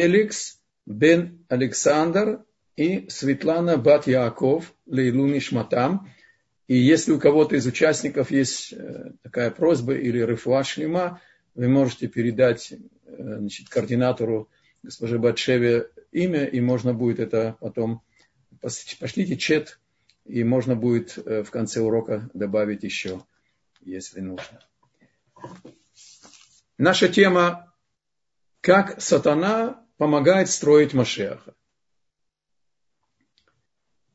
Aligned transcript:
Феликс 0.00 0.58
бен 0.86 1.44
Александр 1.50 2.42
и 2.74 3.10
Светлана 3.10 3.76
Бат 3.76 4.06
Яков 4.06 4.74
Лейлу 4.86 5.26
Нишматам. 5.26 6.08
И 6.68 6.74
если 6.74 7.12
у 7.12 7.20
кого-то 7.20 7.56
из 7.56 7.66
участников 7.66 8.30
есть 8.30 8.72
э, 8.72 9.12
такая 9.22 9.50
просьба 9.50 9.92
или 9.92 10.20
рефуа 10.20 10.64
шлема, 10.64 11.20
вы 11.54 11.68
можете 11.68 12.08
передать 12.08 12.72
э, 12.72 12.76
значит, 13.40 13.68
координатору 13.68 14.48
госпоже 14.82 15.18
Батшеве 15.18 15.90
имя, 16.12 16.46
и 16.46 16.62
можно 16.62 16.94
будет 16.94 17.20
это 17.20 17.58
потом, 17.60 18.00
пошлите 18.62 19.36
чет, 19.36 19.80
и 20.24 20.44
можно 20.44 20.76
будет 20.76 21.18
э, 21.18 21.42
в 21.42 21.50
конце 21.50 21.80
урока 21.80 22.30
добавить 22.32 22.84
еще, 22.84 23.22
если 23.82 24.20
нужно. 24.20 24.60
Наша 26.78 27.10
тема 27.10 27.74
«Как 28.62 29.02
сатана 29.02 29.79
помогает 30.00 30.48
строить 30.48 30.94
Машеха». 30.94 31.54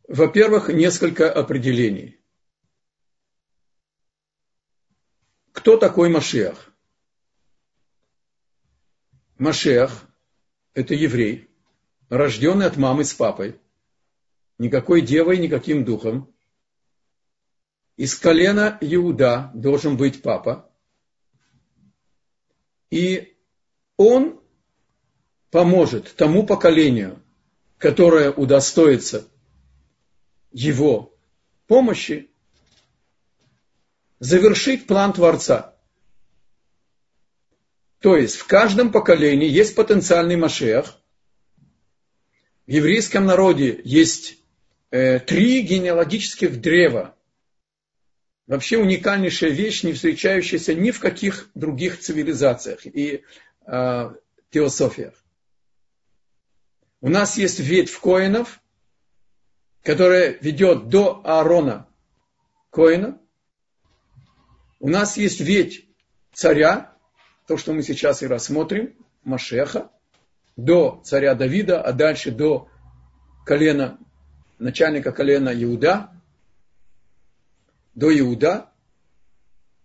Во-первых, 0.07 0.69
несколько 0.69 1.31
определений. 1.31 2.19
Кто 5.51 5.77
такой 5.77 6.09
Машех? 6.09 6.73
Машех– 9.37 10.07
это 10.73 10.95
еврей, 10.95 11.51
рожденный 12.09 12.65
от 12.65 12.77
мамы 12.77 13.03
с 13.03 13.13
папой, 13.13 13.61
никакой 14.57 15.01
девой, 15.01 15.37
никаким 15.37 15.85
духом. 15.85 16.33
Из 17.95 18.15
колена 18.15 18.75
Иуда 18.81 19.51
должен 19.53 19.97
быть 19.97 20.23
папа. 20.23 20.67
И 22.89 23.37
он 23.97 24.41
поможет 25.51 26.15
тому 26.15 26.45
поколению, 26.45 27.21
которое 27.77 28.31
удостоится 28.31 29.27
его 30.51 31.13
помощи, 31.67 32.29
завершить 34.19 34.87
план 34.87 35.13
Творца. 35.13 35.75
То 37.99 38.15
есть 38.15 38.35
в 38.35 38.45
каждом 38.45 38.91
поколении 38.91 39.49
есть 39.49 39.75
потенциальный 39.75 40.35
Машех. 40.35 40.95
В 42.67 42.71
еврейском 42.71 43.25
народе 43.25 43.81
есть 43.83 44.37
э, 44.91 45.19
три 45.19 45.61
генеалогических 45.61 46.61
древа. 46.61 47.15
Вообще 48.47 48.77
уникальнейшая 48.77 49.49
вещь, 49.49 49.83
не 49.83 49.93
встречающаяся 49.93 50.75
ни 50.75 50.91
в 50.91 50.99
каких 50.99 51.49
других 51.55 51.99
цивилизациях 51.99 52.85
и 52.85 53.23
э, 53.65 54.11
теософиях. 54.51 55.24
У 57.05 57.09
нас 57.09 57.37
есть 57.37 57.59
ветвь 57.59 57.99
коинов, 57.99 58.59
которая 59.83 60.39
ведет 60.41 60.89
до 60.89 61.21
Аарона 61.23 61.87
коина. 62.71 63.21
У 64.79 64.89
нас 64.89 65.15
есть 65.15 65.39
ветвь 65.39 65.85
царя, 66.33 66.97
то, 67.45 67.57
что 67.57 67.73
мы 67.73 67.83
сейчас 67.83 68.23
и 68.23 68.25
рассмотрим, 68.25 68.95
Машеха, 69.23 69.91
до 70.55 70.99
царя 71.05 71.35
Давида, 71.35 71.79
а 71.79 71.93
дальше 71.93 72.31
до 72.31 72.69
колена, 73.45 73.99
начальника 74.57 75.11
колена 75.11 75.53
Иуда, 75.53 76.09
до 77.93 78.17
Иуда. 78.17 78.71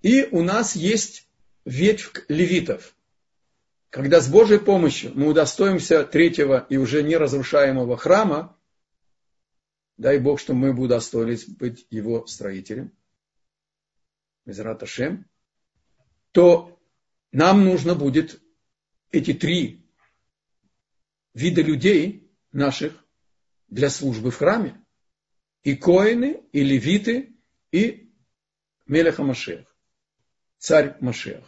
И 0.01 0.27
у 0.31 0.41
нас 0.41 0.75
есть 0.75 1.29
ветвь 1.67 2.25
левитов. 2.29 2.95
Когда 3.91 4.21
с 4.21 4.29
Божьей 4.31 4.61
помощью 4.61 5.13
мы 5.17 5.29
удостоимся 5.29 6.05
третьего 6.05 6.65
и 6.69 6.77
уже 6.77 7.03
неразрушаемого 7.03 7.97
храма, 7.97 8.57
дай 9.97 10.19
Бог, 10.19 10.39
что 10.39 10.55
мы 10.55 10.73
бы 10.73 10.85
удостоились 10.85 11.47
быть 11.47 11.87
его 11.91 12.25
строителем, 12.27 12.93
Мизрат 14.47 14.83
Ашем, 14.85 15.27
то 16.31 16.81
нам 17.33 17.65
нужно 17.65 17.97
будет 17.97 18.41
эти 19.11 19.35
три 19.35 19.85
вида 21.35 21.61
людей 21.61 22.33
наших 22.53 23.05
для 23.69 23.91
службы 23.91 24.31
в 24.31 24.37
храме. 24.37 24.81
И 25.63 25.77
коины, 25.77 26.43
и 26.53 26.63
левиты, 26.63 27.37
и 27.71 28.11
Мелеха 28.87 29.25
Машех, 29.25 29.67
царь 30.59 30.97
Машех. 31.01 31.45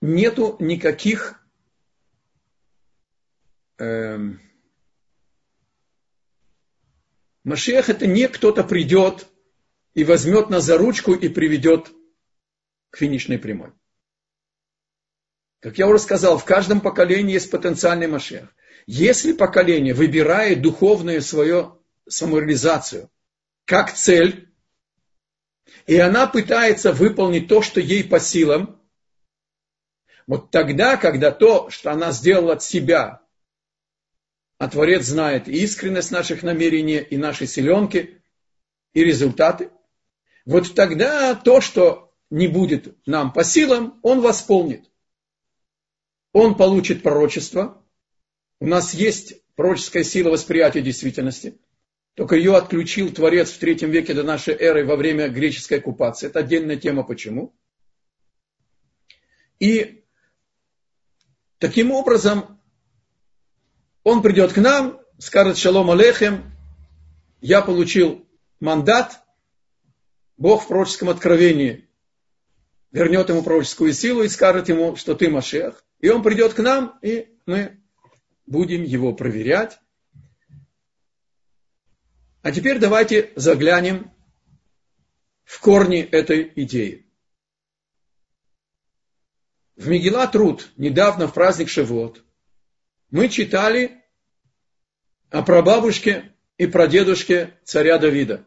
Нету 0.00 0.56
никаких 0.60 1.42
эм, 3.78 4.40
Машех 7.44 7.88
это 7.88 8.06
не 8.06 8.28
кто-то 8.28 8.64
придет 8.64 9.26
и 9.94 10.04
возьмет 10.04 10.50
нас 10.50 10.64
за 10.64 10.78
ручку 10.78 11.14
и 11.14 11.28
приведет 11.28 11.90
к 12.90 12.98
финишной 12.98 13.38
прямой. 13.38 13.72
Как 15.60 15.76
я 15.78 15.86
уже 15.86 15.98
сказал, 15.98 16.38
в 16.38 16.44
каждом 16.44 16.80
поколении 16.80 17.34
есть 17.34 17.50
потенциальный 17.50 18.06
Машех. 18.06 18.54
Если 18.86 19.32
поколение 19.32 19.94
выбирает 19.94 20.62
духовную 20.62 21.20
свою 21.22 21.82
самореализацию 22.08 23.10
как 23.66 23.94
цель, 23.94 24.52
и 25.86 25.96
она 25.96 26.26
пытается 26.26 26.92
выполнить 26.92 27.48
то, 27.48 27.62
что 27.62 27.80
ей 27.80 28.02
по 28.02 28.18
силам, 28.18 28.79
вот 30.26 30.50
тогда, 30.50 30.96
когда 30.96 31.30
то, 31.30 31.70
что 31.70 31.92
она 31.92 32.12
сделала 32.12 32.54
от 32.54 32.62
себя, 32.62 33.22
а 34.58 34.68
Творец 34.68 35.04
знает 35.06 35.48
искренность 35.48 36.10
наших 36.10 36.42
намерений 36.42 36.98
и 36.98 37.16
нашей 37.16 37.46
силенки, 37.46 38.22
и 38.92 39.04
результаты, 39.04 39.70
вот 40.44 40.74
тогда 40.74 41.34
то, 41.34 41.60
что 41.60 42.12
не 42.30 42.48
будет 42.48 42.96
нам 43.06 43.32
по 43.32 43.44
силам, 43.44 43.98
он 44.02 44.20
восполнит. 44.20 44.90
Он 46.32 46.56
получит 46.56 47.02
пророчество. 47.02 47.84
У 48.60 48.66
нас 48.66 48.94
есть 48.94 49.34
пророческая 49.56 50.04
сила 50.04 50.30
восприятия 50.30 50.80
действительности. 50.80 51.58
Только 52.14 52.36
ее 52.36 52.56
отключил 52.56 53.12
Творец 53.12 53.50
в 53.50 53.58
третьем 53.58 53.90
веке 53.90 54.14
до 54.14 54.22
нашей 54.22 54.54
эры 54.54 54.84
во 54.84 54.96
время 54.96 55.28
греческой 55.28 55.78
оккупации. 55.78 56.26
Это 56.26 56.40
отдельная 56.40 56.76
тема, 56.76 57.02
почему. 57.02 57.54
И 59.58 59.99
таким 61.60 61.92
образом 61.92 62.58
он 64.02 64.22
придет 64.22 64.52
к 64.52 64.56
нам, 64.56 64.98
скажет 65.18 65.56
шалом 65.56 65.90
алейхем, 65.90 66.50
я 67.40 67.62
получил 67.62 68.26
мандат, 68.58 69.20
Бог 70.36 70.64
в 70.64 70.68
пророческом 70.68 71.10
откровении 71.10 71.86
вернет 72.92 73.28
ему 73.28 73.42
пророческую 73.42 73.92
силу 73.92 74.22
и 74.22 74.28
скажет 74.28 74.68
ему, 74.68 74.96
что 74.96 75.14
ты 75.14 75.28
Машех. 75.28 75.84
И 76.00 76.08
он 76.08 76.22
придет 76.22 76.54
к 76.54 76.58
нам, 76.60 76.98
и 77.02 77.28
мы 77.44 77.78
будем 78.46 78.82
его 78.82 79.14
проверять. 79.14 79.78
А 82.42 82.52
теперь 82.52 82.78
давайте 82.78 83.32
заглянем 83.36 84.10
в 85.44 85.60
корни 85.60 86.00
этой 86.00 86.50
идеи. 86.56 87.09
В 89.80 89.88
Мегила 89.88 90.26
Труд, 90.26 90.68
недавно 90.76 91.26
в 91.26 91.32
праздник 91.32 91.70
Шевот, 91.70 92.22
мы 93.10 93.30
читали 93.30 94.04
о 95.30 95.40
прабабушке 95.40 96.34
и 96.58 96.66
прадедушке 96.66 97.58
царя 97.64 97.96
Давида. 97.96 98.44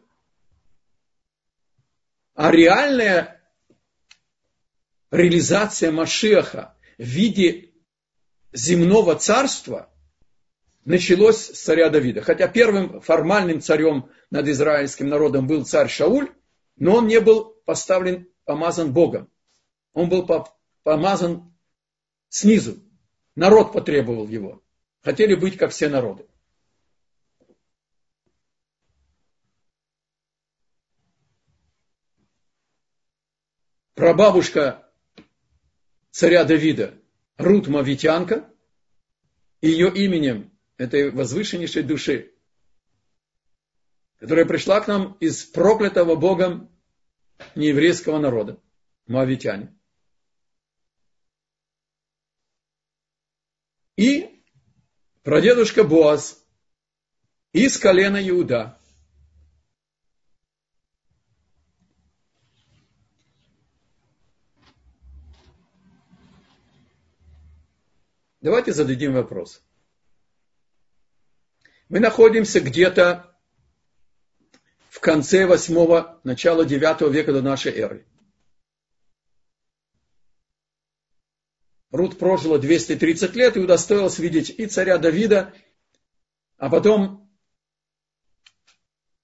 А 2.36 2.52
реальная 2.52 3.42
реализация 5.10 5.90
Машеха 5.90 6.76
в 6.98 7.02
виде 7.02 7.72
земного 8.52 9.16
царства 9.16 9.92
началось 10.84 11.46
с 11.46 11.64
царя 11.64 11.90
Давида. 11.90 12.22
Хотя 12.22 12.46
первым 12.46 13.00
формальным 13.00 13.60
царем 13.60 14.08
над 14.30 14.46
израильским 14.46 15.08
народом 15.08 15.48
был 15.48 15.64
царь 15.64 15.88
Шауль, 15.88 16.32
но 16.76 16.98
он 16.98 17.08
не 17.08 17.18
был 17.18 17.56
поставлен, 17.64 18.28
помазан 18.44 18.92
Богом. 18.92 19.28
Он 19.94 20.08
был 20.08 20.26
помазан 20.84 21.52
снизу. 22.28 22.78
Народ 23.34 23.72
потребовал 23.72 24.28
его. 24.28 24.62
Хотели 25.02 25.34
быть 25.34 25.56
как 25.56 25.72
все 25.72 25.88
народы. 25.88 26.26
Прабабушка 33.94 34.88
царя 36.10 36.44
Давида, 36.44 36.94
Рут 37.38 37.68
Мавитянка, 37.68 38.48
ее 39.60 39.92
именем 39.92 40.52
этой 40.76 41.10
возвышеннейшей 41.10 41.82
души, 41.82 42.32
которая 44.18 44.46
пришла 44.46 44.80
к 44.80 44.88
нам 44.88 45.16
из 45.20 45.44
проклятого 45.44 46.16
Богом 46.16 46.70
нееврейского 47.54 48.18
народа, 48.18 48.60
Моавитяне. 49.06 49.76
И 53.96 54.42
прадедушка 55.22 55.84
Боаз 55.84 56.44
из 57.52 57.78
колена 57.78 58.26
Иуда. 58.28 58.78
Давайте 68.40 68.74
зададим 68.74 69.14
вопрос. 69.14 69.62
Мы 71.88 71.98
находимся 72.00 72.60
где-то 72.60 73.34
в 74.90 75.00
конце 75.00 75.46
восьмого, 75.46 76.20
начала 76.24 76.66
девятого 76.66 77.08
века 77.08 77.32
до 77.32 77.40
нашей 77.40 77.72
эры. 77.72 78.06
Рут 81.94 82.18
прожила 82.18 82.58
230 82.58 83.36
лет 83.36 83.56
и 83.56 83.60
удостоилась 83.60 84.18
видеть 84.18 84.50
и 84.50 84.66
царя 84.66 84.98
Давида, 84.98 85.54
а 86.58 86.68
потом, 86.68 87.30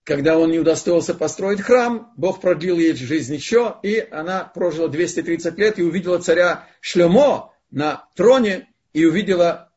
когда 0.04 0.38
он 0.38 0.52
не 0.52 0.60
удостоился 0.60 1.14
построить 1.14 1.62
храм, 1.62 2.12
Бог 2.16 2.40
продлил 2.40 2.78
ей 2.78 2.94
жизнь 2.94 3.34
еще, 3.34 3.74
и 3.82 3.98
она 3.98 4.44
прожила 4.44 4.86
230 4.86 5.58
лет 5.58 5.80
и 5.80 5.82
увидела 5.82 6.20
царя 6.20 6.68
Шлемо 6.80 7.52
на 7.72 8.08
троне 8.14 8.68
и 8.92 9.04
увидела 9.04 9.72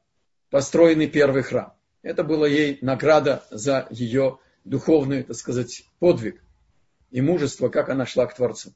построенный 0.52 1.08
первый 1.08 1.42
храм. 1.42 1.74
Это 2.04 2.24
была 2.24 2.48
ей 2.48 2.78
награда 2.82 3.44
за 3.50 3.88
ее 3.90 4.38
духовный, 4.66 5.24
так 5.24 5.36
сказать, 5.36 5.84
подвиг 5.98 6.44
и 7.10 7.22
мужество, 7.22 7.70
как 7.70 7.90
она 7.90 8.06
шла 8.06 8.28
к 8.28 8.36
Творцу. 8.36 8.76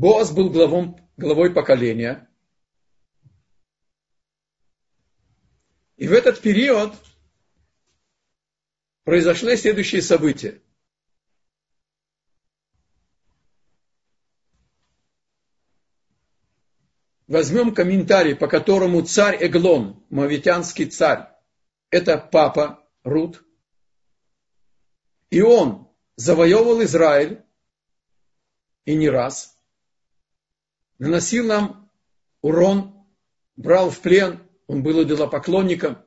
Боас 0.00 0.32
был 0.32 0.48
главом, 0.48 0.98
главой 1.18 1.52
поколения. 1.52 2.26
И 5.98 6.08
в 6.08 6.12
этот 6.12 6.40
период 6.40 6.94
произошли 9.04 9.58
следующие 9.58 10.00
события. 10.00 10.62
Возьмем 17.26 17.74
комментарий, 17.74 18.34
по 18.34 18.48
которому 18.48 19.02
царь 19.02 19.36
Эглон, 19.38 20.02
мавитянский 20.08 20.86
царь, 20.86 21.28
это 21.90 22.16
папа 22.16 22.88
Рут, 23.04 23.44
и 25.28 25.42
он 25.42 25.90
завоевывал 26.16 26.82
Израиль, 26.84 27.44
и 28.86 28.94
не 28.96 29.10
раз, 29.10 29.59
наносил 31.00 31.46
нам 31.46 31.90
урон, 32.40 32.94
брал 33.56 33.90
в 33.90 33.98
плен, 33.98 34.40
он 34.68 34.84
был 34.84 35.02
идолопоклонником. 35.02 35.98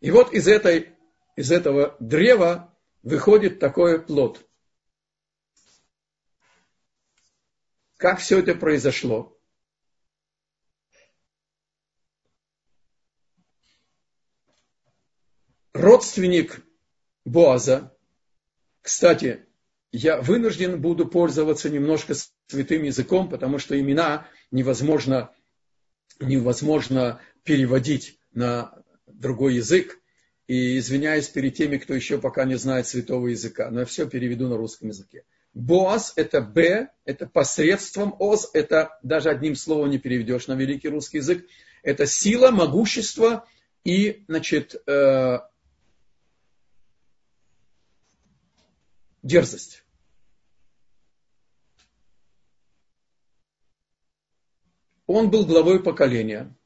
И 0.00 0.10
вот 0.10 0.32
из, 0.32 0.48
этой, 0.48 0.96
из 1.36 1.52
этого 1.52 1.96
древа 2.00 2.76
выходит 3.04 3.60
такой 3.60 4.04
плод– 4.04 4.44
Как 8.02 8.18
все 8.18 8.40
это 8.40 8.56
произошло? 8.56 9.38
Родственник 15.72 16.66
Боаза, 17.24 17.96
кстати, 18.80 19.46
я 19.92 20.20
вынужден 20.20 20.82
буду 20.82 21.06
пользоваться 21.06 21.70
немножко 21.70 22.14
святым 22.52 22.82
языком, 22.82 23.28
потому 23.28 23.58
что 23.58 23.78
имена 23.78 24.28
невозможно, 24.50 25.30
невозможно 26.20 27.20
переводить 27.44 28.18
на 28.32 28.74
другой 29.06 29.56
язык. 29.56 29.98
И 30.48 30.76
извиняюсь 30.78 31.28
перед 31.28 31.54
теми, 31.54 31.78
кто 31.78 31.94
еще 31.94 32.18
пока 32.18 32.44
не 32.44 32.56
знает 32.56 32.86
святого 32.86 33.28
языка, 33.28 33.70
но 33.70 33.80
я 33.80 33.86
все 33.86 34.08
переведу 34.08 34.48
на 34.48 34.56
русском 34.56 34.88
языке. 34.88 35.24
Боаз– 35.54 36.12
это 36.16 36.40
Б, 36.40 36.88
это 37.04 37.26
посредством, 37.26 38.14
Оз– 38.18 38.50
это 38.52 38.98
даже 39.02 39.30
одним 39.30 39.54
словом 39.54 39.90
не 39.90 39.98
переведешь 39.98 40.48
на 40.48 40.54
великий 40.54 40.88
русский 40.88 41.18
язык. 41.18 41.46
Это 41.82 42.06
сила, 42.06 42.50
могущество 42.50 43.46
и, 43.84 44.24
значит, 44.28 44.74
э, 44.86 45.38
дерзость. 49.22 49.81
Он 55.14 55.28
был 55.28 55.44
главой 55.44 55.82
поколения. 55.82 56.56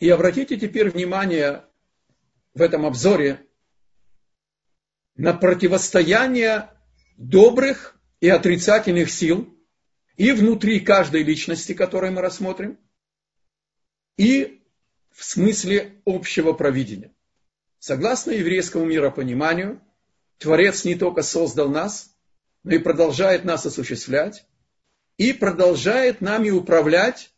И 0.00 0.08
обратите 0.10 0.56
теперь 0.56 0.90
внимание 0.90 1.64
в 2.54 2.60
этом 2.60 2.84
обзоре 2.84 3.46
на 5.14 5.32
противостояние 5.32 6.70
добрых 7.18 7.96
и 8.18 8.28
отрицательных 8.28 9.12
сил 9.12 9.56
и 10.16 10.32
внутри 10.32 10.80
каждой 10.80 11.22
личности, 11.22 11.72
которую 11.72 12.14
мы 12.14 12.20
рассмотрим, 12.20 12.76
и 14.16 14.60
в 15.12 15.22
смысле 15.22 16.02
общего 16.04 16.52
провидения. 16.52 17.14
Согласно 17.78 18.32
еврейскому 18.32 18.86
миропониманию, 18.86 19.80
Творец 20.38 20.84
не 20.84 20.96
только 20.96 21.22
создал 21.22 21.68
нас, 21.68 22.12
но 22.64 22.74
и 22.74 22.78
продолжает 22.78 23.44
нас 23.44 23.64
осуществлять, 23.64 24.44
и 25.18 25.32
продолжает 25.32 26.20
нами 26.20 26.50
управлять 26.50 27.32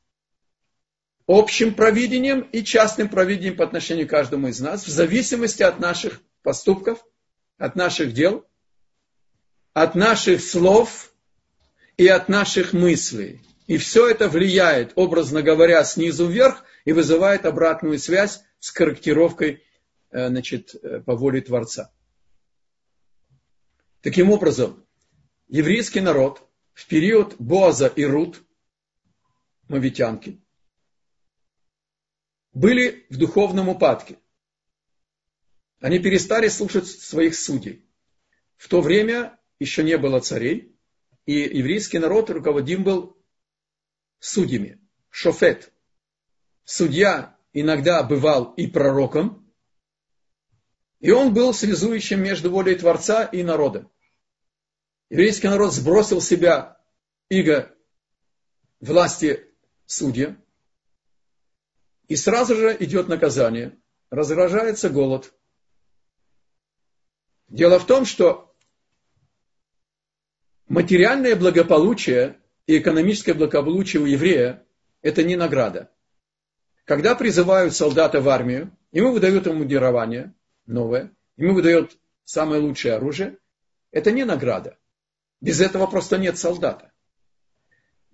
общим 1.26 1.74
провидением 1.74 2.40
и 2.40 2.62
частным 2.62 3.08
провидением 3.08 3.56
по 3.56 3.64
отношению 3.64 4.06
к 4.06 4.10
каждому 4.10 4.48
из 4.48 4.60
нас, 4.60 4.86
в 4.86 4.90
зависимости 4.90 5.62
от 5.62 5.78
наших 5.80 6.20
поступков– 6.42 7.04
от 7.58 7.76
наших 7.76 8.12
дел, 8.12 8.46
от 9.72 9.94
наших 9.94 10.40
слов 10.40 11.12
и 11.96 12.06
от 12.06 12.28
наших 12.28 12.72
мыслей. 12.72 13.40
И 13.66 13.78
все 13.78 14.08
это 14.08 14.28
влияет, 14.28 14.92
образно 14.96 15.42
говоря, 15.42 15.82
снизу 15.84 16.26
вверх 16.26 16.64
и 16.84 16.92
вызывает 16.92 17.46
обратную 17.46 17.98
связь 17.98 18.42
с 18.58 18.70
корректировкой 18.70 19.62
э, 20.10 20.28
значит, 20.28 20.74
э, 20.74 21.00
по 21.00 21.16
воле 21.16 21.40
Творца. 21.40 21.90
Таким 24.02 24.30
образом, 24.30 24.84
еврейский 25.48 26.00
народ 26.00 26.43
в 26.74 26.86
период 26.86 27.36
Боаза 27.38 27.86
и 27.86 28.04
Рут, 28.04 28.42
мавитянки, 29.68 30.40
были 32.52 33.06
в 33.10 33.16
духовном 33.16 33.68
упадке. 33.68 34.18
Они 35.80 35.98
перестали 35.98 36.48
слушать 36.48 36.86
своих 36.86 37.34
судей. 37.36 37.88
В 38.56 38.68
то 38.68 38.80
время 38.80 39.38
еще 39.58 39.82
не 39.82 39.96
было 39.98 40.20
царей, 40.20 40.76
и 41.26 41.34
еврейский 41.34 41.98
народ 41.98 42.30
руководим 42.30 42.84
был 42.84 43.16
судьями. 44.18 44.80
Шофет. 45.10 45.72
Судья 46.64 47.38
иногда 47.52 48.02
бывал 48.02 48.52
и 48.54 48.66
пророком, 48.66 49.52
и 51.00 51.10
он 51.10 51.34
был 51.34 51.52
связующим 51.52 52.22
между 52.22 52.50
волей 52.50 52.74
Творца 52.76 53.24
и 53.24 53.42
народом. 53.42 53.90
Еврейский 55.14 55.46
народ 55.46 55.72
сбросил 55.72 56.20
с 56.20 56.26
себя 56.26 56.76
иго 57.28 57.72
власти 58.80 59.46
судья, 59.86 60.36
и 62.08 62.16
сразу 62.16 62.56
же 62.56 62.76
идет 62.80 63.06
наказание, 63.06 63.78
разражается 64.10 64.90
голод– 64.90 65.32
Дело 67.48 67.78
в 67.78 67.86
том, 67.86 68.04
что 68.04 68.52
материальное 70.66 71.36
благополучие 71.36 72.40
и 72.66 72.78
экономическое 72.78 73.34
благополучие 73.34 74.02
у 74.02 74.06
еврея– 74.06 74.66
это 75.02 75.22
не 75.22 75.36
награда. 75.36 75.92
Когда 76.84 77.14
призывают 77.14 77.76
солдата 77.76 78.20
в 78.20 78.28
армию, 78.28 78.76
ему 78.90 79.12
выдают 79.12 79.46
ему 79.46 79.58
мундирование 79.58 80.34
новое, 80.66 81.14
ему 81.36 81.54
выдают 81.54 81.96
самое 82.24 82.60
лучшее 82.60 82.94
оружие, 82.94 83.38
это 83.92 84.10
не 84.10 84.24
награда. 84.24 84.76
Без 85.44 85.60
этого 85.60 85.86
просто 85.86 86.16
нет 86.16 86.38
солдата. 86.38 86.90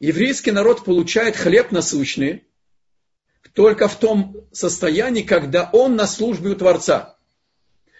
Еврейский 0.01 0.51
народ 0.51 0.85
получает 0.85 1.37
хлеб 1.37 1.71
насущный 1.71 2.45
только 3.53 3.87
в 3.87 3.97
том 3.97 4.49
состоянии, 4.51 5.23
когда 5.23 5.71
он 5.73 5.95
на 5.95 6.09
службе 6.09 6.51
у 6.51 6.57
Творца. 6.57 7.17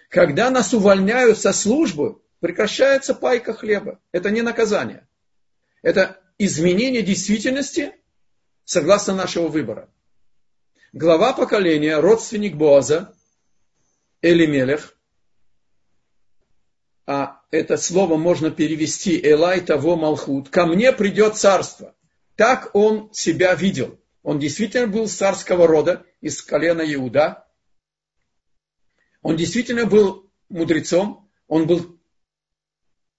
Когда 0.09 0.49
нас 0.49 0.73
увольняют 0.73 1.39
со 1.39 1.53
службы, 1.53 2.21
прекращается 2.41 3.13
пайка 3.15 3.53
хлеба. 3.53 4.01
Это 4.11 4.31
не 4.31 4.41
наказание. 4.41 5.07
Это 5.81 6.19
изменение 6.37 7.01
действительности 7.01 7.93
согласно 8.65 9.15
нашего 9.15 9.47
выбора. 9.47 9.89
Глава 10.91 11.31
поколения, 11.31 11.97
родственник 12.01 12.57
Боаза, 12.57 13.15
Элимелех, 14.21 14.93
а 17.05 17.40
это 17.51 17.75
слово 17.75 18.15
можно 18.15 18.49
перевести 18.49 19.19
Элай 19.21 19.59
того 19.59 19.97
Малхут. 19.97 20.49
Ко 20.49 20.65
мне 20.65 20.93
придет 20.93 21.35
царство. 21.37 21.93
Так 22.37 22.73
он 22.73 23.13
себя 23.13 23.53
видел. 23.53 23.99
Он 24.23 24.39
действительно 24.39 24.87
был 24.87 25.07
царского 25.09 25.67
рода, 25.67 26.05
из 26.21 26.41
колена 26.41 26.81
Иуда. 26.93 27.47
Он 29.21 29.35
действительно 29.35 29.85
был 29.85 30.31
мудрецом. 30.47 31.29
Он 31.47 31.67
был 31.67 31.99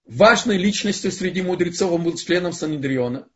важной 0.06 0.56
личностью 0.56 1.12
среди 1.12 1.42
мудрецов. 1.42 1.92
Он 1.92 2.02
был 2.02 2.16
членом 2.16 2.52
Санедриона. 2.52 3.28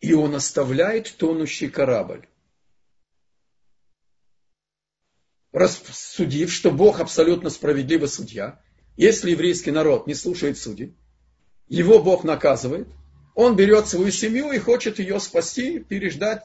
И 0.00 0.14
он 0.14 0.34
оставляет 0.34 1.14
тонущий 1.18 1.68
корабль. 1.68 2.26
Рассудив, 5.58 6.52
что 6.52 6.70
Бог 6.70 7.00
абсолютно 7.00 7.50
справедливый 7.50 8.08
судья, 8.08 8.60
если 8.96 9.32
еврейский 9.32 9.70
народ 9.70 10.06
не 10.06 10.14
слушает 10.14 10.58
судей, 10.58 10.96
его 11.68 12.02
Бог 12.02 12.24
наказывает, 12.24 12.88
он 13.34 13.56
берет 13.56 13.86
свою 13.86 14.10
семью 14.10 14.52
и 14.52 14.58
хочет 14.58 14.98
ее 14.98 15.20
спасти, 15.20 15.78
переждать, 15.80 16.44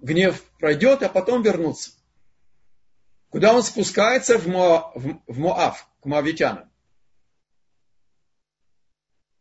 гнев 0.00 0.42
пройдет, 0.58 1.02
а 1.02 1.08
потом 1.08 1.42
вернуться. 1.42 1.92
Куда 3.30 3.54
он 3.54 3.62
спускается? 3.62 4.38
В, 4.38 4.46
Мо, 4.46 4.92
в, 4.94 5.20
в 5.26 5.38
Моав, 5.38 5.88
к 6.00 6.06
Моавитянам. 6.06 6.70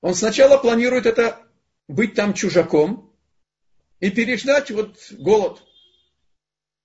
Он 0.01 0.13
сначала 0.13 0.57
планирует 0.57 1.05
это 1.05 1.41
быть 1.88 2.15
там 2.15 2.34
чужаком 2.34 3.13
и 4.00 4.10
переждать 4.10 4.72
вот 4.72 4.98
голод. 5.12 5.63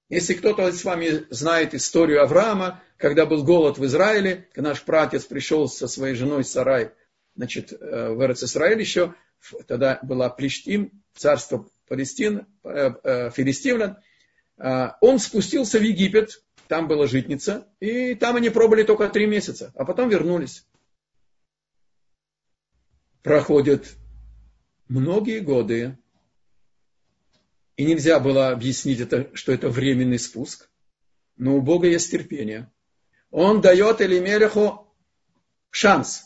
Если 0.08 0.34
кто-то 0.34 0.70
с 0.70 0.84
вами 0.84 1.26
знает 1.30 1.74
историю 1.74 2.22
Авраама, 2.22 2.82
когда 2.96 3.24
был 3.26 3.44
голод 3.44 3.78
в 3.78 3.84
Израиле, 3.86 4.48
наш 4.54 4.82
пратец 4.82 5.24
пришел 5.24 5.68
со 5.68 5.88
своей 5.88 6.14
женой 6.14 6.44
Сарай, 6.44 6.92
значит, 7.34 7.72
э, 7.72 8.10
в 8.10 8.32
Израиль 8.32 8.80
еще, 8.80 9.14
тогда 9.66 9.98
была 10.02 10.28
Плештим, 10.28 11.02
царство 11.14 11.68
Палестин, 11.88 12.46
э, 12.62 12.90
э, 13.02 13.30
Филистимлян, 13.30 13.98
он 15.00 15.18
спустился 15.18 15.78
в 15.78 15.82
Египет, 15.82 16.44
там 16.68 16.86
была 16.86 17.06
житница, 17.06 17.66
и 17.80 18.14
там 18.14 18.36
они 18.36 18.48
пробыли 18.48 18.84
только 18.84 19.08
три 19.08 19.26
месяца, 19.26 19.72
а 19.74 19.84
потом 19.84 20.08
вернулись. 20.08 20.64
Проходят 23.22 23.96
многие 24.88 25.40
годы, 25.40 25.98
и 27.82 27.84
нельзя 27.84 28.20
было 28.20 28.50
объяснить 28.50 29.00
это, 29.00 29.28
что 29.34 29.50
это 29.50 29.68
временный 29.68 30.20
спуск. 30.20 30.68
Но 31.36 31.56
у 31.56 31.60
Бога 31.60 31.88
есть 31.88 32.12
терпение. 32.12 32.70
Он 33.32 33.60
дает 33.60 34.00
Элимелеху 34.00 34.86
шанс. 35.70 36.22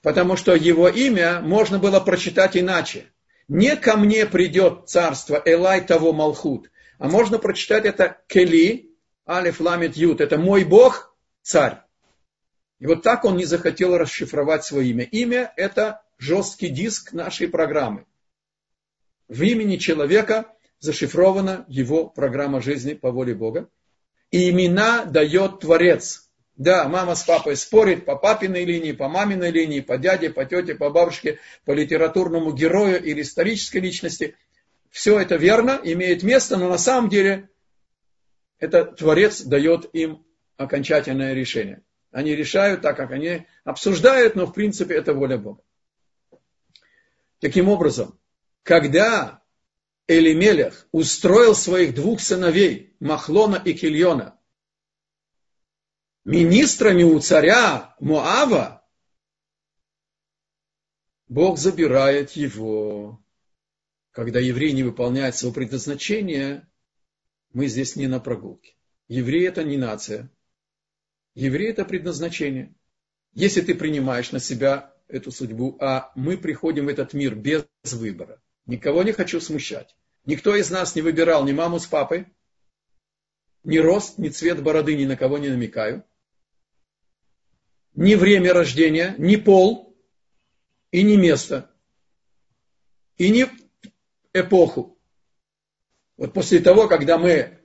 Потому 0.00 0.34
что 0.36 0.54
его 0.54 0.88
имя 0.88 1.40
можно 1.42 1.78
было 1.78 2.00
прочитать 2.00 2.56
иначе. 2.56 3.12
Не 3.48 3.76
ко 3.76 3.98
мне 3.98 4.24
придет 4.24 4.88
царство 4.88 5.42
Элай 5.44 5.82
того 5.82 6.14
Малхут, 6.14 6.70
а 6.98 7.06
можно 7.10 7.38
прочитать 7.38 7.84
это 7.84 8.22
Кели, 8.26 8.96
Алиф 9.28 9.60
Ламит 9.60 9.94
Ют. 9.94 10.22
Это 10.22 10.38
мой 10.38 10.64
Бог, 10.64 11.14
царь. 11.42 11.82
И 12.78 12.86
вот 12.86 13.02
так 13.02 13.26
он 13.26 13.36
не 13.36 13.44
захотел 13.44 13.98
расшифровать 13.98 14.64
свое 14.64 14.88
имя. 14.88 15.04
Имя– 15.04 15.52
это 15.56 16.02
жесткий 16.16 16.70
диск 16.70 17.12
нашей 17.12 17.46
программы. 17.46 18.06
В 19.28 19.42
имени 19.42 19.76
человека 19.76 20.54
зашифрована 20.78 21.64
его 21.68 22.08
программа 22.08 22.60
жизни 22.60 22.94
по 22.94 23.10
воле 23.10 23.34
Бога. 23.34 23.68
И 24.30 24.50
имена 24.50 25.04
дает 25.04 25.60
Творец. 25.60 26.28
Да, 26.56 26.88
мама 26.88 27.14
с 27.14 27.22
папой 27.22 27.56
спорит 27.56 28.06
по 28.06 28.16
папиной 28.16 28.64
линии, 28.64 28.92
по 28.92 29.08
маминой 29.08 29.50
линии, 29.50 29.80
по 29.80 29.98
дяде, 29.98 30.30
по 30.30 30.44
тете, 30.44 30.74
по 30.74 30.90
бабушке, 30.90 31.38
по 31.64 31.72
литературному 31.72 32.52
герою 32.52 33.02
или 33.02 33.20
исторической 33.20 33.78
личности. 33.78 34.36
Все 34.90 35.18
это 35.20 35.36
верно, 35.36 35.78
имеет 35.82 36.22
место, 36.22 36.56
но 36.56 36.68
на 36.68 36.78
самом 36.78 37.10
деле 37.10 37.50
это 38.58 38.86
Творец 38.86 39.42
дает 39.42 39.90
им 39.92 40.24
окончательное 40.56 41.34
решение. 41.34 41.82
Они 42.10 42.34
решают 42.34 42.80
так, 42.80 42.96
как 42.96 43.10
они 43.10 43.46
обсуждают, 43.64 44.36
но 44.36 44.46
в 44.46 44.54
принципе 44.54 44.94
это 44.94 45.12
воля 45.12 45.36
Бога. 45.36 45.62
Таким 47.40 47.68
образом, 47.68 48.18
когда 48.66 49.44
Элимелех 50.08 50.88
устроил 50.90 51.54
своих 51.54 51.94
двух 51.94 52.20
сыновей, 52.20 52.96
Махлона 52.98 53.62
и 53.64 53.74
Кильона, 53.74 54.36
министрами 56.24 57.04
у 57.04 57.20
царя 57.20 57.94
Моава, 58.00 58.84
Бог 61.28 61.58
забирает 61.58 62.32
его. 62.32 63.24
Когда 64.10 64.40
еврей 64.40 64.72
не 64.72 64.82
выполняет 64.82 65.36
своего 65.36 65.54
предназначения, 65.54 66.68
мы 67.52 67.68
здесь 67.68 67.94
не 67.94 68.08
на 68.08 68.18
прогулке. 68.18 68.74
Еврей 69.06 69.46
это 69.46 69.62
не 69.62 69.76
нация. 69.76 70.28
Еврей 71.34 71.70
это 71.70 71.84
предназначение. 71.84 72.74
Если 73.32 73.60
ты 73.60 73.76
принимаешь 73.76 74.32
на 74.32 74.40
себя 74.40 74.92
эту 75.06 75.30
судьбу, 75.30 75.78
а 75.80 76.10
мы 76.16 76.36
приходим 76.36 76.86
в 76.86 76.88
этот 76.88 77.12
мир 77.12 77.36
без 77.36 77.64
выбора, 77.84 78.42
Никого 78.66 79.02
не 79.04 79.12
хочу 79.12 79.40
смущать. 79.40 79.94
Никто 80.24 80.56
из 80.56 80.70
нас 80.70 80.94
не 80.96 81.02
выбирал 81.02 81.44
ни 81.44 81.52
маму 81.52 81.78
с 81.78 81.86
папой, 81.86 82.26
ни 83.62 83.78
рост, 83.78 84.18
ни 84.18 84.28
цвет 84.28 84.62
бороды, 84.62 84.96
ни 84.96 85.04
на 85.04 85.16
кого 85.16 85.38
не 85.38 85.48
намекаю. 85.48 86.04
Ни 87.94 88.14
время 88.14 88.52
рождения, 88.52 89.14
ни 89.18 89.36
пол 89.36 89.96
и 90.90 91.02
ни 91.02 91.16
место. 91.16 91.70
И 93.16 93.30
ни 93.30 93.48
эпоху. 94.32 94.98
Вот 96.16 96.32
после 96.32 96.60
того, 96.60 96.88
когда 96.88 97.18
мы 97.18 97.58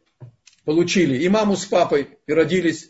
получили 0.63 1.17
и 1.17 1.29
маму 1.29 1.57
с 1.57 1.65
папой, 1.65 2.19
и 2.27 2.33
родились 2.33 2.89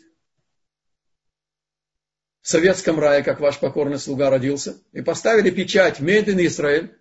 в 2.42 2.48
советском 2.48 2.98
рае, 2.98 3.22
как 3.22 3.40
ваш 3.40 3.58
покорный 3.58 3.98
слуга 3.98 4.30
родился, 4.30 4.82
и 4.92 5.00
поставили 5.00 5.50
печать 5.50 6.00
«Made 6.00 6.26
Israel», 6.26 6.94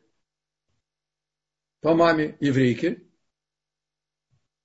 по 1.82 1.96
маме 1.96 2.38
еврейке. 2.40 3.04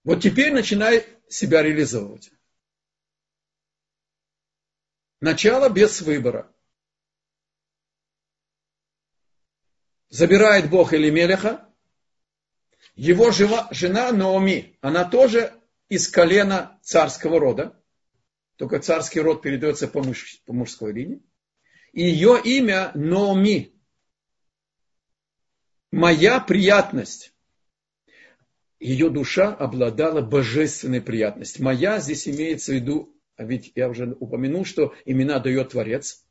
Вот 0.05 0.23
теперь 0.23 0.53
начинай 0.53 1.05
себя 1.29 1.63
реализовывать. 1.63 2.31
Начало 5.21 5.69
без 5.69 6.03
выбора. 6.03 6.55
Забирает 10.09 10.71
Бог 10.71 10.95
Элимелеха. 10.95 11.69
Его 12.95 13.31
жива, 13.31 13.69
жена 13.73 14.13
Наоми, 14.13 14.79
она 14.81 15.05
тоже 15.05 15.53
из 15.89 16.09
колена 16.09 16.79
царского 16.83 17.41
рода. 17.41 17.83
Только 18.57 18.79
царский 18.79 19.21
род 19.21 19.43
передается 19.43 19.89
по, 19.89 20.03
муж, 20.03 20.41
по 20.47 20.53
мужской 20.53 20.93
линии. 20.93 21.23
И 21.93 22.03
ее 22.03 22.41
имя 22.43 22.93
Наоми 22.95 23.76
моя 25.91 26.41
приятность. 26.41 27.33
Ее 28.79 29.09
душа 29.09 29.55
обладала 29.55 30.21
божественной 30.21 31.01
приятностью. 31.01 31.65
Моя 31.65 31.99
здесь 31.99 32.29
имеется 32.29 32.73
в 32.73 32.75
виду, 32.75 33.17
а 33.37 33.45
ведь 33.45 33.73
я 33.75 33.89
уже 33.89 34.15
упомянул, 34.21 34.65
что 34.65 34.95
имена 35.05 35.39
дает 35.39 35.71
Творец. 35.71 36.25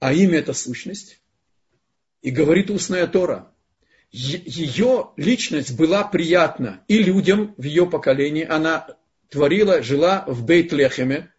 А 0.00 0.12
имя 0.12 0.38
это 0.40 0.52
сущность. 0.52 1.22
И 2.20 2.30
говорит 2.30 2.70
устная 2.70 3.06
Тора. 3.06 3.50
Ее 4.10 5.12
личность 5.16 5.76
была 5.76 6.04
приятна 6.04 6.84
и 6.88 7.02
людям 7.02 7.54
в 7.56 7.64
ее 7.64 7.90
поколении. 7.90 8.44
Она 8.44 8.86
творила, 9.28 9.82
жила 9.82 10.24
в 10.26 10.44
Бейт-Лехеме, 10.44 11.30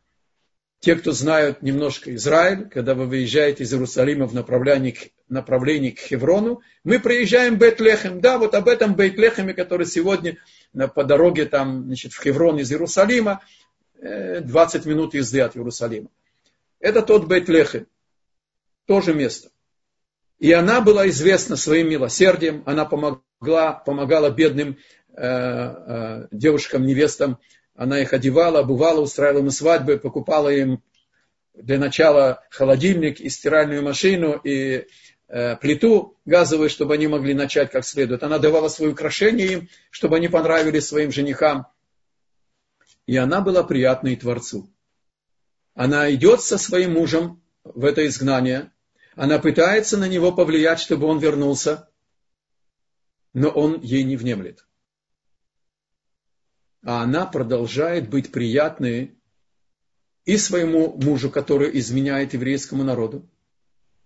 те, 0.86 0.96
кто 0.96 1.14
знают 1.14 1.64
немножко 1.64 2.14
Израиль, 2.14 2.70
когда 2.70 2.94
вы 2.94 3.08
выезжаете 3.08 3.64
из 3.64 3.74
Иерусалима 3.74 4.28
в 4.28 4.36
направлении, 4.36 4.92
к, 4.92 5.10
направлении 5.30 5.90
к 5.90 5.98
Хеврону, 5.98 6.62
мы 6.84 7.00
проезжаем 7.00 7.58
Бейт-Лехем. 7.58 8.22
Да, 8.22 8.38
вот 8.38 8.54
об 8.54 8.68
этом 8.68 8.94
Бейт-Лехеме, 8.94 9.56
который 9.56 9.88
сегодня 9.88 10.38
по 10.94 11.04
дороге 11.04 11.46
там, 11.46 11.86
значит, 11.86 12.14
в 12.14 12.22
Хеврон 12.22 12.60
из 12.60 12.72
Иерусалима, 12.72 13.42
20 14.00 14.86
э, 14.86 14.88
минут 14.88 15.16
езды 15.16 15.42
от 15.42 15.58
Иерусалима. 15.58 16.10
Это 16.80 17.02
тот 17.02 17.26
Бейт-Лехем. 17.26 17.88
Тоже 18.86 19.16
место. 19.16 19.50
И 20.38 20.52
она 20.52 20.82
была 20.82 21.10
известна 21.10 21.56
своим 21.56 21.90
милосердием, 21.90 22.62
она 22.68 22.86
помогла, 22.86 23.74
помогала 23.74 24.30
бедным 24.30 24.78
э, 25.18 25.24
э, 25.24 26.28
девушкам, 26.30 26.86
невестам 26.86 27.40
она 27.76 28.00
их 28.00 28.14
одевала, 28.14 28.60
обувала, 28.60 29.02
устраивала 29.02 29.42
им 29.42 29.52
свадьбы, 29.52 29.98
покупала 29.98 30.50
им 30.50 30.82
для 31.54 31.78
начала 31.78 32.44
холодильник 32.50 33.20
и 33.20 33.30
стиральную 33.30 33.84
машину, 33.84 34.40
и 34.44 34.88
э, 35.28 35.56
плиту 35.58 36.18
газовую, 36.26 36.70
чтобы 36.70 36.94
они 36.94 37.08
могли 37.08 37.34
начать 37.34 37.72
как 37.72 37.86
следует. 37.86 38.24
Она 38.24 38.40
давала 38.40 38.70
свои 38.70 38.90
украшения 38.90 39.46
им, 39.46 39.70
чтобы 39.90 40.16
они 40.18 40.30
понравились 40.30 40.88
своим 40.88 41.12
женихам. 41.12 41.68
И 43.08 43.18
она 43.18 43.42
была 43.42 43.64
приятной 43.64 44.16
Творцу. 44.16 44.70
Она 45.74 46.12
идет 46.14 46.42
со 46.42 46.58
своим 46.58 46.94
мужем 46.94 47.42
в 47.64 47.84
это 47.84 48.08
изгнание. 48.08 48.72
Она 49.16 49.38
пытается 49.40 49.98
на 49.98 50.08
него 50.08 50.32
повлиять, 50.32 50.80
чтобы 50.80 51.08
он 51.08 51.20
вернулся. 51.20 51.90
Но 53.34 53.50
он 53.50 53.82
ей 53.82 54.04
не 54.04 54.16
внемлет. 54.16 54.66
А 56.86 57.02
она 57.02 57.26
продолжает 57.26 58.10
быть 58.10 58.32
приятной 58.32 59.18
и 60.24 60.38
своему 60.38 60.94
мужу, 60.94 61.32
который 61.32 61.78
изменяет 61.80 62.34
еврейскому 62.34 62.84
народу, 62.84 63.28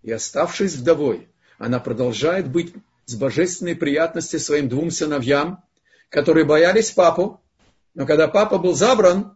и 0.01 0.11
оставшись 0.11 0.75
вдовой, 0.75 1.27
она 1.57 1.81
продолжает 1.81 2.49
быть 2.49 2.73
с 3.05 3.15
божественной 3.15 3.75
приятностью 3.75 4.39
своим 4.39 4.69
двум 4.69 4.91
сыновьям, 4.91 5.61
которые 6.07 6.45
боялись 6.45 6.91
папу, 6.91 7.41
но 7.95 8.05
когда 8.05 8.29
папа 8.29 8.57
был 8.57 8.73
забран, 8.73 9.35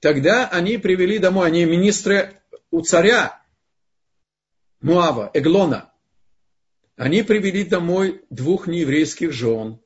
тогда 0.00 0.48
они 0.48 0.76
привели 0.76 1.18
домой, 1.18 1.46
они 1.46 1.64
министры 1.64 2.40
у 2.72 2.80
царя 2.80 3.40
Муава, 4.80 5.30
Эглона. 5.34 5.92
Они 6.96 7.22
привели 7.22 7.62
домой 7.62 8.24
двух 8.28 8.66
нееврейских 8.66 9.32
жен. 9.32 9.78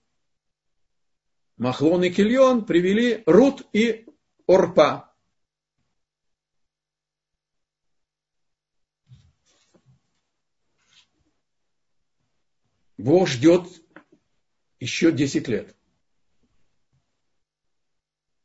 Махлон 1.57 2.05
и 2.05 2.11
Кильон 2.11 2.67
привели 2.67 3.23
Рут 3.27 3.67
и 3.73 4.07
Орпа. 4.47 5.15
Бог 12.99 13.29
ждет 13.29 13.67
еще 14.81 15.13
10 15.13 15.49
лет. 15.49 15.75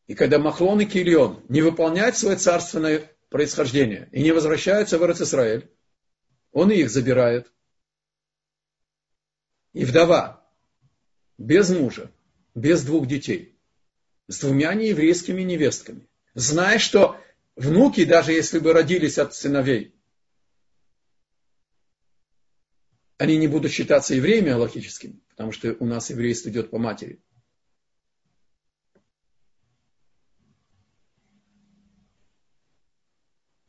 И 0.08 0.14
когда 0.14 0.40
Махлон 0.40 0.82
и 0.82 0.86
Кильон 0.86 1.44
не 1.48 1.62
выполняют 1.62 2.18
свое 2.18 2.38
царственное 2.38 3.10
происхождение 3.30 4.10
и 4.12 4.22
не 4.22 4.32
возвращаются 4.32 4.98
в 4.98 5.04
Израиль, 5.04 5.70
он 6.52 6.70
их 6.72 6.90
забирает. 6.90 7.52
И 9.74 9.86
вдова, 9.86 10.46
без 11.38 11.70
мужа, 11.70 12.12
без 12.54 12.84
двух 12.84 13.08
детей, 13.08 13.58
с 14.28 14.40
двумя 14.40 14.74
нееврейскими 14.74 15.42
невестками, 15.42 16.08
зная, 16.34 16.80
что 16.80 17.20
внуки, 17.56 18.06
даже 18.06 18.32
если 18.32 18.60
бы 18.60 18.74
родились 18.74 19.18
от 19.18 19.34
сыновей, 19.34 19.96
они 23.18 23.38
не 23.38 23.48
будут 23.48 23.72
считаться 23.72 24.16
евреями 24.16 24.52
аллахическими, 24.52 25.20
потому 25.30 25.52
что 25.52 25.76
у 25.80 25.86
нас 25.86 26.10
еврейство 26.10 26.50
идет 26.50 26.72
по 26.72 26.80
матери. 26.80 27.22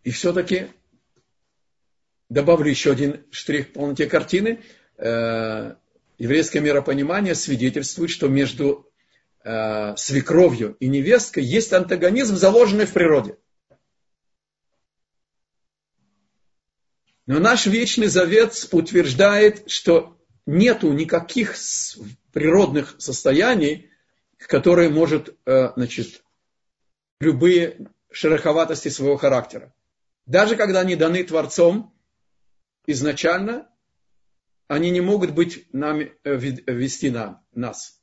И 0.05 0.11
все-таки 0.11 0.69
добавлю 2.29 2.71
еще 2.71 2.93
один 2.93 3.25
штрих 3.31 3.69
в 3.69 3.73
полноте 3.73 4.07
картины. 4.07 4.63
Э, 4.97 5.77
еврейское 6.23 6.61
миропонимание 6.61 7.35
свидетельствует, 7.35 8.09
что 8.09 8.29
между 8.29 8.89
э, 9.43 9.97
свекровью 9.97 10.77
и 10.79 10.87
невесткой 10.87 11.43
есть 11.43 11.73
антагонизм, 11.73 12.37
заложенный 12.37 12.87
в 12.87 12.93
природе. 12.93 13.39
Но 17.27 17.41
наш 17.41 17.67
вечный 17.67 18.07
завет 18.07 18.69
утверждает, 18.71 19.69
что 19.69 20.17
нету 20.47 20.93
никаких 20.93 21.57
природных 22.33 22.95
состояний, 22.99 23.91
которые 24.39 24.91
может, 24.91 25.37
э, 25.45 25.73
значит, 25.75 26.23
любые 27.19 27.91
шероховатости 28.13 28.91
своего 28.91 29.17
характера. 29.17 29.75
Даже 30.27 30.55
когда 30.55 30.83
они 30.83 30.95
даны 30.95 31.25
Творцом 31.25 31.93
изначально, 32.87 33.72
они 34.69 34.91
не 34.91 35.01
могут 35.01 35.33
быть 35.33 35.73
нами, 35.73 36.17
э, 36.25 36.37
вести 36.37 37.11
на 37.11 37.45
нас. 37.53 38.03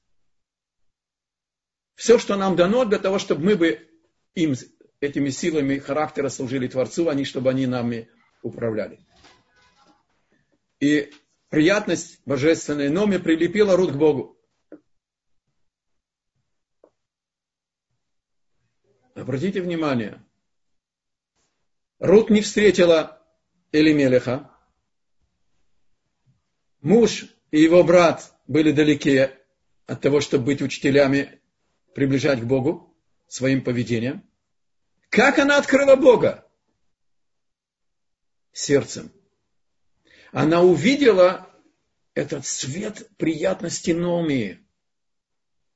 Все, 1.96 2.18
что 2.18 2.36
нам 2.36 2.56
дано 2.56 2.86
для 2.86 3.00
того, 3.00 3.20
чтобы 3.20 3.44
мы 3.44 3.56
бы 3.56 3.90
им, 4.36 4.56
этими 5.02 5.30
силами 5.30 5.80
характера 5.80 6.30
служили 6.30 6.68
Творцу, 6.68 7.10
они, 7.10 7.26
чтобы 7.26 7.50
они 7.50 7.68
нами 7.68 8.10
управляли. 8.42 9.06
И 10.80 11.12
приятность 11.50 12.22
божественной 12.26 12.90
Номи 12.90 13.18
прилепила 13.18 13.76
Рут 13.76 13.92
к 13.92 13.98
Богу. 13.98 14.38
Обратите 19.14 19.62
внимание, 19.62 20.24
Рут 22.00 22.30
не 22.30 22.42
встретила 22.42 23.22
Элимелеха. 23.74 24.56
Муж 26.82 27.26
и 27.52 27.62
его 27.62 27.84
брат 27.84 28.34
были 28.48 28.72
далеки 28.72 29.30
от 29.86 30.02
того, 30.02 30.22
чтобы 30.22 30.46
быть 30.46 30.62
учителями, 30.62 31.42
приближать 31.94 32.42
к 32.42 32.46
Богу 32.46 32.96
своим 33.28 33.64
поведением. 33.64 34.24
Как 35.10 35.40
она 35.40 35.58
открыла 35.58 35.96
Бога? 35.96 36.48
Сердцем 38.54 39.12
она 40.32 40.62
увидела 40.62 41.50
этот 42.14 42.46
свет 42.46 43.10
приятности 43.18 43.92
Номии. 43.92 44.60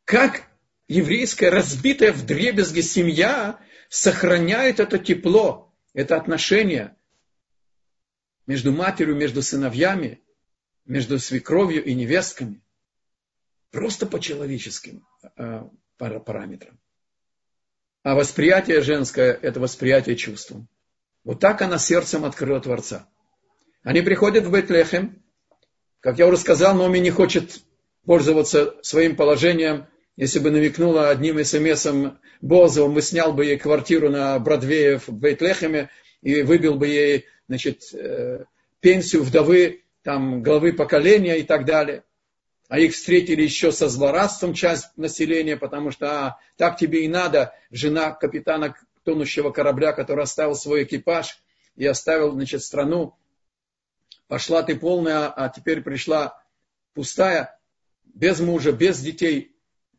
Как 0.05 0.47
еврейская, 0.87 1.49
разбитая 1.49 2.11
в 2.11 2.25
дребезге 2.25 2.81
семья 2.81 3.59
сохраняет 3.89 4.79
это 4.79 4.99
тепло, 4.99 5.73
это 5.93 6.17
отношение 6.17 6.95
между 8.45 8.71
матерью, 8.71 9.15
между 9.15 9.41
сыновьями, 9.41 10.21
между 10.85 11.19
свекровью 11.19 11.83
и 11.83 11.93
невестками. 11.93 12.61
Просто 13.71 14.05
по 14.05 14.19
человеческим 14.19 15.05
э, 15.37 15.63
параметрам. 15.97 16.79
А 18.03 18.15
восприятие 18.15 18.81
женское– 18.81 19.31
это 19.41 19.59
восприятие 19.59 20.15
чувством. 20.15 20.67
Вот 21.23 21.39
так 21.39 21.61
она 21.61 21.77
сердцем 21.77 22.25
открыла 22.25 22.59
Творца. 22.59 23.07
Они 23.81 24.01
приходят 24.01 24.45
в 24.45 24.51
Бетлехем. 24.51 25.23
Как 26.01 26.19
я 26.19 26.27
уже 26.27 26.37
сказал, 26.37 26.75
Номи 26.75 26.99
не 26.99 27.11
хочет 27.11 27.61
пользоваться 28.05 28.75
своим 28.81 29.15
положением. 29.15 29.87
Если 30.17 30.39
бы 30.39 30.51
намекнула 30.51 31.09
одним 31.09 31.43
смс-ом 31.43 32.19
он 32.41 32.93
бы 32.93 33.01
снял 33.01 33.33
бы 33.33 33.45
ей 33.45 33.57
квартиру 33.57 34.09
на 34.09 34.37
Бродвее 34.37 34.99
в 34.99 35.09
Бейтлехеме 35.09 35.89
и 36.21 36.43
выбил 36.43 36.75
бы 36.75 36.87
ей 36.87 37.25
значит, 37.47 37.93
э, 37.93 38.43
пенсию 38.81 39.23
вдовы, 39.23 39.82
там, 40.03 40.43
главы 40.43 40.73
поколения 40.73 41.39
и 41.39 41.43
так 41.43 41.65
далее. 41.65 42.03
А 42.69 42.79
их 42.79 42.93
встретили 42.93 43.41
еще 43.41 43.71
со 43.71 43.87
злорадством 43.87 44.53
часть 44.53 44.95
населения, 44.97 45.57
потому 45.57 45.91
что 45.91 46.07
а, 46.07 46.39
так 46.57 46.77
тебе 46.77 47.05
и 47.05 47.07
надо, 47.07 47.53
жена 47.71 48.11
капитана 48.11 48.75
тонущего 49.03 49.51
корабля, 49.51 49.93
который 49.93 50.23
оставил 50.23 50.55
свой 50.55 50.83
экипаж 50.83 51.37
и 51.75 51.85
оставил 51.85 52.31
значит, 52.31 52.63
страну 52.63 53.15
пошла 54.27 54.63
ты 54.63 54.75
полная, 54.75 55.27
а 55.27 55.49
теперь 55.49 55.81
пришла 55.81 56.41
пустая, 56.93 57.59
без 58.05 58.39
мужа, 58.39 58.71
без 58.71 58.99
детей, 58.99 59.55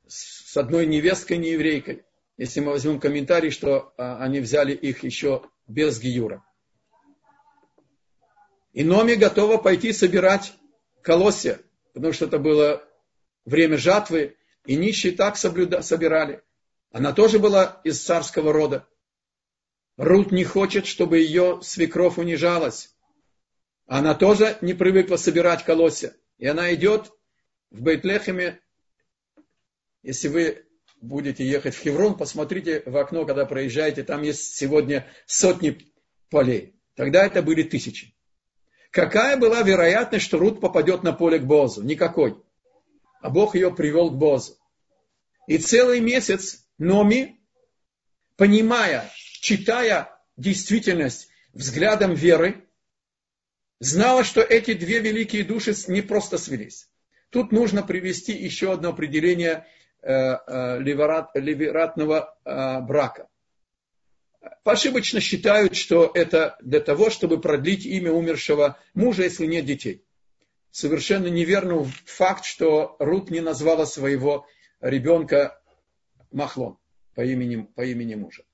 с 0.07 0.57
одной 0.57 0.87
невесткой, 0.87 1.39
не 1.39 1.51
еврейкой. 1.51 2.05
Если 2.37 2.61
мы 2.61 2.73
возьмем 2.73 2.99
комментарий, 2.99 3.51
что 3.51 3.93
а, 3.97 4.19
они 4.25 4.41
взяли 4.41 4.73
их 4.73 5.05
еще 5.05 5.43
без 5.67 6.01
Гиюра. 6.01 6.45
И 8.75 8.83
Номи 8.83 9.15
готова 9.15 9.57
пойти 9.57 9.93
собирать 9.93 10.53
колосья, 11.01 11.61
потому 11.93 12.13
что 12.13 12.27
это 12.27 12.39
было 12.39 12.83
время 13.45 13.79
жатвы, 13.79 14.37
и 14.67 14.75
нищие 14.75 15.13
так 15.13 15.37
соблюда, 15.37 15.81
собирали. 15.81 16.43
Она 16.91 17.13
тоже 17.13 17.39
была 17.39 17.81
из 17.85 18.03
царского 18.03 18.53
рода. 18.53 18.87
Рут 19.97 20.33
не 20.33 20.43
хочет, 20.43 20.87
чтобы 20.87 21.19
ее 21.19 21.61
свекровь 21.63 22.19
унижалась. 22.19 22.93
Она 23.87 24.15
тоже 24.15 24.59
не 24.61 24.75
привыкла 24.75 25.17
собирать 25.17 25.65
колосья. 25.65 26.13
И 26.39 26.47
она 26.47 26.75
идет 26.75 27.13
в 27.71 27.81
Бейтлехеме. 27.81 28.61
Если 30.03 30.27
вы 30.27 30.67
будете 31.01 31.47
ехать 31.47 31.77
в 31.77 31.81
Хеврон, 31.81 32.17
посмотрите 32.17 32.83
в 32.87 32.97
окно, 32.97 33.25
когда 33.25 33.47
проезжаете, 33.47 34.03
там 34.03 34.23
есть 34.23 34.57
сегодня 34.57 35.07
сотни 35.27 35.79
полей. 36.29 36.75
Тогда 36.97 37.25
это 37.25 37.41
были 37.41 37.63
тысячи. 37.63 38.14
Какая 38.95 39.37
была 39.37 39.61
вероятность, 39.63 40.25
что 40.25 40.39
Рут 40.39 40.61
попадет 40.61 41.03
на 41.03 41.13
поле 41.13 41.41
к 41.41 41.45
Бозу? 41.45 41.83
Никакой. 41.83 42.41
А 43.21 43.29
Бог 43.29 43.57
ее 43.57 43.75
привел 43.75 44.09
к 44.09 44.15
Бозу. 44.15 44.57
И 45.49 45.59
целый 45.59 45.99
месяц 45.99 46.65
Номи, 46.79 47.41
понимая, 48.37 49.11
читая 49.41 50.17
действительность 50.37 51.29
взглядом 51.53 52.15
веры, 52.15 52.69
знала, 53.81 54.23
что 54.23 54.41
эти 54.41 54.75
две 54.75 55.01
великие 55.01 55.43
души 55.43 55.75
не 55.89 56.01
просто 56.01 56.39
свелись. 56.39 56.89
Тут 57.31 57.51
нужно 57.51 57.83
привести 57.83 58.33
еще 58.33 58.73
одно 58.73 58.91
определение 58.91 59.67
э, 60.03 60.13
э, 60.13 60.79
ливератного 60.79 62.39
э, 62.45 62.81
брака. 62.83 63.29
Ошибочно 64.65 65.21
считают, 65.21 65.77
что 65.77 66.11
это 66.15 66.57
для 66.61 66.81
того, 66.81 67.11
чтобы 67.11 67.41
продлить 67.41 67.85
имя 67.87 68.13
умершего 68.13 68.79
мужа, 68.95 69.23
если 69.23 69.47
нет 69.47 69.65
детей. 69.65 70.05
Совершенно 70.71 71.29
неверно 71.29 71.85
факт, 72.07 72.45
что 72.45 72.97
Рут 72.99 73.31
не 73.31 73.41
назвала 73.41 73.87
своего 73.87 74.47
ребенка 74.81 75.61
Махлон 76.31 76.79
по 77.15 77.21
имени, 77.21 77.63
по 77.63 77.83
имени 77.83 78.17
мужа. 78.17 78.45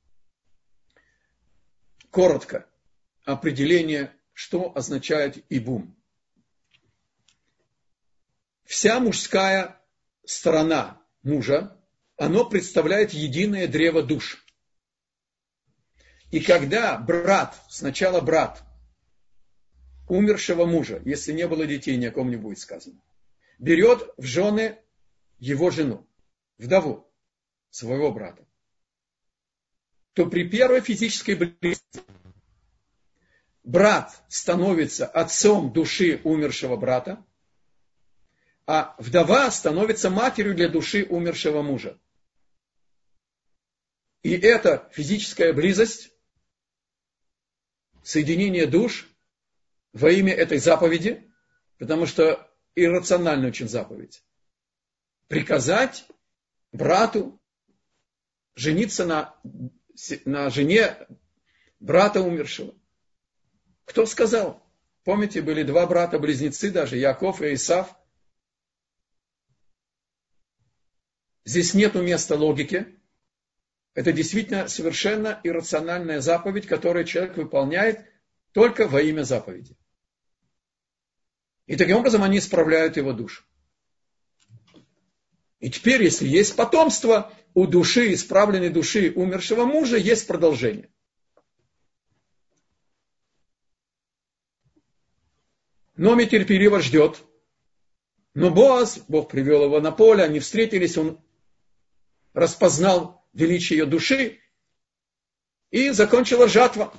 Коротко 2.10 2.66
определение, 3.24 4.12
что 4.32 4.72
означает 4.74 5.44
ибум. 5.48 5.96
Вся 8.64 9.00
мужская 9.00 9.80
сторона 10.24 11.00
мужа, 11.22 11.76
оно 12.16 12.44
представляет 12.44 13.12
единое 13.12 13.66
древо 13.66 14.02
душ. 14.02 14.39
И 16.30 16.40
когда 16.40 16.96
брат, 16.96 17.60
сначала 17.68 18.20
брат 18.20 18.62
умершего 20.08 20.64
мужа, 20.64 21.02
если 21.04 21.32
не 21.32 21.46
было 21.46 21.66
детей, 21.66 21.96
ни 21.96 22.06
о 22.06 22.12
ком 22.12 22.30
не 22.30 22.36
будет 22.36 22.58
сказано, 22.58 23.00
берет 23.58 24.12
в 24.16 24.24
жены 24.24 24.78
его 25.38 25.70
жену, 25.70 26.06
вдову 26.58 27.10
своего 27.70 28.12
брата, 28.12 28.46
то 30.12 30.26
при 30.26 30.48
первой 30.48 30.80
физической 30.80 31.34
близости 31.34 32.02
брат 33.64 34.22
становится 34.28 35.06
отцом 35.06 35.72
души 35.72 36.20
умершего 36.24 36.76
брата, 36.76 37.24
а 38.66 38.94
вдова 38.98 39.50
становится 39.50 40.10
матерью 40.10 40.54
для 40.54 40.68
души 40.68 41.04
умершего 41.08 41.62
мужа. 41.62 41.98
И 44.22 44.32
эта 44.32 44.88
физическая 44.92 45.52
близость, 45.52 46.12
соединение 48.10 48.66
душ 48.66 49.08
во 49.92 50.10
имя 50.10 50.34
этой 50.34 50.58
заповеди, 50.58 51.32
потому 51.78 52.06
что 52.06 52.52
иррациональная 52.74 53.50
очень 53.50 53.68
заповедь, 53.68 54.24
приказать 55.28 56.06
брату 56.72 57.40
жениться 58.56 59.06
на, 59.06 59.40
на 60.24 60.50
жене 60.50 60.96
брата 61.78 62.20
умершего. 62.20 62.74
Кто 63.84 64.06
сказал? 64.06 64.60
Помните, 65.04 65.40
были 65.40 65.62
два 65.62 65.86
брата-близнецы 65.86 66.72
даже, 66.72 66.96
Яков 66.96 67.40
и 67.42 67.54
Исав. 67.54 67.94
Здесь 71.44 71.74
нет 71.74 71.94
места 71.94 72.34
логики. 72.34 72.99
Это 73.94 74.12
действительно 74.12 74.68
совершенно 74.68 75.40
иррациональная 75.42 76.20
заповедь, 76.20 76.66
которую 76.66 77.04
человек 77.04 77.36
выполняет 77.36 78.04
только 78.52 78.86
во 78.86 79.00
имя 79.00 79.22
заповеди. 79.22 79.76
И 81.66 81.76
таким 81.76 81.98
образом 81.98 82.22
они 82.22 82.38
исправляют 82.38 82.96
его 82.96 83.12
душу. 83.12 83.44
И 85.58 85.70
теперь, 85.70 86.02
если 86.02 86.26
есть 86.26 86.56
потомство, 86.56 87.32
у 87.52 87.66
души, 87.66 88.14
исправленной 88.14 88.70
души 88.70 89.12
умершего 89.14 89.64
мужа, 89.64 89.96
есть 89.96 90.26
продолжение. 90.26 90.88
Номи 95.96 96.24
терпеливо 96.24 96.80
ждет. 96.80 97.22
Но 98.34 98.50
Боаз, 98.50 99.00
Бог 99.08 99.28
привел 99.28 99.64
его 99.64 99.80
на 99.80 99.90
поле, 99.90 100.22
они 100.22 100.38
встретились, 100.38 100.96
он 100.96 101.20
распознал 102.32 103.19
величие 103.32 103.80
ее 103.80 103.86
души, 103.86 104.40
и 105.70 105.90
закончила 105.90 106.48
жатва. 106.48 106.92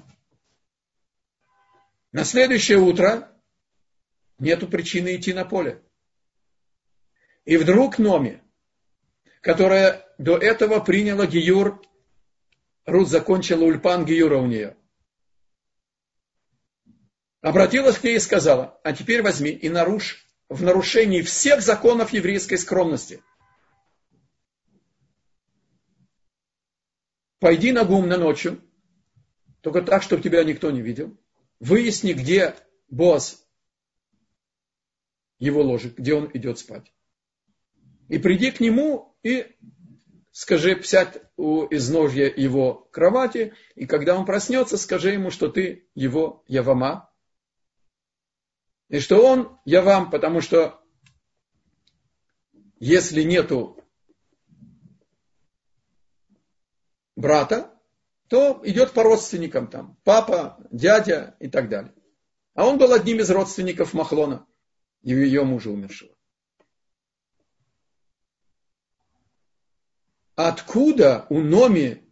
На 2.12 2.24
следующее 2.24 2.78
утро 2.78 3.32
нету 4.39 4.67
причины 4.67 5.15
идти 5.15 5.34
на 5.34 5.46
поле. 5.46 5.82
И 7.46 7.58
вдруг 7.58 7.98
Номи, 7.98 8.41
которая 9.41 10.06
до 10.17 10.38
этого 10.38 10.80
приняла 10.80 11.26
Гиюр, 11.26 11.82
Рут 12.86 13.10
закончила 13.10 13.63
ульпан 13.63 14.06
Гиюра 14.06 14.38
у 14.38 14.48
нее, 14.48 14.76
обратилась 17.41 17.98
к 17.98 18.04
ней 18.04 18.17
и 18.17 18.20
сказала, 18.20 18.80
а 18.84 18.94
теперь 18.94 19.22
возьми 19.22 19.52
и 19.52 19.70
нарушь 19.70 20.26
в 20.50 20.63
нарушении 20.63 21.22
всех 21.22 21.62
законов 21.62 22.12
еврейской 22.12 22.58
скромности. 22.58 23.24
Пойди 27.41 27.71
на 27.71 27.86
гум 27.86 28.08
на 28.08 28.17
ночью, 28.17 28.62
только 29.62 29.82
так, 29.82 30.04
чтобы 30.04 30.21
тебя 30.21 30.43
никто 30.43 30.69
не 30.69 30.82
видел. 30.82 31.17
Выясни, 31.60 32.13
где 32.13 32.56
босс 32.88 33.43
его 35.39 35.63
ложит, 35.63 35.97
где 35.97 36.13
он 36.13 36.30
идет 36.36 36.60
спать. 36.60 36.93
И 38.10 38.19
приди 38.19 38.51
к 38.51 38.60
нему 38.60 39.17
и 39.23 39.56
скажи, 40.32 40.80
сядь 40.84 41.19
у 41.36 41.65
изножья 41.71 42.32
его 42.32 42.88
кровати, 42.91 43.56
и 43.73 43.88
когда 43.88 44.15
он 44.15 44.27
проснется, 44.27 44.77
скажи 44.77 45.13
ему, 45.13 45.32
что 45.32 45.49
ты 45.49 45.89
его 45.95 46.43
Явама, 46.45 47.12
и 48.88 48.99
что 48.99 49.19
он 49.19 49.58
Явам, 49.65 50.12
потому 50.12 50.41
что 50.41 50.80
если 52.80 53.23
нету 53.23 53.84
брата, 57.21 57.71
то 58.27 58.60
идет 58.63 58.93
по 58.93 59.03
родственникам 59.03 59.67
там, 59.67 59.97
папа, 60.03 60.57
дядя 60.71 61.36
и 61.39 61.47
так 61.47 61.69
далее. 61.69 61.93
А 62.53 62.67
он 62.67 62.77
был 62.77 62.91
одним 62.91 63.19
из 63.19 63.29
родственников 63.29 63.93
Махлона, 63.93 64.45
ее 65.01 65.43
мужа 65.43 65.69
умершего. 65.69 66.13
Откуда 70.36 71.27
у 71.29 71.39
Номи 71.39 72.03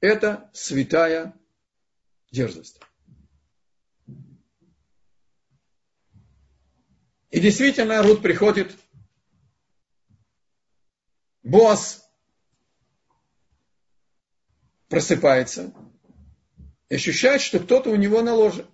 эта 0.00 0.50
святая 0.52 1.34
дерзость? 2.30 2.80
И 7.30 7.40
действительно, 7.40 8.02
Рут 8.02 8.22
приходит, 8.22 8.74
Боас 11.42 12.05
просыпается 14.88 15.72
и 16.88 16.94
ощущает, 16.94 17.40
что 17.40 17.58
кто-то 17.58 17.90
у 17.90 17.96
него 17.96 18.22
на 18.22 18.34
ложе. 18.34 18.66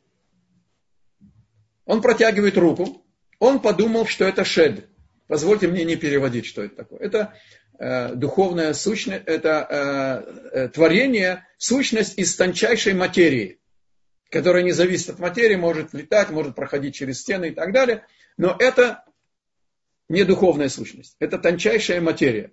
Он 1.85 2.01
протягивает 2.01 2.57
руку, 2.57 3.05
он 3.39 3.61
подумал, 3.61 4.07
что 4.07 4.25
это 4.25 4.45
шед. 4.45 4.89
Позвольте 5.27 5.67
мне 5.67 5.85
не 5.85 5.97
переводить, 5.97 6.47
что 6.47 6.63
это 6.63 6.77
такое. 6.77 7.01
Это 7.01 7.35
э, 7.79 8.15
духовная 8.15 8.75
сущность, 8.75 9.25
это 9.27 9.67
э, 9.69 10.59
э, 10.59 10.69
творение, 10.69 11.47
сущность 11.59 12.19
из 12.19 12.37
тончайшей 12.37 12.95
материи, 12.95 13.61
которая 14.31 14.63
не 14.63 14.73
зависит 14.73 15.11
от 15.11 15.19
материи, 15.19 15.57
может 15.57 15.93
летать, 15.95 16.31
может 16.31 16.55
проходить 16.55 16.95
через 16.95 17.21
стены 17.21 17.49
и 17.49 17.55
так 17.55 17.73
далее. 17.73 18.07
Но 18.37 18.55
это 18.59 19.05
не 20.09 20.25
духовная 20.25 20.69
сущность, 20.69 21.17
это 21.19 21.39
тончайшая 21.39 22.01
материя. 22.01 22.53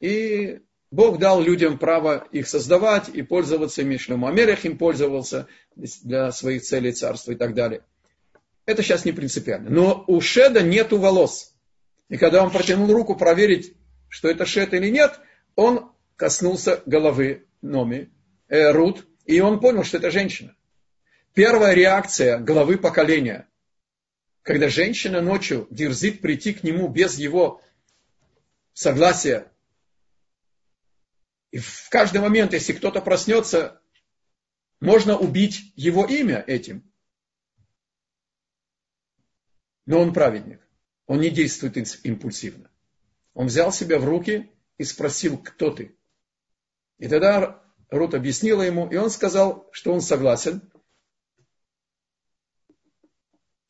И 0.00 0.62
Бог 0.90 1.18
дал 1.18 1.40
людям 1.40 1.78
право 1.78 2.26
их 2.32 2.48
создавать 2.48 3.08
и 3.08 3.22
пользоваться 3.22 3.82
ими. 3.82 3.96
Шлему 3.96 4.26
Америх 4.26 4.64
им 4.64 4.76
пользовался 4.76 5.46
для 5.76 6.32
своих 6.32 6.62
целей 6.62 6.92
царства 6.92 7.32
и 7.32 7.36
так 7.36 7.54
далее. 7.54 7.82
Это 8.66 8.82
сейчас 8.82 9.04
не 9.04 9.12
принципиально. 9.12 9.70
Но 9.70 10.04
у 10.06 10.20
Шеда 10.20 10.62
нету 10.62 10.98
волос. 10.98 11.54
И 12.08 12.16
когда 12.16 12.42
он 12.42 12.50
протянул 12.50 12.92
руку 12.92 13.14
проверить, 13.14 13.74
что 14.08 14.28
это 14.28 14.44
Шед 14.44 14.74
или 14.74 14.88
нет, 14.88 15.20
он 15.54 15.92
коснулся 16.16 16.82
головы 16.86 17.46
Номи, 17.62 18.10
э, 18.48 18.72
Рут, 18.72 19.06
и 19.26 19.40
он 19.40 19.60
понял, 19.60 19.84
что 19.84 19.98
это 19.98 20.10
женщина. 20.10 20.56
Первая 21.34 21.74
реакция 21.74 22.38
главы 22.38 22.78
поколения, 22.78 23.46
когда 24.42 24.68
женщина 24.68 25.20
ночью 25.20 25.68
дерзит 25.70 26.20
прийти 26.20 26.52
к 26.52 26.64
нему 26.64 26.88
без 26.88 27.16
его 27.16 27.62
согласия, 28.72 29.46
и 31.50 31.58
в 31.58 31.88
каждый 31.90 32.20
момент, 32.20 32.52
если 32.52 32.72
кто-то 32.72 33.00
проснется, 33.00 33.80
можно 34.80 35.16
убить 35.18 35.72
его 35.76 36.06
имя 36.06 36.44
этим. 36.46 36.90
Но 39.86 40.00
он 40.00 40.12
праведник. 40.12 40.60
Он 41.06 41.20
не 41.20 41.30
действует 41.30 41.76
импульсивно. 42.04 42.70
Он 43.34 43.46
взял 43.46 43.72
себя 43.72 43.98
в 43.98 44.04
руки 44.04 44.50
и 44.78 44.84
спросил, 44.84 45.38
кто 45.38 45.70
ты. 45.70 45.96
И 46.98 47.08
тогда 47.08 47.62
Рут 47.88 48.14
объяснила 48.14 48.62
ему, 48.62 48.88
и 48.88 48.96
он 48.96 49.10
сказал, 49.10 49.68
что 49.72 49.92
он 49.92 50.00
согласен. 50.00 50.62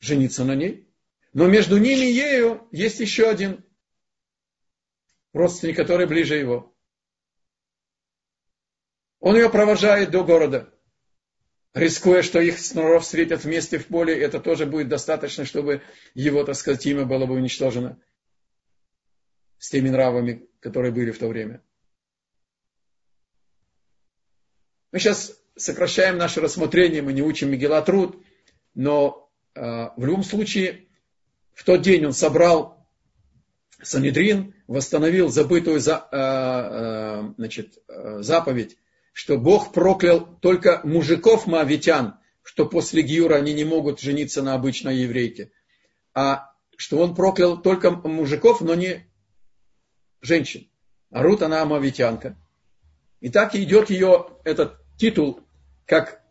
жениться 0.01 0.45
на 0.45 0.55
ней. 0.55 0.89
Но 1.33 1.47
между 1.47 1.77
ними 1.79 2.07
и 2.07 2.15
ею 2.15 2.67
есть 2.73 2.99
еще 3.01 3.29
один 3.29 3.65
родственник, 5.33 5.77
который 5.77 6.07
ближе 6.07 6.37
его. 6.37 6.70
Он 9.21 9.37
ее 9.37 9.51
провожает 9.51 10.11
до 10.11 10.25
города, 10.25 10.73
рискуя, 11.75 12.23
что 12.23 12.41
их 12.41 12.59
снова 12.59 13.01
встретят 13.01 13.45
вместе 13.45 13.79
в 13.79 13.87
поле, 13.87 14.19
это 14.19 14.41
тоже 14.41 14.67
будет 14.67 14.89
достаточно, 14.89 15.45
чтобы 15.45 15.83
его, 16.15 16.43
так 16.45 16.57
сказать, 16.57 16.85
имя 16.87 17.05
было 17.05 17.27
бы 17.27 17.35
уничтожено 17.35 18.01
с 19.59 19.69
теми 19.69 19.91
нравами, 19.91 20.49
которые 20.61 20.91
были 20.91 21.11
в 21.11 21.19
то 21.19 21.29
время. 21.29 21.63
Мы 24.91 24.99
сейчас 24.99 25.39
сокращаем 25.55 26.17
наше 26.17 26.41
рассмотрение, 26.41 27.03
мы 27.03 27.13
не 27.13 27.23
учим 27.23 27.51
Мегила 27.51 27.83
Труд, 27.83 28.25
но 28.75 29.31
э, 29.55 29.61
в 29.61 30.05
любом 30.05 30.25
случае 30.25 30.89
в 31.53 31.65
тот 31.65 31.83
день 31.83 32.07
он 32.07 32.15
собрал 32.15 32.89
Санедрин, 33.83 34.55
восстановил 34.67 35.29
забытую 35.29 35.79
за, 35.79 36.09
э, 36.11 36.17
э, 36.17 37.35
значит, 37.37 37.79
э, 37.87 38.23
заповедь, 38.23 38.79
что 39.13 39.39
Бог 39.39 39.73
проклял 39.73 40.39
только 40.41 40.81
мужиков 40.85 41.47
маавитян, 41.47 42.19
что 42.43 42.67
после 42.67 43.03
Гиюра 43.03 43.37
они 43.37 43.53
не 43.53 43.65
могут 43.65 44.01
жениться 44.01 44.43
на 44.43 44.55
обычной 44.55 44.99
еврейке, 44.99 45.53
а 46.15 46.53
что 46.77 46.99
он 46.99 47.15
проклял 47.15 47.61
только 47.61 47.91
мужиков, 47.91 48.61
но 48.61 48.75
не 48.75 49.07
женщин. 50.21 50.69
А 51.11 51.23
Рут, 51.23 51.43
она 51.43 51.63
амавитянка. 51.63 52.37
И 53.21 53.29
так 53.29 53.55
идет 53.55 53.91
ее 53.91 54.29
этот 54.45 54.79
титул 54.97 55.41
как 55.85 56.23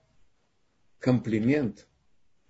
комплимент, 1.00 1.88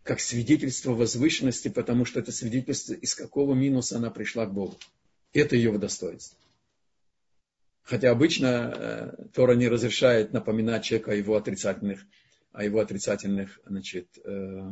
как 0.04 0.20
свидетельство 0.20 0.94
возвышенности, 0.94 1.68
потому 1.68 2.06
что 2.06 2.20
это 2.20 2.32
свидетельство, 2.32 2.94
из 2.94 3.16
какого 3.16 3.54
минуса 3.54 3.98
она 3.98 4.10
пришла 4.10 4.46
к 4.46 4.54
Богу. 4.54 4.78
Это 5.34 5.56
ее 5.56 5.78
достоинство. 5.78 6.38
Хотя 7.90 8.12
обычно 8.12 8.46
э, 8.46 9.26
Тора 9.34 9.56
не 9.56 9.68
разрешает 9.68 10.32
напоминать 10.32 10.86
человеку 10.86 11.10
о 11.10 11.16
его 11.16 11.36
отрицательных, 11.36 12.06
о 12.52 12.64
его 12.64 12.82
отрицательных 12.82 13.60
значит, 13.66 14.16
э, 14.24 14.70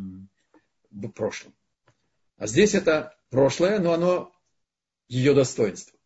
прошлом. 1.16 1.56
А 2.36 2.46
здесь 2.46 2.76
это 2.76 3.18
прошлое, 3.32 3.80
но 3.80 3.94
оно 3.94 4.32
ее 5.08 5.34
достоинство. 5.34 5.98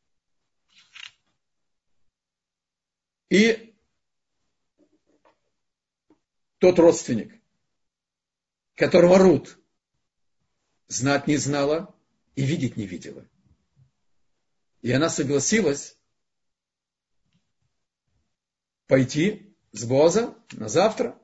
И 3.30 3.76
тот 6.60 6.80
родственник, 6.80 7.42
которого 8.76 9.18
Рут 9.18 9.60
знать 10.88 11.28
не 11.28 11.36
знала 11.36 11.94
и 12.36 12.46
видеть 12.46 12.78
не 12.78 12.88
видела. 12.88 13.28
И 14.82 14.94
она 14.94 15.10
согласилась 15.10 15.98
пойти 18.92 19.56
с 19.72 19.86
Боза 19.86 20.36
на 20.52 20.68
завтра 20.68 21.18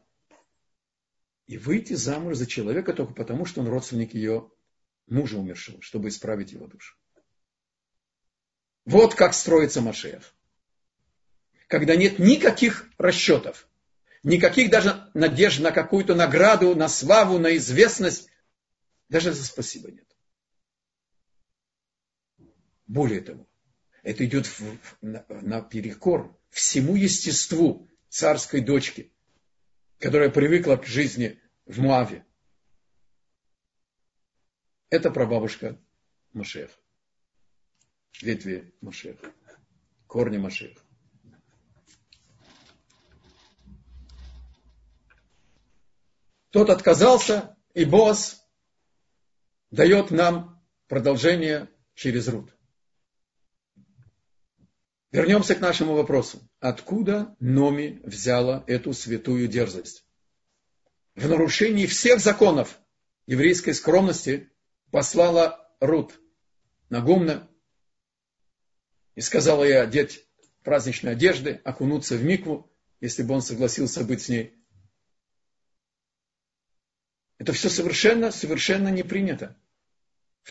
и 1.48 1.58
выйти 1.58 1.96
замуж 1.96 2.38
за 2.38 2.48
человека 2.48 2.94
только 2.94 3.14
потому, 3.14 3.44
что 3.44 3.60
он 3.60 3.68
родственник 3.68 4.14
ее 4.14 4.50
мужа 5.06 5.38
умершего, 5.38 5.82
чтобы 5.82 6.08
исправить 6.08 6.54
его 6.54 6.68
душу. 6.68 6.96
Вот 8.86 9.16
как 9.16 9.34
строится 9.34 9.82
Машеев. 9.82 10.34
Когда 11.68 11.98
нет 11.98 12.20
никаких 12.20 12.90
расчетов, 12.98 13.68
никаких 14.24 14.70
даже 14.70 15.12
надежд 15.14 15.60
на 15.60 15.74
какую-то 15.74 16.16
награду, 16.16 16.74
на 16.74 16.88
славу, 16.88 17.38
на 17.38 17.58
известность, 17.58 18.30
даже 19.10 19.34
за 19.34 19.44
спасибо 19.44 19.92
нет. 19.92 20.08
Более 22.86 23.20
того, 23.20 23.46
это 24.04 24.26
идет 24.26 24.46
в, 24.46 24.78
на, 25.02 25.26
на 25.28 25.60
перекор 25.62 26.37
всему 26.50 26.96
естеству 26.96 27.88
царской 28.10 28.62
дочки, 28.62 29.12
которая 30.00 30.30
привыкла 30.30 30.76
к 30.78 30.86
жизни 30.86 31.40
в 31.66 31.80
Муаве. 31.80 32.26
Это 34.90 35.12
прабабушка 35.12 35.80
Машех. 36.34 36.72
Ветви 38.22 38.74
Машех. 38.82 39.20
Корни 40.08 40.38
Машех. 40.38 40.78
Тот 46.50 46.70
отказался, 46.70 47.58
и 47.74 47.86
босс 47.86 48.42
дает 49.70 50.10
нам 50.10 50.64
продолжение 50.88 51.70
через 51.94 52.28
Рут. 52.30 52.57
Вернемся 55.12 55.56
к 55.56 55.62
нашему 55.62 55.94
вопросу. 55.94 56.42
Откуда 56.60 57.36
Номи 57.40 58.02
взяла 58.04 58.64
эту 58.68 58.94
святую 58.94 59.48
дерзость? 59.48 60.06
В 61.16 61.28
нарушении 61.28 61.86
всех 61.86 62.20
законов 62.20 62.78
еврейской 63.26 63.72
скромности 63.74 64.52
послала 64.92 65.74
Рут 65.80 66.20
на 66.90 67.02
Гумна 67.02 67.50
и 69.16 69.22
сказала 69.22 69.64
ей 69.64 69.82
одеть 69.82 70.26
праздничные 70.64 71.14
одежды, 71.14 71.62
окунуться 71.64 72.16
в 72.16 72.24
микву, 72.24 72.70
если 73.00 73.24
бы 73.24 73.34
он 73.34 73.42
согласился 73.42 74.04
быть 74.04 74.24
с 74.24 74.30
ней. 74.30 74.54
Это 77.38 77.54
все 77.54 77.70
совершенно, 77.70 78.32
совершенно 78.32 78.90
не 78.90 79.04
принято. 79.04 79.56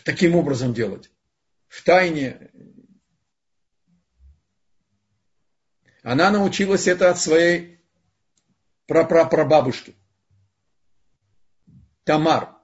Таким 0.03 0.35
образом 0.35 0.73
делать. 0.73 1.11
В 1.67 1.83
тайне. 1.83 2.51
Она 6.07 6.31
научилась 6.31 6.87
это 6.87 7.09
от 7.09 7.19
своей 7.19 7.81
прапрапрабабушки. 8.85 9.93
Тамар. 12.05 12.55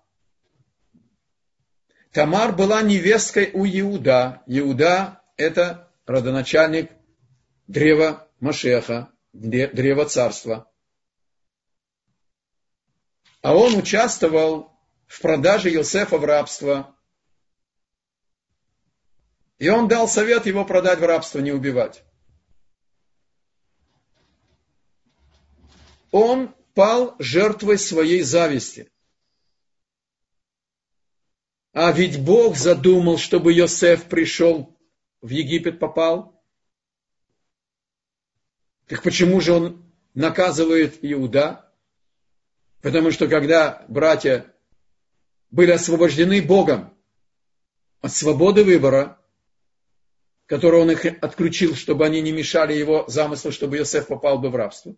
Тамар 2.14 2.54
была 2.56 2.82
невесткой 2.82 3.52
у 3.54 3.66
Иуда. 3.66 4.44
Иуда– 4.48 5.22
это 5.36 5.92
родоначальник 6.06 6.90
древа 7.68 8.30
Машеха, 8.40 9.10
древа 9.34 10.06
царства 10.06 10.70
а 13.42 13.54
он 13.54 13.76
участвовал 13.76 14.72
в 15.06 15.20
продаже 15.20 15.70
Иосифа 15.70 16.18
в 16.18 16.24
рабство. 16.24 16.96
И 19.60 19.68
он 19.68 19.90
дал 19.90 20.08
совет 20.08 20.46
его 20.46 20.64
продать 20.64 21.00
в 21.00 21.04
рабство, 21.04 21.40
не 21.40 21.52
убивать. 21.52 22.06
Он 26.14 26.54
пал 26.76 27.16
жертвой 27.18 27.80
своей 27.80 28.22
зависти. 28.22 28.88
А 31.72 31.92
ведь 31.92 32.24
Бог 32.24 32.56
задумал, 32.56 33.18
чтобы 33.18 33.52
Иосиф 33.52 34.04
пришел 34.04 34.78
в 35.22 35.30
Египет, 35.30 35.80
попал. 35.80 36.40
Так 38.86 39.02
почему 39.02 39.42
же 39.42 39.54
он 39.54 39.92
наказывает 40.14 41.00
Иуда? 41.02 41.74
Потому 42.84 43.10
что 43.10 43.28
когда 43.28 43.84
братья 43.88 44.54
были 45.50 45.72
освобождены 45.72 46.44
Богом 46.44 46.96
от 48.02 48.12
свободы 48.12 48.64
выбора, 48.64 49.20
которую 50.46 50.84
он 50.84 50.92
их 50.92 51.06
отключил, 51.24 51.74
чтобы 51.74 52.06
они 52.06 52.22
не 52.22 52.32
мешали 52.32 52.74
его 52.74 53.06
замыслу, 53.08 53.52
чтобы 53.52 53.78
Иосиф 53.78 54.06
попал 54.06 54.38
бы 54.38 54.52
в 54.52 54.56
рабство, 54.56 54.96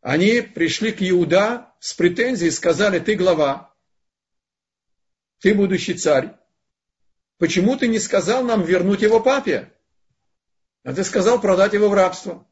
они 0.00 0.40
пришли 0.40 0.92
к 0.92 1.02
Иуда 1.02 1.72
с 1.78 1.94
претензией 1.94 2.50
сказали, 2.50 2.98
ты 2.98 3.14
глава, 3.14 3.74
ты 5.38 5.54
будущий 5.54 5.94
царь, 5.94 6.36
почему 7.38 7.76
ты 7.76 7.88
не 7.88 7.98
сказал 7.98 8.42
нам 8.42 8.62
вернуть 8.62 9.02
его 9.02 9.20
папе? 9.20 9.72
А 10.82 10.94
ты 10.94 11.04
сказал 11.04 11.40
продать 11.40 11.74
его 11.74 11.88
в 11.88 11.94
рабство. 11.94 12.46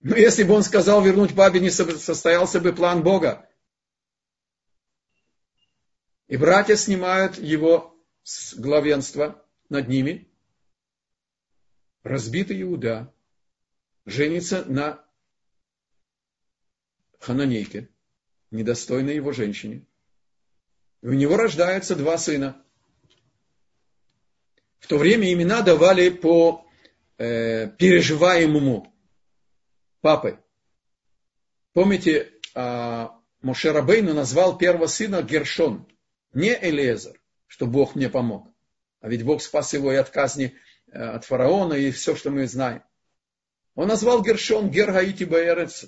Но 0.00 0.16
если 0.16 0.42
бы 0.42 0.54
он 0.54 0.62
сказал 0.62 1.02
вернуть 1.02 1.34
папе, 1.34 1.60
не 1.60 1.70
состоялся 1.70 2.60
бы 2.60 2.72
план 2.72 3.02
Бога. 3.02 3.48
И 6.26 6.36
братья 6.36 6.74
снимают 6.74 7.38
его 7.38 7.96
с 8.22 8.54
главенства 8.54 9.44
над 9.68 9.88
ними. 9.88 10.28
Разбитый 12.02 12.62
Иуда 12.62 13.12
женится 14.06 14.64
на 14.64 15.04
хананейке, 17.20 17.88
недостойной 18.50 19.14
его 19.14 19.32
женщине. 19.32 19.86
И 21.02 21.06
у 21.06 21.12
него 21.12 21.36
рождаются 21.36 21.94
два 21.94 22.18
сына. 22.18 22.62
В 24.80 24.86
то 24.86 24.98
время 24.98 25.32
имена 25.32 25.62
давали 25.62 26.10
по 26.10 26.66
э, 27.18 27.68
переживаемому 27.68 28.92
папы. 30.00 30.38
Помните, 31.72 32.32
а, 32.54 33.16
Моше 33.42 33.72
Рабейну 33.72 34.12
назвал 34.12 34.58
первого 34.58 34.86
сына 34.86 35.22
Гершон, 35.22 35.86
не 36.32 36.50
Элиезер, 36.50 37.20
что 37.46 37.66
Бог 37.66 37.94
мне 37.94 38.08
помог. 38.08 38.48
А 39.00 39.08
ведь 39.08 39.24
Бог 39.24 39.40
спас 39.40 39.72
его 39.72 39.92
и 39.92 39.96
от 39.96 40.10
казни 40.10 40.54
э, 40.92 40.98
от 40.98 41.24
фараона, 41.24 41.74
и 41.74 41.90
все, 41.90 42.16
что 42.16 42.30
мы 42.30 42.46
знаем. 42.46 42.82
Он 43.74 43.88
назвал 43.88 44.22
Гершон 44.22 44.70
Гергаити 44.70 45.24
Баэрец, 45.24 45.86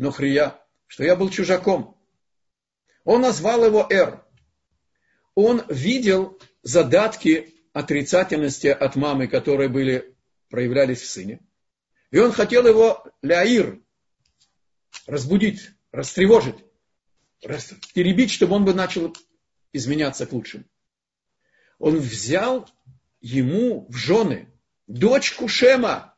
Нохрия, 0.00 0.58
что 0.86 1.04
я 1.04 1.14
был 1.14 1.28
чужаком. 1.28 1.94
Он 3.04 3.20
назвал 3.20 3.66
его 3.66 3.86
Эр. 3.90 4.24
Он 5.34 5.62
видел 5.68 6.40
задатки 6.62 7.54
отрицательности 7.74 8.68
от 8.68 8.96
мамы, 8.96 9.28
которые 9.28 9.68
были, 9.68 10.16
проявлялись 10.48 11.02
в 11.02 11.06
сыне. 11.06 11.40
И 12.10 12.18
он 12.18 12.32
хотел 12.32 12.66
его 12.66 13.06
ляир, 13.20 13.78
разбудить, 15.06 15.68
растревожить, 15.92 16.56
перебить, 17.92 18.30
чтобы 18.30 18.54
он 18.54 18.64
бы 18.64 18.72
начал 18.72 19.14
изменяться 19.74 20.24
к 20.24 20.32
лучшему. 20.32 20.64
Он 21.78 21.98
взял 21.98 22.66
ему 23.20 23.86
в 23.90 23.96
жены 23.96 24.50
дочку 24.86 25.46
Шема. 25.46 26.09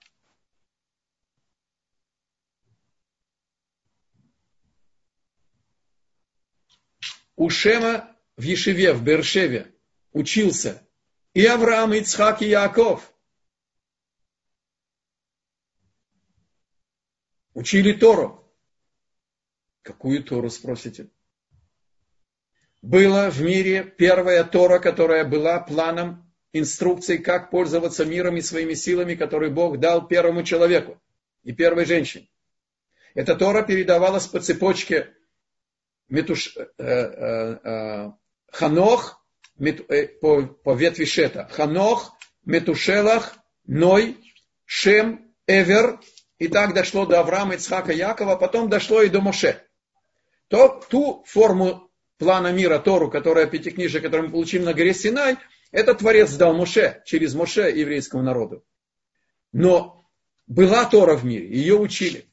У 7.43 7.51
Шема 7.51 8.09
в 8.37 8.43
Ешеве, 8.43 8.93
в 8.93 9.03
Бершеве 9.03 9.75
учился 10.13 10.81
и 11.35 11.45
Авраам, 11.45 11.93
и 11.93 11.99
Ицхак, 11.99 12.41
и 12.41 12.47
Яков. 12.47 13.13
Учили 17.53 17.95
Тору. 17.95 18.49
Какую 19.83 20.23
Тору, 20.23 20.51
спросите? 20.51 21.11
Была 22.81 23.29
в 23.29 23.41
мире 23.41 23.83
первая 23.83 24.45
Тора, 24.45 24.79
которая 24.79 25.25
была 25.25 25.59
планом 25.59 26.33
инструкции, 26.53 27.17
как 27.17 27.51
пользоваться 27.51 28.05
миром 28.05 28.37
и 28.37 28.41
своими 28.41 28.75
силами, 28.75 29.17
которые 29.17 29.51
Бог 29.51 29.81
дал 29.81 30.07
первому 30.07 30.45
человеку 30.45 31.03
и 31.43 31.51
первой 31.51 31.87
женщине. 31.87 32.29
Эта 33.15 33.35
Тора 33.35 33.65
передавалась 33.65 34.29
по 34.29 34.39
цепочке 34.39 35.13
Метуш, 36.13 36.57
э, 36.57 36.65
э, 36.79 37.59
э, 37.65 38.13
Ханох 38.53 39.25
мет, 39.59 39.91
э, 39.91 40.07
по, 40.21 40.43
по 40.43 40.75
ветви 40.75 41.05
Шета. 41.05 41.49
Ханох, 41.51 42.13
Метушелах, 42.45 43.35
Ной, 43.67 44.17
Шем, 44.65 45.35
Эвер. 45.47 46.01
И 46.39 46.49
так 46.49 46.75
дошло 46.75 47.07
до 47.07 47.21
Авраама, 47.21 47.55
Ицхака, 47.55 47.93
Якова, 47.93 48.37
потом 48.37 48.69
дошло 48.69 49.03
и 49.03 49.09
до 49.09 49.21
Моше 49.21 49.67
то 50.53 50.83
ту 50.91 51.25
форму 51.27 51.91
плана 52.19 52.53
мира 52.53 52.79
Тору, 52.79 53.11
которая 53.11 53.47
пятикнижие, 53.47 54.03
которую 54.03 54.27
мы 54.27 54.33
получим 54.33 54.65
на 54.65 54.75
горе 54.75 54.93
Синай, 54.93 55.39
это 55.71 55.95
Творец 55.95 56.35
дал 56.35 56.53
Моше, 56.53 57.01
через 57.07 57.35
Моше 57.35 57.71
еврейскому 57.71 58.23
народу. 58.23 58.63
Но 59.51 60.07
была 60.47 60.85
Тора 60.85 61.17
в 61.17 61.25
мире, 61.25 61.49
ее 61.49 61.77
учили. 61.77 62.27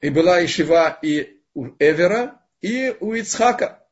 И 0.00 0.10
была 0.10 0.40
и 0.40 0.46
Шива 0.46 0.96
и 1.02 1.35
у 1.56 1.74
Эвера, 1.78 2.38
и 2.60 2.94
у 3.00 3.14
Ицхака. 3.14 3.82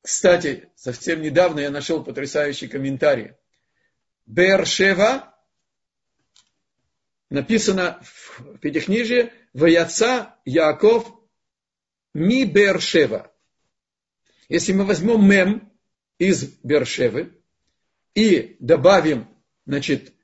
Кстати, 0.00 0.70
совсем 0.76 1.20
недавно 1.20 1.60
я 1.60 1.70
нашел 1.70 2.02
потрясающий 2.02 2.68
комментарий. 2.68 3.32
Бершева 4.24 5.34
написано 7.28 8.00
в 8.02 8.58
Пятикнижии, 8.58 9.30
Ваяца 9.52 10.36
Яков 10.46 11.12
ми 12.14 12.46
Бершева. 12.46 13.30
Если 14.48 14.72
мы 14.72 14.84
возьмем 14.84 15.28
мем 15.28 15.72
из 16.18 16.44
Бершевы 16.62 17.38
и 18.14 18.56
добавим, 18.58 19.28
значит, 19.66 20.14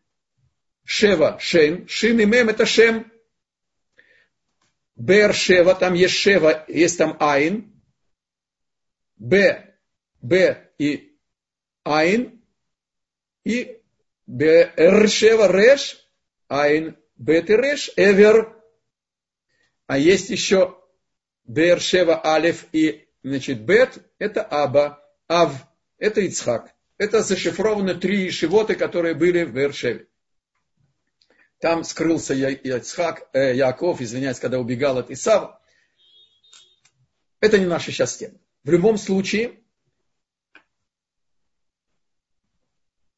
Шева, 0.85 1.38
Шем, 1.38 1.87
Шин 1.87 2.18
и 2.20 2.24
мем 2.24 2.48
это 2.48 2.64
Шем. 2.64 3.12
Бершева, 5.00 5.74
там 5.74 5.94
есть 5.94 6.14
Шева, 6.14 6.62
есть 6.68 6.98
там 6.98 7.16
Айн. 7.20 7.72
Б, 9.16 9.74
Б 10.20 10.70
и 10.76 11.16
Айн. 11.84 12.44
И 13.44 13.80
Бершева, 14.26 15.50
Реш, 15.50 16.06
Айн, 16.48 16.98
Бет 17.16 17.48
и 17.48 17.56
Реш, 17.56 17.90
Эвер. 17.96 18.54
А 19.86 19.96
есть 19.96 20.28
еще 20.28 20.76
Бершева 21.44 22.22
Алиф 22.22 22.66
и 22.72 23.08
значит, 23.22 23.62
Бет– 23.62 23.98
это 24.18 24.42
Аба, 24.42 25.02
Ав– 25.28 25.66
это 25.98 26.20
Ицхак. 26.20 26.74
Это 26.98 27.22
зашифрованы 27.22 27.94
три 27.94 28.30
шивоты, 28.30 28.74
которые 28.74 29.14
были 29.14 29.44
в 29.44 29.54
Бершеве. 29.54 30.09
Там 31.60 31.84
скрылся 31.84 32.32
Ицхак, 32.34 33.28
э, 33.34 33.54
Яков, 33.54 34.00
извиняюсь, 34.00 34.40
когда 34.40 34.58
убегал 34.58 34.96
от 34.96 35.10
Исава. 35.10 35.60
Это 37.40 37.58
не 37.58 37.66
наша 37.66 37.92
сейчас 37.92 38.16
тема. 38.16 38.38
В 38.64 38.70
любом 38.70 38.96
случае, 38.96 39.60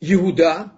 Иуда 0.01 0.73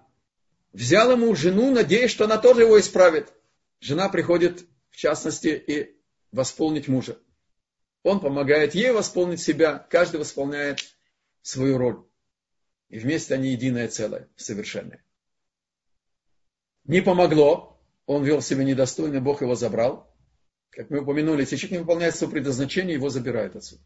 взял 0.72 1.10
ему 1.12 1.34
жену, 1.34 1.70
надеясь, 1.70 2.10
что 2.10 2.24
она 2.24 2.36
тоже 2.36 2.62
его 2.62 2.78
исправит. 2.78 3.32
Жена 3.80 4.10
приходит, 4.10 4.66
в 4.90 4.96
частности, 4.96 5.48
и 5.48 5.96
восполнить 6.32 6.88
мужа. 6.88 7.18
Он 8.02 8.20
помогает 8.20 8.74
ей 8.74 8.90
восполнить 8.90 9.40
себя, 9.40 9.78
каждый 9.90 10.20
восполняет 10.20 10.80
свою 11.40 11.78
роль. 11.78 12.04
И 12.90 12.98
вместе 12.98 13.34
они 13.34 13.52
единое 13.52 13.88
целое, 13.88 14.28
совершенное. 14.36 15.03
Не 16.84 17.00
помогло, 17.00 17.80
он 18.06 18.24
вел 18.24 18.40
себя 18.40 18.64
недостойно, 18.64 19.20
Бог 19.20 19.42
его 19.42 19.54
забрал. 19.54 20.12
Как 20.70 20.90
мы 20.90 21.00
упомянули, 21.00 21.40
если 21.40 21.56
человек 21.56 21.72
не 21.72 21.78
выполняет 21.78 22.16
свое 22.16 22.32
предназначение, 22.32 22.94
его 22.94 23.08
забирают 23.08 23.56
отсюда. 23.56 23.82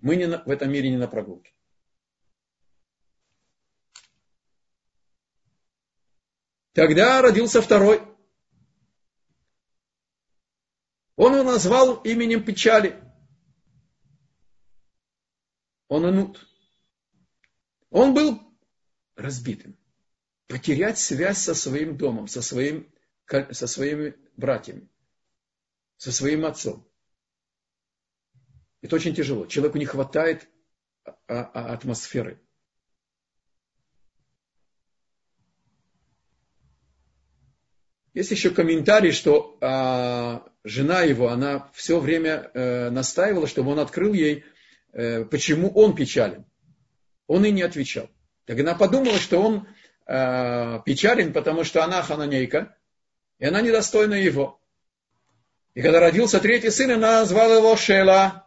Мы 0.00 0.16
не 0.16 0.26
на, 0.26 0.42
в 0.44 0.50
этом 0.50 0.70
мире 0.70 0.90
не 0.90 0.96
на 0.96 1.08
прогулке. 1.08 1.52
Тогда 6.72 7.22
родился 7.22 7.62
второй. 7.62 8.02
Он 11.16 11.34
его 11.34 11.44
назвал 11.44 11.94
именем 12.02 12.44
печали 12.44 13.00
он 15.94 16.06
анут. 16.06 16.46
Он 17.90 18.14
был 18.14 18.40
разбитым. 19.14 19.78
Потерять 20.46 20.98
связь 20.98 21.38
со 21.38 21.54
своим 21.54 21.96
домом, 21.96 22.28
со, 22.28 22.42
своим, 22.42 22.92
со 23.26 23.66
своими 23.66 24.14
братьями, 24.36 24.88
со 25.96 26.12
своим 26.12 26.44
отцом. 26.44 26.86
Это 28.82 28.96
очень 28.96 29.14
тяжело. 29.14 29.46
Человеку 29.46 29.78
не 29.78 29.86
хватает 29.86 30.48
а, 31.04 31.14
а, 31.28 31.72
атмосферы. 31.72 32.40
Есть 38.12 38.30
еще 38.30 38.50
комментарий, 38.50 39.12
что 39.12 39.56
а, 39.60 40.46
жена 40.62 41.02
его, 41.02 41.30
она 41.30 41.70
все 41.72 41.98
время 41.98 42.50
э, 42.54 42.90
настаивала, 42.90 43.46
чтобы 43.46 43.72
он 43.72 43.80
открыл 43.80 44.12
ей 44.12 44.44
Э, 44.94 45.24
почему 45.24 45.70
он 45.70 45.94
печален. 45.94 46.44
Он 47.26 47.44
и 47.44 47.50
не 47.50 47.62
отвечал. 47.62 48.08
Так 48.44 48.60
она 48.60 48.74
подумала, 48.74 49.18
что 49.18 49.42
он 49.42 49.66
э, 50.06 50.80
печален, 50.84 51.32
потому 51.32 51.64
что 51.64 51.84
она 51.84 52.02
хананейка, 52.02 52.76
и 53.38 53.46
она 53.46 53.60
недостойна 53.60 54.14
его. 54.14 54.60
И 55.74 55.82
когда 55.82 56.00
родился 56.00 56.40
третий 56.40 56.70
сын, 56.70 56.92
она 56.92 57.20
назвала 57.20 57.56
его 57.56 57.76
Шела. 57.76 58.46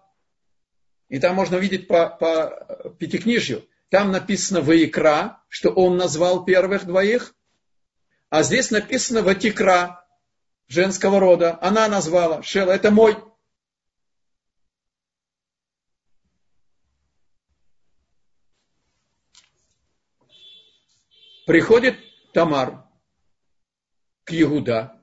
И 1.10 1.20
там 1.20 1.36
можно 1.36 1.58
видеть 1.58 1.88
по, 1.88 2.10
по 2.10 2.91
пятикнижью. 2.99 3.68
Там 3.89 4.12
написано 4.12 4.62
Ваикра, 4.62 5.41
что 5.47 5.70
он 5.70 5.97
назвал 5.97 6.45
первых 6.45 6.86
двоих. 6.86 7.34
А 8.30 8.43
здесь 8.43 8.72
написано 8.72 9.22
Ватикра, 9.22 10.05
женского 10.68 11.20
рода. 11.20 11.58
Она 11.62 11.88
назвала 11.88 12.43
Шела, 12.43 12.72
это 12.72 12.91
мой. 12.91 13.18
Приходит 21.48 21.98
Тамар 22.34 22.84
к 24.26 24.34
Иуда. 24.34 25.02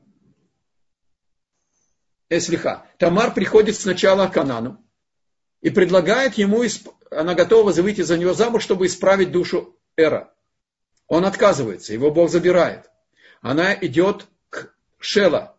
Эслиха. 2.29 2.87
Тамар 2.99 3.33
приходит 3.33 3.77
сначала 3.77 4.29
к 4.29 4.37
Анану 4.37 4.85
и 5.63 5.71
предлагает 5.71 6.35
ему, 6.35 6.63
она 7.11 7.35
готова 7.35 7.73
выйти 7.73 8.03
за 8.03 8.19
него 8.19 8.35
замуж, 8.35 8.63
чтобы 8.63 8.85
исправить 8.85 9.33
душу 9.33 9.75
Эра. 9.97 10.35
Он 11.07 11.25
отказывается, 11.25 11.95
его 11.95 12.11
Бог 12.11 12.29
забирает. 12.29 12.91
Она 13.41 13.73
идет 13.73 14.27
к 14.51 14.71
Шела. 14.99 15.57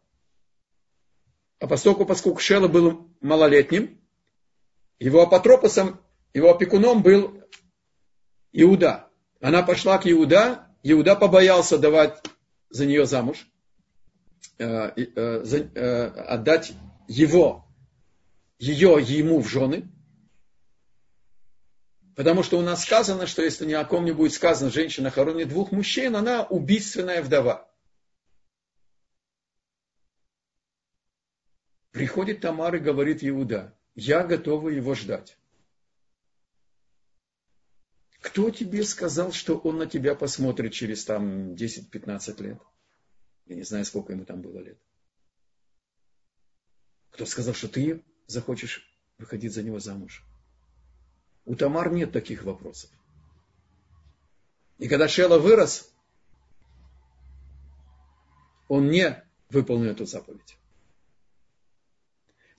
А 1.59 1.65
поскольку, 1.65 2.05
поскольку 2.05 2.39
Шела 2.39 2.67
был 2.67 3.09
малолетним, 3.21 3.99
его 4.99 5.23
апотропосом, 5.23 5.99
его 6.35 6.51
опекуном 6.51 7.01
был 7.01 7.41
Иуда. 8.51 9.09
Она 9.41 9.63
пошла 9.63 9.97
к 9.97 10.05
Иуда, 10.05 10.64
Иуда 10.87 11.15
побоялся 11.15 11.79
давать 11.79 12.21
за 12.69 12.85
нее 12.85 13.07
замуж, 13.07 13.47
э, 14.59 14.65
э, 14.95 15.07
э, 15.15 16.05
отдать 16.05 16.73
его, 17.07 17.65
ее 18.59 18.97
ему 19.01 19.39
в 19.39 19.47
жены. 19.47 19.89
Потому 22.15 22.43
что 22.43 22.59
у 22.59 22.61
нас 22.61 22.83
сказано, 22.83 23.25
что 23.25 23.41
если 23.41 23.65
ни 23.65 23.73
о 23.73 23.83
ком 23.83 24.05
не 24.05 24.11
будет 24.11 24.33
сказано, 24.33 24.69
женщина 24.69 25.09
хоронит 25.09 25.49
двух 25.49 25.71
мужчин, 25.71 26.15
она 26.15 26.43
убийственная 26.43 27.23
вдова. 27.23 27.67
Приходит 31.89 32.41
Тамар 32.41 32.75
и 32.75 32.79
говорит 32.79 33.23
Иуда, 33.23 33.75
я 33.95 34.23
готова 34.23 34.69
его 34.69 34.93
ждать. 34.93 35.35
Кто 38.25 38.49
тебе 38.49 38.83
сказал, 38.83 39.31
что 39.31 39.55
он 39.59 39.77
на 39.77 39.85
тебя 39.85 40.15
посмотрит 40.15 40.73
через 40.73 41.05
там 41.05 41.53
10-15 41.53 42.41
лет? 42.41 42.59
Я 43.45 43.55
не 43.55 43.61
знаю, 43.61 43.85
сколько 43.85 44.13
ему 44.13 44.25
там 44.25 44.41
было 44.41 44.57
лет. 44.57 44.79
Кто 47.11 47.27
сказал, 47.27 47.53
что 47.53 47.67
ты 47.67 48.03
захочешь 48.25 48.83
выходить 49.19 49.53
за 49.53 49.61
него 49.61 49.79
замуж? 49.79 50.23
У 51.45 51.55
Тамар 51.55 51.91
нет 51.93 52.11
таких 52.11 52.43
вопросов. 52.43 52.89
И 54.79 54.87
когда 54.87 55.07
Шела 55.07 55.37
вырос, 55.37 55.93
он 58.67 58.89
не 58.89 59.23
выполнил 59.49 59.91
эту 59.91 60.07
заповедь. 60.07 60.57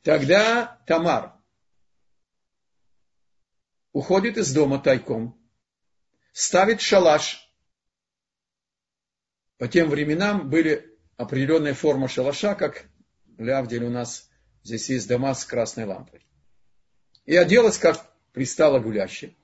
Тогда 0.04 0.80
Тамар 0.86 1.34
уходит 3.92 4.36
из 4.36 4.54
дома 4.54 4.78
тайком, 4.78 5.35
ставит 6.36 6.82
шалаш. 6.82 7.50
По 9.56 9.68
тем 9.68 9.88
временам 9.88 10.50
были 10.50 10.94
определенная 11.16 11.72
форма 11.72 12.08
шалаша, 12.08 12.54
как 12.54 12.84
в 13.38 13.42
Лявделе 13.42 13.86
у 13.86 13.90
нас 13.90 14.28
здесь 14.62 14.90
есть 14.90 15.08
дома 15.08 15.32
с 15.32 15.46
красной 15.46 15.86
лампой. 15.86 16.26
И 17.24 17.34
оделась, 17.34 17.78
как 17.78 18.12
пристала 18.34 18.80
гулящая. 18.80 19.34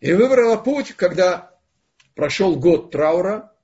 И 0.00 0.12
выбрала 0.12 0.56
путь, 0.56 0.94
когда 0.94 1.56
прошел 2.16 2.58
год 2.58 2.90
траура 2.90 3.54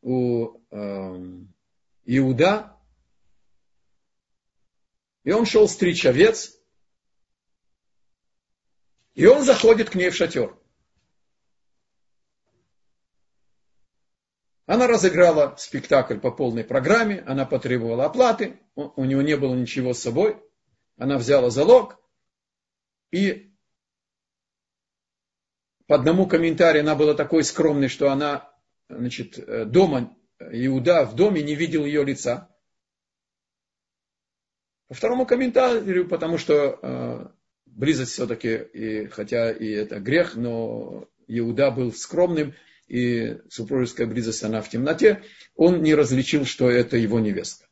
у 0.00 0.58
э, 0.70 1.42
Иуда, 2.06 2.74
и 5.24 5.30
он 5.30 5.44
шел 5.44 5.68
стричь 5.68 6.06
овец, 6.06 6.57
и 9.14 9.26
он 9.26 9.42
заходит 9.42 9.90
к 9.90 9.94
ней 9.94 10.10
в 10.10 10.14
шатер. 10.14 10.56
Она 14.66 14.86
разыграла 14.86 15.56
спектакль 15.56 16.18
по 16.18 16.30
полной 16.30 16.62
программе, 16.62 17.20
она 17.26 17.46
потребовала 17.46 18.04
оплаты, 18.04 18.60
у 18.74 19.04
него 19.04 19.22
не 19.22 19.36
было 19.36 19.54
ничего 19.54 19.94
с 19.94 20.00
собой, 20.00 20.36
она 20.98 21.16
взяла 21.16 21.48
залог, 21.48 21.98
и 23.10 23.54
по 25.86 25.94
одному 25.94 26.26
комментарию 26.26 26.82
она 26.82 26.94
была 26.94 27.14
такой 27.14 27.44
скромной, 27.44 27.88
что 27.88 28.10
она 28.10 28.54
значит, 28.90 29.70
дома 29.70 30.14
Иуда 30.38 31.04
в 31.04 31.14
доме 31.16 31.42
не 31.42 31.54
видел 31.54 31.84
ее 31.84 32.04
лица. 32.04 32.54
По 34.88 34.94
второму 34.94 35.26
комментарию, 35.26 36.08
потому 36.08 36.38
что 36.38 36.78
э, 36.80 37.26
близость 37.78 38.12
все-таки, 38.12 38.54
и, 38.54 39.06
хотя 39.06 39.50
и 39.50 39.70
это 39.70 39.98
грех, 40.00 40.34
но 40.36 41.08
Иуда 41.26 41.70
был 41.70 41.92
скромным, 41.94 42.54
и 42.88 43.38
супружеская 43.50 44.06
близость, 44.06 44.42
она 44.42 44.60
в 44.60 44.68
темноте, 44.68 45.22
он 45.56 45.82
не 45.82 45.94
различил, 45.94 46.44
что 46.44 46.70
это 46.70 46.96
его 46.96 47.20
невеста. 47.20 47.66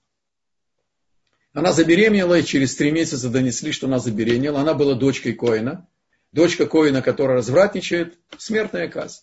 Она 1.52 1.72
забеременела, 1.72 2.38
и 2.38 2.44
через 2.44 2.74
три 2.76 2.90
месяца 2.90 3.30
донесли, 3.30 3.72
что 3.72 3.86
она 3.86 3.98
забеременела. 3.98 4.60
Она 4.60 4.74
была 4.74 4.94
дочкой 4.94 5.32
Коина. 5.32 5.88
Дочка 6.32 6.66
Коина, 6.66 7.00
которая 7.00 7.38
развратничает, 7.38 8.18
смертная 8.36 8.88
казнь 8.88 9.22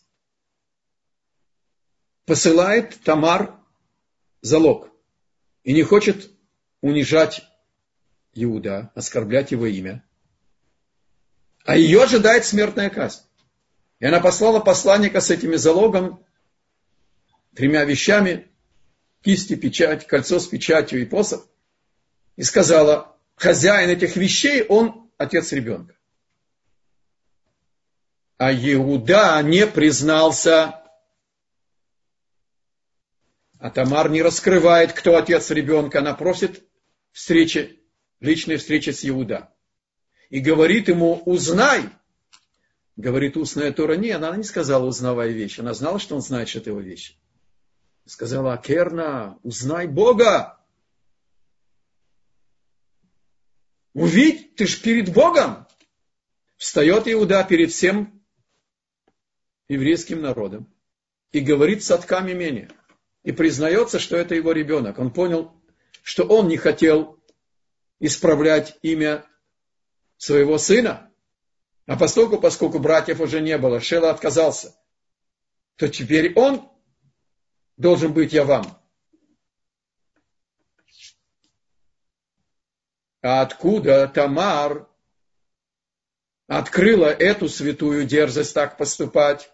посылает 2.25 2.99
Тамар 3.01 3.59
залог 4.41 4.89
и 5.63 5.73
не 5.73 5.83
хочет 5.83 6.31
унижать 6.81 7.43
Иуда, 8.33 8.91
оскорблять 8.95 9.51
его 9.51 9.67
имя. 9.67 10.03
А 11.63 11.77
ее 11.77 12.03
ожидает 12.03 12.45
смертная 12.45 12.89
казнь. 12.89 13.21
И 13.99 14.05
она 14.05 14.19
послала 14.19 14.59
посланника 14.59 15.21
с 15.21 15.29
этими 15.29 15.55
залогом, 15.55 16.23
тремя 17.55 17.85
вещами, 17.85 18.47
кисти, 19.21 19.55
печать, 19.55 20.05
кольцо 20.05 20.39
с 20.39 20.47
печатью 20.47 21.01
и 21.01 21.05
посох, 21.05 21.47
и 22.35 22.43
сказала, 22.43 23.15
хозяин 23.35 23.89
этих 23.89 24.15
вещей, 24.17 24.63
он 24.63 25.09
отец 25.17 25.51
ребенка. 25.53 25.95
А 28.37 28.51
Иуда 28.53 29.41
не 29.41 29.65
признался 29.65 30.83
а 33.63 33.69
Тамар 33.69 34.09
не 34.09 34.21
раскрывает, 34.21 34.91
кто 34.91 35.15
отец 35.15 35.49
ребенка. 35.49 35.99
Она 35.99 36.13
просит 36.13 36.67
встречи, 37.13 37.79
личной 38.19 38.57
встречи 38.57 38.89
с 38.89 39.07
Иуда. 39.07 39.52
И 40.33 40.39
говорит 40.39 40.87
ему, 40.87 41.21
узнай. 41.27 41.91
Говорит 42.95 43.37
устная 43.37 43.71
Тора. 43.71 43.93
Не, 43.93 44.09
она 44.09 44.35
не 44.35 44.43
сказала, 44.43 44.83
узнавай 44.83 45.31
вещь. 45.31 45.59
Она 45.59 45.75
знала, 45.75 45.99
что 45.99 46.15
он 46.15 46.23
знает, 46.23 46.49
что 46.49 46.57
это 46.57 46.71
его 46.71 46.79
вещь. 46.79 47.15
Сказала, 48.07 48.53
Акерна, 48.53 49.37
узнай 49.43 49.85
Бога. 49.85 50.57
Увидь, 53.93 54.55
ты 54.55 54.65
ж 54.65 54.81
перед 54.81 55.13
Богом. 55.13 55.67
Встает 56.57 57.07
Иуда 57.07 57.45
перед 57.47 57.71
всем 57.71 58.19
еврейским 59.67 60.19
народом 60.19 60.67
и 61.31 61.41
говорит 61.41 61.83
садками 61.83 62.33
менее 62.33 62.71
и 63.21 63.31
признается, 63.31 63.99
что 63.99 64.17
это 64.17 64.33
его 64.33 64.51
ребенок. 64.51 64.97
Он 64.97 65.13
понял, 65.13 65.51
что 66.01 66.23
он 66.23 66.47
не 66.47 66.57
хотел 66.57 67.19
исправлять 67.99 68.79
имя 68.81 69.27
своего 70.23 70.57
сына, 70.57 71.11
а 71.85 71.97
поскольку, 71.97 72.39
поскольку 72.39 72.79
братьев 72.79 73.19
уже 73.19 73.41
не 73.41 73.57
было, 73.57 73.81
Шела 73.81 74.09
отказался, 74.09 74.73
то 75.75 75.89
теперь 75.89 76.33
он 76.35 76.69
должен 77.75 78.13
быть 78.13 78.31
я 78.31 78.45
вам. 78.45 78.65
А 83.21 83.41
откуда 83.41 84.07
Тамар 84.07 84.87
открыла 86.47 87.07
эту 87.07 87.49
святую 87.49 88.05
дерзость 88.05 88.53
так 88.53 88.77
поступать? 88.77 89.51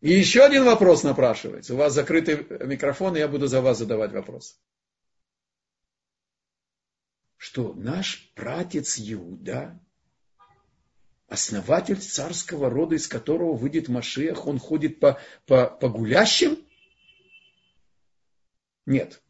И 0.00 0.12
еще 0.12 0.44
один 0.44 0.64
вопрос 0.64 1.02
напрашивается. 1.02 1.74
У 1.74 1.76
вас 1.76 1.92
закрытый 1.92 2.36
микрофон, 2.66 3.16
и 3.16 3.18
я 3.18 3.26
буду 3.26 3.48
за 3.48 3.60
вас 3.60 3.78
задавать 3.78 4.12
вопрос. 4.12 4.60
Что 7.36 7.74
наш 7.74 8.30
пратец 8.34 8.98
Иуда, 8.98 9.78
основатель 11.28 12.00
царского 12.00 12.70
рода, 12.70 12.94
из 12.94 13.06
которого 13.06 13.54
выйдет 13.54 13.88
Машех, 13.88 14.46
он 14.46 14.58
ходит 14.58 15.00
по, 15.00 15.20
по, 15.46 15.66
по 15.66 15.88
гулящим? 15.88 16.58
Нет. 18.86 19.20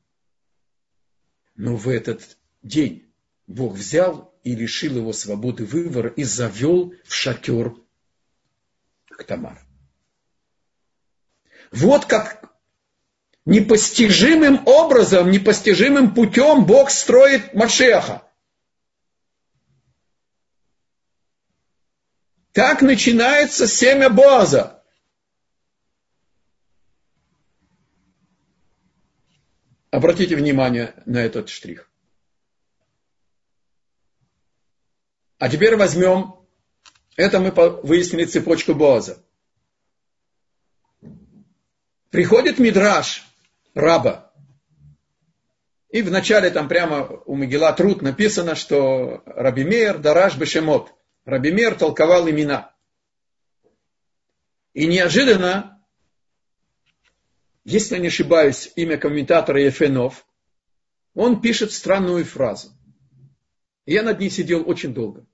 Но 1.56 1.76
в 1.76 1.88
этот 1.88 2.38
день 2.62 3.12
Бог 3.46 3.74
взял 3.74 4.34
и 4.44 4.54
лишил 4.54 4.96
его 4.96 5.12
свободы 5.12 5.64
выбора 5.64 6.10
и 6.10 6.22
завел 6.22 6.94
в 7.04 7.14
шатер 7.14 7.74
к 9.06 9.24
Тамар. 9.24 9.60
Вот 11.72 12.04
как 12.04 12.55
непостижимым 13.46 14.66
образом, 14.66 15.30
непостижимым 15.30 16.12
путем 16.12 16.66
Бог 16.66 16.90
строит 16.90 17.54
Машеха. 17.54 18.22
Так 22.52 22.82
начинается 22.82 23.66
семя 23.66 24.10
Боза. 24.10 24.82
Обратите 29.90 30.36
внимание 30.36 30.94
на 31.06 31.18
этот 31.18 31.48
штрих. 31.48 31.88
А 35.38 35.48
теперь 35.48 35.76
возьмем, 35.76 36.34
это 37.14 37.38
мы 37.40 37.50
выяснили 37.50 38.24
цепочку 38.24 38.74
Боза. 38.74 39.22
Приходит 42.10 42.58
Мидраш 42.58 43.26
раба 43.76 44.32
И 45.90 46.02
в 46.02 46.10
начале 46.10 46.50
там 46.50 46.66
прямо 46.66 47.22
у 47.26 47.36
Мегила 47.36 47.72
Труд 47.72 48.02
написано, 48.02 48.54
что 48.54 49.22
Рабимер 49.26 49.98
Дараш 49.98 50.36
Бешемот. 50.36 50.92
Рабимер 51.24 51.74
толковал 51.74 52.28
имена. 52.28 52.74
И 54.72 54.86
неожиданно, 54.86 55.84
если 57.64 57.96
я 57.96 58.00
не 58.00 58.08
ошибаюсь, 58.08 58.72
имя 58.76 58.96
комментатора 58.96 59.62
Ефенов, 59.62 60.26
он 61.14 61.40
пишет 61.40 61.72
странную 61.72 62.24
фразу. 62.24 62.72
Я 63.84 64.02
над 64.02 64.20
ней 64.20 64.30
сидел 64.30 64.68
очень 64.68 64.94
долго. 64.94 65.26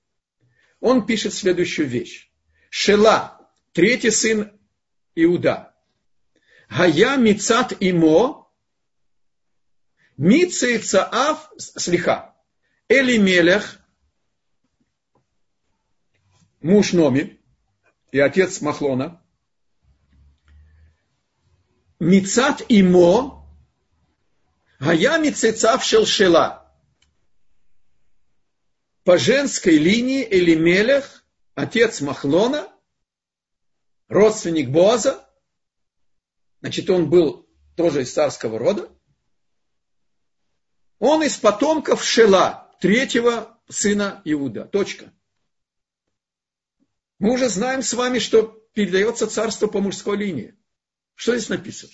Он 0.79 1.05
пишет 1.05 1.33
следующую 1.33 1.87
вещь. 1.87 2.29
Шела, 2.69 3.49
третий 3.71 4.11
сын 4.11 4.51
Иуда. 5.15 5.72
Гая 6.69 7.17
мицат 7.17 7.73
имо, 7.79 8.51
мицеицаав 10.17 11.51
слиха. 11.57 12.35
Элимелех, 12.89 13.79
муж 16.61 16.93
Номи 16.93 17.39
и 18.11 18.19
отец 18.19 18.61
Махлона, 18.61 19.23
Мицат 21.99 22.61
имо, 22.67 23.47
гая 24.79 25.17
мицецав 25.19 25.85
шелшела. 25.85 26.69
По 29.05 29.17
женской 29.17 29.77
линии 29.77 30.27
Элимелех, 30.29 31.25
отец 31.55 32.01
Махлона, 32.01 32.69
родственник 34.09 34.69
Боаза, 34.69 35.22
значит, 36.63 36.89
он 36.89 37.09
был 37.09 37.45
тоже 37.75 38.03
из 38.03 38.13
царского 38.13 38.57
рода, 38.57 38.89
он 40.97 41.21
из 41.21 41.35
потомков 41.35 42.01
Шела, 42.01 42.71
третьего 42.79 43.59
сына 43.67 44.21
Иуда. 44.23 44.63
Точка. 44.63 45.11
Мы 47.19 47.33
уже 47.33 47.49
знаем 47.49 47.81
с 47.81 47.93
вами, 47.93 48.19
что 48.19 48.43
передается 48.73 49.27
царство 49.27 49.67
по 49.67 49.81
мужской 49.81 50.15
линии. 50.15 50.57
Что 51.15 51.35
здесь 51.35 51.49
написано? 51.49 51.91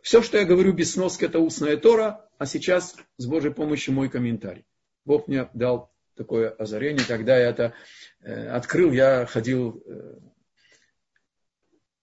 Все, 0.00 0.22
что 0.22 0.38
я 0.38 0.46
говорю 0.46 0.72
без 0.72 0.94
сноски, 0.94 1.26
это 1.26 1.38
устная 1.38 1.76
Тора, 1.76 2.26
а 2.38 2.46
сейчас 2.46 2.96
с 3.18 3.26
Божьей 3.26 3.52
помощью 3.52 3.92
мой 3.92 4.08
комментарий. 4.08 4.64
Бог 5.04 5.28
мне 5.28 5.50
дал 5.52 5.92
такое 6.14 6.48
озарение, 6.48 7.04
когда 7.06 7.36
я 7.36 7.50
это 7.50 7.74
э, 8.20 8.48
открыл, 8.48 8.92
я 8.92 9.26
ходил, 9.26 9.82
э, 9.86 10.18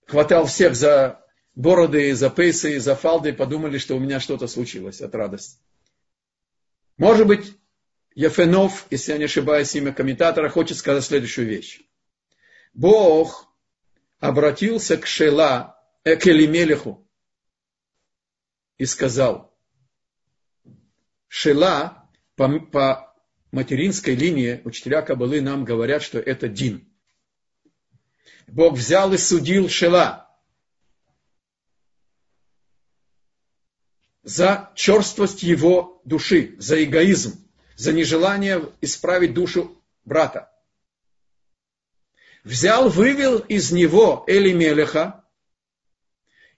хватал 0.05 0.45
всех 0.45 0.75
за 0.75 1.22
бороды, 1.55 2.13
за 2.15 2.29
пейсы, 2.29 2.79
за 2.79 2.95
фалды, 2.95 3.33
подумали, 3.33 3.77
что 3.77 3.95
у 3.95 3.99
меня 3.99 4.19
что-то 4.19 4.47
случилось 4.47 5.01
от 5.01 5.13
радости. 5.15 5.57
Может 6.97 7.27
быть, 7.27 7.53
Ефенов, 8.15 8.85
если 8.89 9.13
я 9.13 9.17
не 9.17 9.25
ошибаюсь, 9.25 9.73
имя 9.75 9.93
комментатора, 9.93 10.49
хочет 10.49 10.77
сказать 10.77 11.03
следующую 11.03 11.47
вещь. 11.47 11.81
Бог 12.73 13.47
обратился 14.19 14.97
к 14.97 15.05
Шела, 15.05 15.79
э, 16.03 16.15
к 16.15 16.27
Элимелеху 16.27 17.07
и 18.77 18.85
сказал, 18.85 19.55
Шела 21.27 22.09
по, 22.35 22.59
по 22.59 23.15
материнской 23.51 24.15
линии, 24.15 24.61
учителя 24.63 25.01
Кабалы 25.01 25.41
нам 25.41 25.65
говорят, 25.65 26.03
что 26.03 26.19
это 26.19 26.47
Дин. 26.47 26.87
Бог 28.47 28.77
взял 28.77 29.11
и 29.13 29.17
судил 29.17 29.69
Шела 29.69 30.32
за 34.23 34.71
черствость 34.75 35.43
его 35.43 36.01
души, 36.05 36.55
за 36.57 36.83
эгоизм, 36.83 37.45
за 37.75 37.93
нежелание 37.93 38.71
исправить 38.81 39.33
душу 39.33 39.81
брата 40.05 40.53
взял, 42.43 42.89
вывел 42.89 43.39
из 43.39 43.71
него 43.71 44.23
Элимелеха 44.27 45.23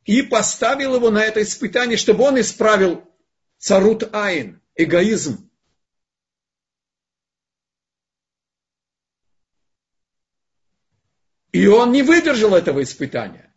и 0.04 0.22
поставил 0.22 0.96
его 0.96 1.10
на 1.10 1.24
это 1.24 1.42
испытание, 1.42 1.98
чтобы 1.98 2.24
он 2.24 2.40
исправил 2.40 3.04
царут 3.58 4.14
айн, 4.14 4.62
эгоизм. 4.76 5.50
И 11.52 11.68
он 11.68 11.94
не 11.94 12.04
выдержал 12.04 12.54
этого 12.54 12.84
испытания. 12.84 13.54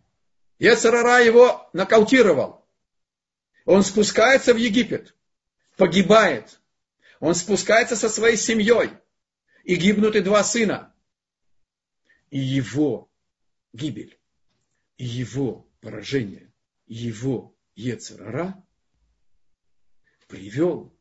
Ецарара 0.59 1.19
его 1.19 1.69
нокаутировал. 1.73 2.58
Он 3.69 3.83
спускается 3.83 4.55
в 4.55 4.57
Египет, 4.57 5.15
погибает. 5.77 6.59
Он 7.21 7.35
спускается 7.35 7.97
со 7.97 8.09
своей 8.09 8.39
семьей. 8.39 8.93
И 9.63 9.77
гибнут 9.77 10.17
и 10.17 10.21
два 10.21 10.43
сына 10.43 10.95
и 12.31 12.39
его 12.39 13.13
гибель, 13.75 14.19
и 14.97 15.05
его 15.05 15.71
поражение, 15.83 16.51
и 16.87 16.95
его 16.95 17.55
Ецерара 17.75 18.67
привел 20.29 20.99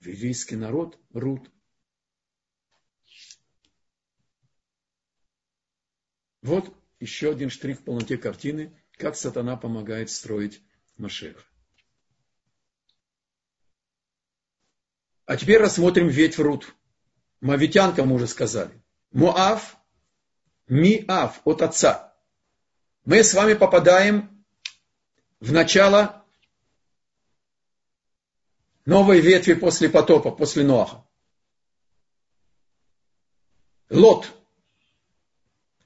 в 0.00 0.06
еврейский 0.06 0.56
народ 0.56 0.98
Рут. 1.12 1.50
Вот 6.40 6.74
еще 7.00 7.32
один 7.32 7.50
штрих 7.50 7.80
в 7.80 7.84
полноте 7.84 8.16
картины, 8.16 8.74
как 8.92 9.14
сатана 9.14 9.58
помогает 9.58 10.08
строить 10.08 10.62
Машех. 10.96 11.36
А 15.26 15.36
теперь 15.36 15.58
рассмотрим 15.58 16.08
ветвь 16.08 16.38
Рут. 16.38 16.74
Мавитянка 17.40 18.04
мы 18.04 18.14
уже 18.16 18.26
сказали. 18.26 18.82
Моав 19.10 19.76
Миав 20.68 21.40
от 21.44 21.62
отца. 21.62 22.14
Мы 23.04 23.22
с 23.22 23.34
вами 23.34 23.54
попадаем 23.54 24.44
в 25.40 25.52
начало 25.52 26.24
новой 28.86 29.20
ветви 29.20 29.54
после 29.54 29.88
потопа, 29.88 30.30
после 30.30 30.64
Ноаха. 30.64 31.06
Лот. 33.90 34.30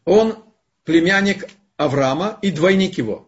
Он 0.05 0.45
племянник 0.85 1.49
Авраама 1.77 2.39
и 2.43 2.51
двойник 2.51 2.99
его. 2.99 3.28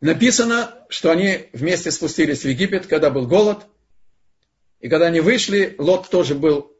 Написано, 0.00 0.74
что 0.88 1.10
они 1.10 1.48
вместе 1.52 1.90
спустились 1.90 2.42
в 2.42 2.48
Египет, 2.48 2.86
когда 2.86 3.10
был 3.10 3.26
голод– 3.26 3.66
и 4.80 4.88
когда 4.88 5.06
они 5.06 5.20
вышли, 5.20 5.74
Лот 5.78 6.08
тоже 6.08 6.34
был 6.34 6.72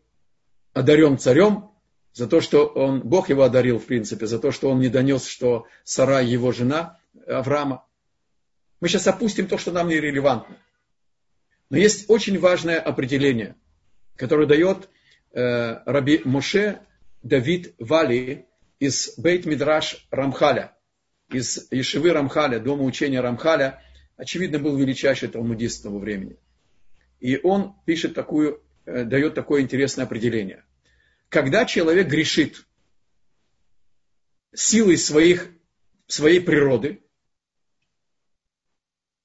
одарен 0.73 1.19
царем 1.19 1.71
за 2.13 2.27
то, 2.27 2.41
что 2.41 2.67
он, 2.67 3.01
Бог 3.03 3.29
его 3.29 3.43
одарил, 3.43 3.79
в 3.79 3.85
принципе, 3.85 4.27
за 4.27 4.39
то, 4.39 4.51
что 4.51 4.71
он 4.71 4.81
не 4.81 4.89
донес, 4.89 5.27
что 5.27 5.67
Сара 5.85 6.21
его 6.21 6.51
жена 6.51 6.99
Авраама. 7.27 7.85
Мы 8.81 8.89
сейчас 8.89 9.07
опустим 9.07 9.47
то, 9.47 9.59
что 9.59 9.71
нам 9.71 9.89
не 9.89 10.01
релевантно. 10.01 10.57
Но 11.69 11.77
есть 11.77 12.09
очень 12.09 12.39
важное 12.39 12.81
определение, 12.81 13.55
которое 14.17 14.47
дает 14.47 14.89
э, 15.33 15.83
Раби 15.85 16.23
Моше 16.25 16.81
Давид 17.23 17.75
Вали 17.79 18.47
из 18.81 19.13
Бейт 19.19 19.45
Мидраш 19.45 20.07
Рамхаля, 20.11 20.75
из 21.31 21.69
Ешивы 21.71 22.13
Рамхаля, 22.13 22.59
дома 22.59 22.85
учения 22.85 23.21
Рамхаля, 23.21 23.83
очевидно, 24.17 24.59
был 24.59 24.77
величайший 24.77 25.29
талмудист 25.29 25.83
того 25.83 25.99
времени– 25.99 26.37
и 27.21 27.39
он 27.43 27.75
пишет 27.85 28.15
такую, 28.15 28.63
э, 28.87 29.05
дает 29.05 29.35
такое 29.35 29.61
интересное 29.61 30.07
определение. 30.07 30.65
Когда 31.29 31.67
человек 31.67 32.09
грешит 32.09 32.67
силой 34.55 34.97
своих, 34.97 35.49
своей 36.07 36.41
природы, 36.41 37.03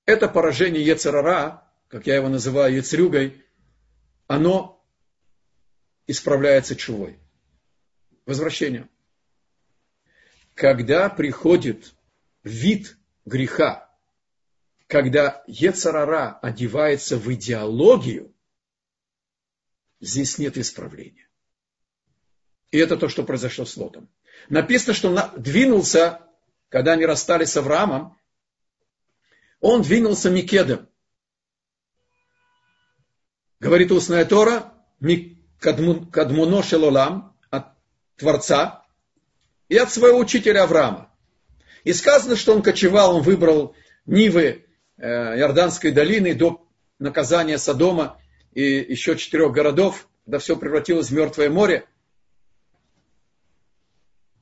это 0.06 0.28
поражение 0.28 0.86
Ецерара, 0.86 1.68
как 1.88 2.06
я 2.06 2.16
его 2.16 2.28
называю 2.28 2.76
Ецрюгой, 2.76 3.42
оно 4.28 4.86
исправляется 6.06 6.76
чувой. 6.76 7.18
Возвращение. 8.26 8.88
Когда 10.54 11.10
приходит 11.10 11.95
вид 12.46 12.98
греха, 13.26 13.90
когда 14.88 15.44
Ецарара 15.48 16.40
одевается 16.42 17.18
в 17.18 17.34
идеологию, 17.34 18.34
здесь 20.00 20.38
нет 20.38 20.58
исправления. 20.58 21.28
И 22.72 22.78
это 22.78 22.98
то, 22.98 23.10
что 23.10 23.24
произошло 23.24 23.66
с 23.66 23.76
Лотом. 23.76 24.10
Написано, 24.48 24.94
что 24.94 25.10
он 25.10 25.42
двинулся, 25.42 26.22
когда 26.70 26.94
они 26.94 27.06
расстались 27.06 27.50
с 27.50 27.58
Авраамом, 27.58 28.18
он 29.60 29.82
двинулся 29.82 30.30
Микедом. 30.30 30.88
Говорит 33.60 33.92
устная 33.92 34.26
Тора, 34.26 34.72
Кадмуно 35.60 36.62
Шелолам, 36.62 37.36
от 37.50 37.74
Творца, 38.18 38.86
и 39.68 39.78
от 39.78 39.92
своего 39.92 40.20
учителя 40.20 40.64
Авраама. 40.64 41.15
И 41.86 41.94
сказано, 41.94 42.36
что 42.36 42.54
он 42.54 42.64
кочевал, 42.64 43.16
он 43.16 43.22
выбрал 43.22 43.76
Нивы 44.08 44.66
э, 44.98 45.08
Иорданской 45.08 45.92
долины 45.92 46.34
до 46.34 46.68
наказания 46.98 47.60
Содома 47.60 48.20
и 48.54 48.64
еще 48.64 49.16
четырех 49.16 49.52
городов, 49.52 50.10
когда 50.26 50.40
все 50.40 50.58
превратилось 50.58 51.10
в 51.10 51.14
мертвое 51.14 51.50
море. 51.50 51.86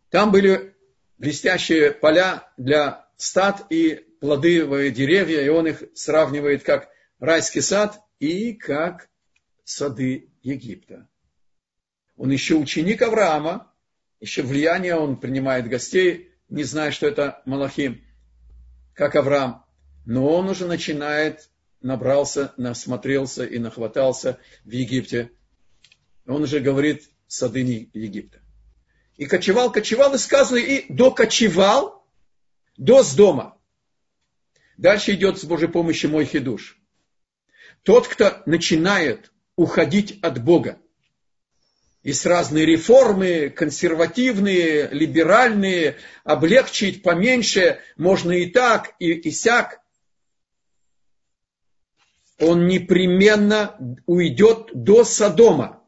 Там 0.10 0.32
были 0.32 0.74
блестящие 1.18 1.92
поля 1.92 2.50
для 2.56 3.10
стад 3.18 3.66
и 3.70 4.06
плодовые 4.22 4.92
деревья, 4.92 5.42
и 5.42 5.50
он 5.50 5.68
их 5.68 5.84
сравнивает 5.96 6.64
как 6.64 6.90
райский 7.20 7.62
сад 7.62 8.00
и 8.20 8.54
как 8.54 9.10
сады 9.66 10.30
Египта. 10.44 11.10
Он 12.16 12.30
еще 12.30 12.56
ученик 12.56 13.02
Авраама, 13.02 13.74
еще 14.22 14.44
влияние, 14.44 14.96
он 14.96 15.20
принимает 15.20 15.68
гостей, 15.68 16.33
не 16.54 16.64
зная, 16.64 16.92
что 16.92 17.08
это 17.08 17.42
Малахим, 17.46 18.06
как 18.94 19.16
Авраам. 19.16 19.66
Но 20.06 20.28
он 20.28 20.50
уже 20.50 20.68
начинает, 20.68 21.50
набрался, 21.82 22.54
насмотрелся 22.58 23.44
и 23.44 23.58
нахватался 23.58 24.38
в 24.64 24.70
Египте. 24.70 25.32
Он 26.28 26.44
уже 26.44 26.60
говорит 26.60 27.10
сады 27.26 27.62
Египта. 27.62 28.40
И 29.18 29.26
кочевал, 29.26 29.72
кочевал, 29.72 30.14
и 30.14 30.20
сказано, 30.20 30.58
и 30.58 30.94
докочевал 30.94 32.06
до 32.78 33.02
с 33.02 33.16
дома. 33.16 33.58
Дальше 34.78 35.14
идет 35.14 35.40
с 35.40 35.46
Божьей 35.46 35.70
помощью 35.70 36.12
мой 36.12 36.26
хидуш. 36.26 36.80
Тот, 37.82 38.08
кто 38.08 38.44
начинает 38.46 39.32
уходить 39.56 40.20
от 40.22 40.44
Бога, 40.44 40.78
есть 42.04 42.26
разные 42.26 42.66
реформы, 42.66 43.50
консервативные, 43.50 44.90
либеральные, 44.90 45.98
облегчить 46.26 47.02
поменьше, 47.02 47.80
можно 47.96 48.34
и 48.34 48.48
так, 48.48 48.94
и, 49.00 49.14
и 49.14 49.32
сяк. 49.32 49.82
Он 52.40 52.68
непременно 52.68 53.78
уйдет 54.06 54.70
до 54.74 55.06
Содома. 55.06 55.82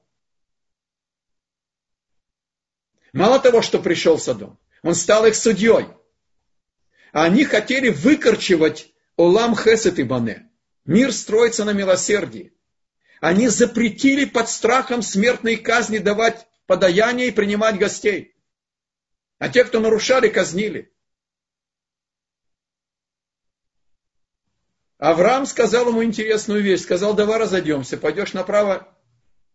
Мало 3.12 3.40
того, 3.40 3.62
что 3.62 3.80
пришел 3.80 4.18
Содом, 4.18 4.58
он 4.84 4.96
стал 4.96 5.26
их 5.26 5.36
судьей. 5.36 5.88
А 7.12 7.24
они 7.26 7.44
хотели 7.44 7.90
выкорчевать 7.90 8.94
Олам 9.18 9.56
Хесет 9.56 10.00
и 10.00 10.04
Бане. 10.04 10.50
Мир 10.86 11.12
строится 11.12 11.66
на 11.66 11.72
милосердии. 11.72 12.54
Они 13.22 13.48
запретили 13.48 14.26
под 14.26 14.50
страхом 14.50 15.02
смертной 15.02 15.58
казни 15.58 16.00
давать 16.00 16.48
подаяние 16.66 17.28
и 17.28 17.32
принимать 17.32 17.78
гостей. 17.78 18.36
А 19.38 19.50
те, 19.50 19.64
кто 19.64 19.80
нарушали, 19.80 20.30
казнили. 20.30 20.92
Авраам 24.98 25.46
сказал 25.46 25.90
ему 25.90 26.04
интересную 26.04 26.62
вещь. 26.62 26.82
Сказал, 26.82 27.14
давай 27.14 27.40
разойдемся. 27.40 27.98
Пойдешь 27.98 28.34
направо, 28.34 28.96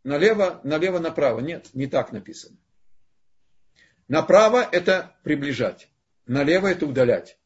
налево, 0.04 0.60
налево, 0.64 0.98
направо. 0.98 1.40
Нет, 1.40 1.70
не 1.74 1.86
так 1.86 2.12
написано. 2.12 2.56
Направо 4.08 4.68
это 4.70 5.16
приближать. 5.22 5.88
Налево 6.26 6.66
это 6.68 6.86
удалять. 6.86 7.38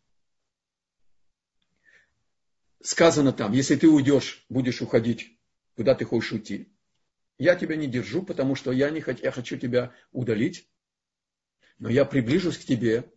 Сказано 2.82 3.32
там, 3.32 3.52
если 3.52 3.76
ты 3.76 3.88
уйдешь, 3.88 4.44
будешь 4.50 4.82
уходить 4.82 5.33
куда 5.76 5.94
ты 5.94 6.04
хочешь 6.04 6.32
уйти. 6.32 6.72
Я 7.38 7.56
тебя 7.56 7.76
не 7.76 7.86
держу, 7.86 8.22
потому 8.22 8.54
что 8.54 8.72
я, 8.72 8.90
не 8.90 9.00
хочу, 9.00 9.22
я 9.22 9.30
хочу 9.32 9.56
тебя 9.56 9.92
удалить. 10.12 10.68
Но 11.78 11.90
я 11.90 12.04
приближусь 12.04 12.58
к 12.58 12.64
тебе, 12.64 13.10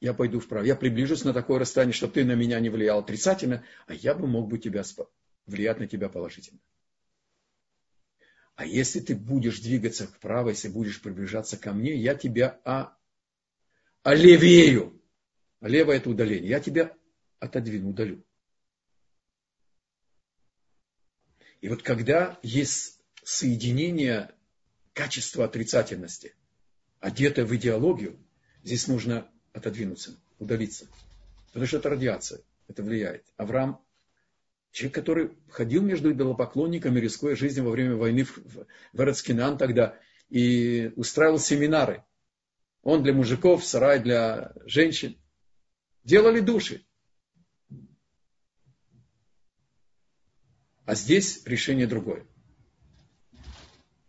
я 0.00 0.12
пойду 0.12 0.40
вправо. 0.40 0.64
Я 0.64 0.74
приближусь 0.74 1.24
на 1.24 1.32
такое 1.32 1.60
расстояние, 1.60 1.94
чтобы 1.94 2.14
ты 2.14 2.24
на 2.24 2.34
меня 2.34 2.58
не 2.60 2.68
влиял 2.68 2.98
отрицательно, 2.98 3.64
а 3.86 3.94
я 3.94 4.14
бы 4.14 4.26
мог 4.26 4.48
бы 4.48 4.58
тебя 4.58 4.82
влиять 5.46 5.78
на 5.78 5.86
тебя 5.86 6.08
положительно. 6.08 6.60
А 8.56 8.66
если 8.66 9.00
ты 9.00 9.16
будешь 9.16 9.60
двигаться 9.60 10.06
вправо, 10.06 10.50
если 10.50 10.68
будешь 10.68 11.00
приближаться 11.00 11.56
ко 11.56 11.72
мне, 11.72 11.94
я 11.94 12.14
тебя 12.14 12.60
а... 12.64 12.96
олевею. 14.02 15.00
А 15.60 15.68
лево 15.68 15.92
это 15.92 16.10
удаление. 16.10 16.50
Я 16.50 16.60
тебя 16.60 16.94
отодвину, 17.40 17.90
удалю. 17.90 18.24
И 21.64 21.68
вот 21.70 21.82
когда 21.82 22.38
есть 22.42 23.00
соединение 23.22 24.30
качества 24.92 25.46
отрицательности, 25.46 26.34
одетое 27.00 27.46
в 27.46 27.56
идеологию, 27.56 28.18
здесь 28.62 28.86
нужно 28.86 29.30
отодвинуться, 29.54 30.14
удалиться. 30.38 30.86
Потому 31.46 31.64
что 31.64 31.78
это 31.78 31.88
радиация, 31.88 32.42
это 32.68 32.82
влияет. 32.82 33.24
Авраам, 33.38 33.82
человек, 34.72 34.94
который 34.94 35.38
ходил 35.48 35.80
между 35.80 36.12
идолопоклонниками, 36.12 37.00
рискуя 37.00 37.34
жизнью 37.34 37.64
во 37.64 37.70
время 37.70 37.96
войны 37.96 38.24
в, 38.24 38.36
в 38.92 39.00
Эрцкинан 39.00 39.56
тогда, 39.56 39.98
и 40.28 40.92
устраивал 40.96 41.38
семинары. 41.38 42.04
Он 42.82 43.02
для 43.02 43.14
мужиков, 43.14 43.64
сарай 43.64 44.00
для 44.00 44.52
женщин. 44.66 45.16
Делали 46.02 46.40
души. 46.40 46.84
А 50.84 50.94
здесь 50.94 51.42
решение 51.44 51.86
другое. 51.86 52.26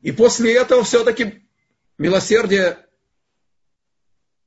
И 0.01 0.11
после 0.11 0.55
этого 0.55 0.83
все-таки 0.83 1.47
милосердие 1.97 2.77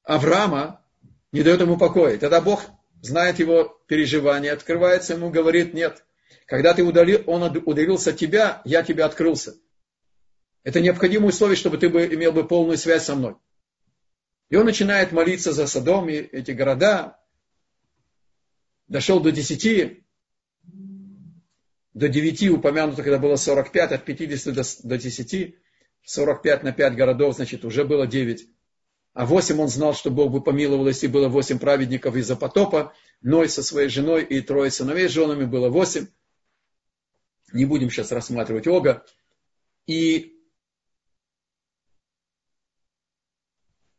Авраама 0.05 0.85
не 1.33 1.43
дает 1.43 1.61
ему 1.61 1.77
покоя. 1.77 2.19
Тогда 2.19 2.41
Бог 2.41 2.65
знает 3.03 3.39
его 3.39 3.81
переживания, 3.87 4.53
открывается 4.53 5.15
ему, 5.15 5.31
говорит, 5.31 5.75
нет, 5.75 6.05
когда 6.47 6.75
ты 6.75 6.83
удалил, 6.83 7.23
он 7.27 7.43
удалился 7.43 8.11
от 8.11 8.19
тебя, 8.19 8.63
я 8.65 8.83
тебе 8.83 9.05
открылся. 9.05 9.57
Это 10.65 10.81
необходимое 10.81 11.29
условие, 11.29 11.57
чтобы 11.57 11.79
ты 11.79 11.87
имел 11.87 12.33
бы 12.33 12.47
полную 12.47 12.79
связь 12.79 13.05
со 13.05 13.15
мной. 13.15 13.37
И 14.51 14.57
он 14.57 14.65
начинает 14.65 15.13
молиться 15.13 15.53
за 15.53 15.67
Содом 15.67 16.09
и 16.09 16.15
эти 16.15 16.53
города. 16.53 17.19
Дошел 18.87 19.21
до 19.21 19.31
десяти 19.31 20.05
до 21.99 22.09
9 22.09 22.51
упомянуто, 22.51 23.03
когда 23.03 23.19
было 23.19 23.35
45, 23.35 23.93
от 23.93 24.05
50 24.05 24.55
до, 24.55 24.63
до 24.85 24.99
10, 24.99 25.57
45 26.05 26.63
на 26.63 26.73
5 26.73 26.95
городов, 26.95 27.35
значит, 27.35 27.65
уже 27.65 27.85
было 27.85 28.07
9. 28.07 28.49
А 29.15 29.27
8 29.27 29.61
он 29.61 29.69
знал, 29.69 29.95
что 29.95 30.13
Бог 30.13 30.31
бы 30.31 30.41
помиловал, 30.41 30.87
если 30.87 31.09
было 31.09 31.29
8 31.29 31.59
праведников 31.59 32.15
из-за 32.15 32.37
потопа, 32.37 32.95
Ной 33.21 33.49
со 33.49 33.65
своей 33.65 33.89
женой 33.89 34.23
и 34.23 34.41
трое 34.41 34.71
сыновей 34.71 35.09
с 35.09 35.13
женами 35.13 35.45
было 35.45 35.71
8. 35.71 36.07
Не 37.53 37.65
будем 37.65 37.91
сейчас 37.91 38.13
рассматривать 38.13 38.69
Ога. 38.69 39.05
И 39.87 40.41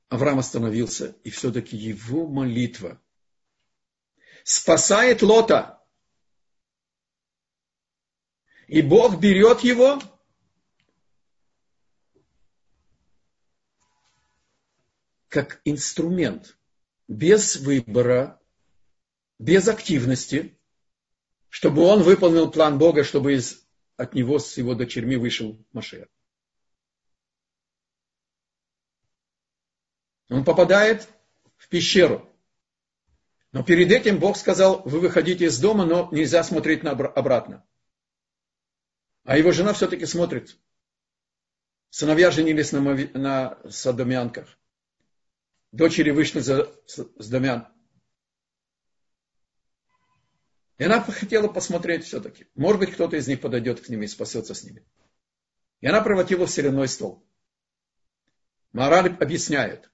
Авраам 0.07 0.39
остановился, 0.39 1.17
и 1.25 1.29
все-таки 1.29 1.75
его 1.75 2.27
молитва 2.27 3.01
спасает 4.45 5.21
Лота– 5.21 5.75
и 8.69 8.83
Бог 8.83 9.19
берет 9.19 9.61
его 9.61 9.99
как 15.27 15.59
инструмент, 15.65 16.55
без 17.07 17.55
выбора, 17.55 18.39
без 19.39 19.67
активности, 19.67 20.55
чтобы 21.49 21.81
он 21.81 22.03
выполнил 22.03 22.51
план 22.51 22.77
Бога, 22.77 23.03
чтобы 23.03 23.33
из, 23.33 23.67
от 23.97 24.13
него 24.13 24.37
с 24.37 24.55
его 24.57 24.75
дочерьми 24.75 25.15
вышел 25.15 25.57
Машех. 25.73 26.07
Он 30.29 30.43
попадает 30.43 31.07
в 31.57 31.67
пещеру. 31.69 32.29
Но 33.51 33.63
перед 33.63 33.91
этим 33.91 34.19
Бог 34.19 34.37
сказал, 34.37 34.83
вы 34.85 34.99
выходите 34.99 35.45
из 35.45 35.59
дома, 35.59 35.85
но 35.85 36.07
нельзя 36.11 36.43
смотреть 36.43 36.83
на 36.83 36.91
обратно. 36.91 37.65
А 39.29 39.37
его 39.37 39.51
жена 39.51 39.73
все-таки 39.73 40.07
смотрит. 40.07 40.57
Сыновья 41.91 42.31
женились 42.31 42.71
на, 42.71 42.81
на 42.81 43.59
садомянках. 43.69 44.57
Дочери 45.71 46.09
вышли 46.09 46.39
за 46.39 46.73
сдомян. 46.87 47.67
И 50.79 50.83
она 50.83 50.99
хотела 50.99 51.47
посмотреть 51.47 52.05
все-таки. 52.05 52.47
Может 52.55 52.79
быть, 52.79 52.91
кто-то 52.91 53.17
из 53.17 53.27
них 53.27 53.39
подойдет 53.39 53.81
к 53.81 53.89
ним 53.89 54.01
и 54.01 54.07
спасется 54.07 54.55
с 54.55 54.63
ними. 54.63 54.83
И 55.81 55.85
она 55.85 56.01
превратила 56.01 56.47
в 56.47 56.49
соляной 56.49 56.87
стол. 56.87 57.23
Мораль 58.71 59.15
объясняет, 59.15 59.91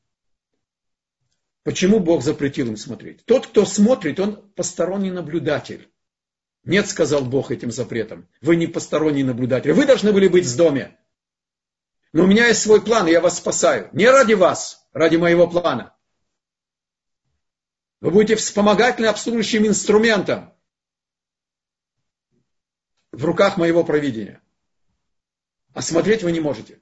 почему 1.63 1.99
Бог 1.99 2.23
запретил 2.23 2.67
им 2.67 2.77
смотреть. 2.77 3.25
Тот, 3.25 3.47
кто 3.47 3.65
смотрит, 3.65 4.17
он 4.17 4.49
посторонний 4.51 5.11
наблюдатель. 5.11 5.91
Нет, 6.65 6.89
сказал 6.89 7.23
Бог 7.23 7.51
этим 7.51 7.71
запретом. 7.71 8.27
Вы 8.41 8.55
не 8.55 8.65
посторонний 8.65 9.23
наблюдатель. 9.23 9.71
Вы 9.71 9.85
должны 9.85 10.11
были 10.11 10.27
быть 10.27 10.45
в 10.45 10.57
доме. 10.57 10.97
Но 12.11 12.23
у 12.23 12.27
меня 12.27 12.47
есть 12.47 12.61
свой 12.61 12.83
план, 12.83 13.07
и 13.07 13.11
я 13.11 13.21
вас 13.21 13.37
спасаю. 13.37 13.89
Не 13.93 14.09
ради 14.09 14.33
вас, 14.33 14.87
ради 14.91 15.15
моего 15.15 15.47
плана. 15.47 15.95
Вы 18.01 18.11
будете 18.11 18.35
вспомогательным 18.35 19.11
обслуживающим 19.11 19.67
инструментом 19.67 20.53
в 23.11 23.23
руках 23.23 23.57
моего 23.57 23.83
провидения. 23.83 24.41
А 25.73 25.81
смотреть 25.81 26.23
вы 26.23 26.31
не 26.31 26.39
можете. 26.39 26.81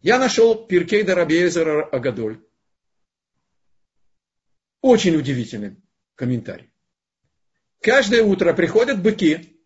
Я 0.00 0.18
нашел 0.18 0.66
Пиркейда 0.66 1.14
Рабиезера 1.14 1.84
Агадоль. 1.84 2.42
Очень 4.80 5.16
удивительный 5.16 5.76
комментарий. 6.14 6.69
Каждое 7.80 8.22
утро 8.22 8.52
приходят 8.52 9.02
быки, 9.02 9.58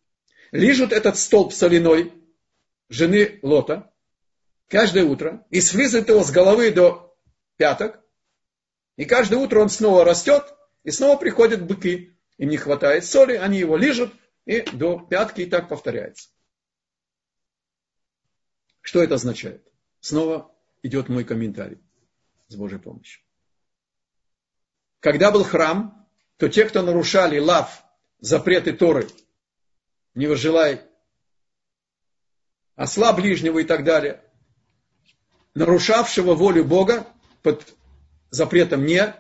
лижут 0.53 0.93
этот 0.93 1.19
столб 1.19 1.53
соляной 1.53 2.13
жены 2.89 3.41
Лота, 3.43 3.93
каждое 4.69 5.05
утро, 5.05 5.45
и 5.51 5.61
слизывают 5.61 6.09
его 6.09 6.23
с 6.23 6.31
головы 6.31 6.71
до 6.71 7.17
пяток, 7.57 8.01
и 8.97 9.05
каждое 9.05 9.37
утро 9.41 9.61
он 9.61 9.69
снова 9.69 10.05
растет, 10.05 10.55
и 10.85 10.93
снова 10.93 11.19
приходят 11.19 11.67
быки. 11.67 12.17
Им 12.39 12.51
не 12.51 12.57
хватает 12.57 13.05
соли, 13.05 13.35
они 13.35 13.59
его 13.59 13.77
лижут, 13.77 14.13
и 14.45 14.61
до 14.61 15.01
пятки 15.01 15.43
и 15.43 15.47
так 15.47 15.69
повторяется. 15.69 16.29
Что 18.81 19.03
это 19.03 19.15
означает? 19.15 19.67
Снова 20.01 20.55
идет 20.83 21.09
мой 21.09 21.25
комментарий 21.25 21.81
с 22.49 22.55
Божьей 22.55 22.79
помощью. 22.79 23.23
Когда 25.01 25.33
был 25.33 25.43
храм, 25.43 26.07
то 26.37 26.49
те, 26.49 26.65
кто 26.65 26.83
нарушали 26.83 27.39
лав, 27.39 27.84
запреты 28.25 28.73
Торы, 28.73 29.07
не 30.15 30.27
выжелай. 30.27 30.81
Осла 32.75 33.13
ближнего 33.13 33.59
и 33.59 33.65
так 33.65 33.85
далее, 33.85 34.25
нарушавшего 35.55 36.35
волю 36.35 36.65
Бога 36.65 37.07
под 37.43 37.77
запретом 38.31 38.87
не, 38.87 39.15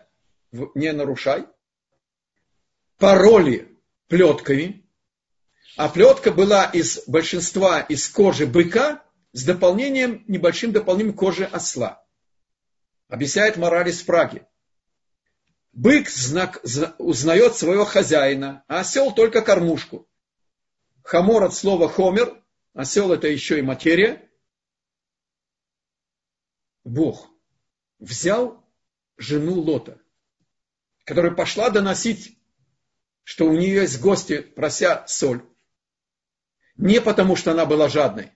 не 0.74 0.90
нарушай, 0.92 1.44
пароли 2.96 3.78
плетками, 4.08 4.88
а 5.76 5.88
плетка 5.88 6.32
была 6.32 6.64
из 6.64 7.06
большинства 7.06 7.80
из 7.80 8.08
кожи 8.08 8.46
быка 8.46 9.04
с 9.32 9.44
дополнением, 9.44 10.24
небольшим 10.26 10.72
дополнением 10.72 11.14
кожи 11.14 11.44
осла. 11.44 12.04
Объясняет 13.08 13.56
мораль 13.56 13.90
из 13.90 14.02
Праги. 14.02 14.46
Бык 15.74 16.08
знак, 16.08 16.62
узнает 16.98 17.56
своего 17.56 17.84
хозяина, 17.84 18.64
а 18.68 18.80
осел 18.80 19.12
только 19.12 19.42
кормушку. 19.42 20.08
Хамор 21.02 21.42
от 21.42 21.54
слова 21.54 21.88
хомер, 21.88 22.40
осел 22.74 23.12
это 23.12 23.26
еще 23.26 23.58
и 23.58 23.62
материя. 23.62 24.30
Бог 26.84 27.28
взял 27.98 28.64
жену 29.16 29.60
Лота, 29.60 30.00
которая 31.04 31.32
пошла 31.32 31.70
доносить, 31.70 32.38
что 33.24 33.46
у 33.46 33.56
нее 33.56 33.82
есть 33.82 34.00
гости, 34.00 34.42
прося 34.42 35.04
соль. 35.08 35.44
Не 36.76 37.00
потому, 37.00 37.34
что 37.34 37.50
она 37.50 37.66
была 37.66 37.88
жадной. 37.88 38.30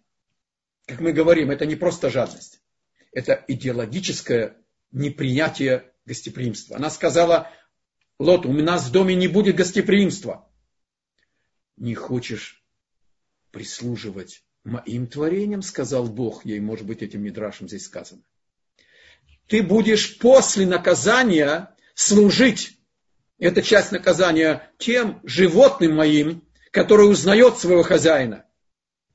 Как 0.86 0.98
мы 0.98 1.12
говорим, 1.12 1.52
это 1.52 1.66
не 1.66 1.76
просто 1.76 2.10
жадность. 2.10 2.60
Это 3.12 3.44
идеологическое 3.46 4.56
непринятие 4.90 5.87
гостеприимства. 6.08 6.76
Она 6.76 6.90
сказала, 6.90 7.50
Лот, 8.18 8.46
у 8.46 8.52
нас 8.52 8.88
в 8.88 8.90
доме 8.90 9.14
не 9.14 9.28
будет 9.28 9.54
гостеприимства. 9.54 10.50
Не 11.76 11.94
хочешь 11.94 12.64
прислуживать 13.52 14.42
моим 14.64 15.06
творениям, 15.06 15.62
сказал 15.62 16.06
Бог 16.06 16.44
ей, 16.44 16.58
может 16.58 16.86
быть, 16.86 17.02
этим 17.02 17.22
мидрашем 17.22 17.68
здесь 17.68 17.84
сказано. 17.84 18.22
Ты 19.46 19.62
будешь 19.62 20.18
после 20.18 20.66
наказания 20.66 21.74
служить. 21.94 22.78
Это 23.38 23.62
часть 23.62 23.92
наказания 23.92 24.70
тем 24.78 25.20
животным 25.22 25.94
моим, 25.94 26.46
который 26.72 27.08
узнает 27.08 27.56
своего 27.56 27.82
хозяина. 27.82 28.44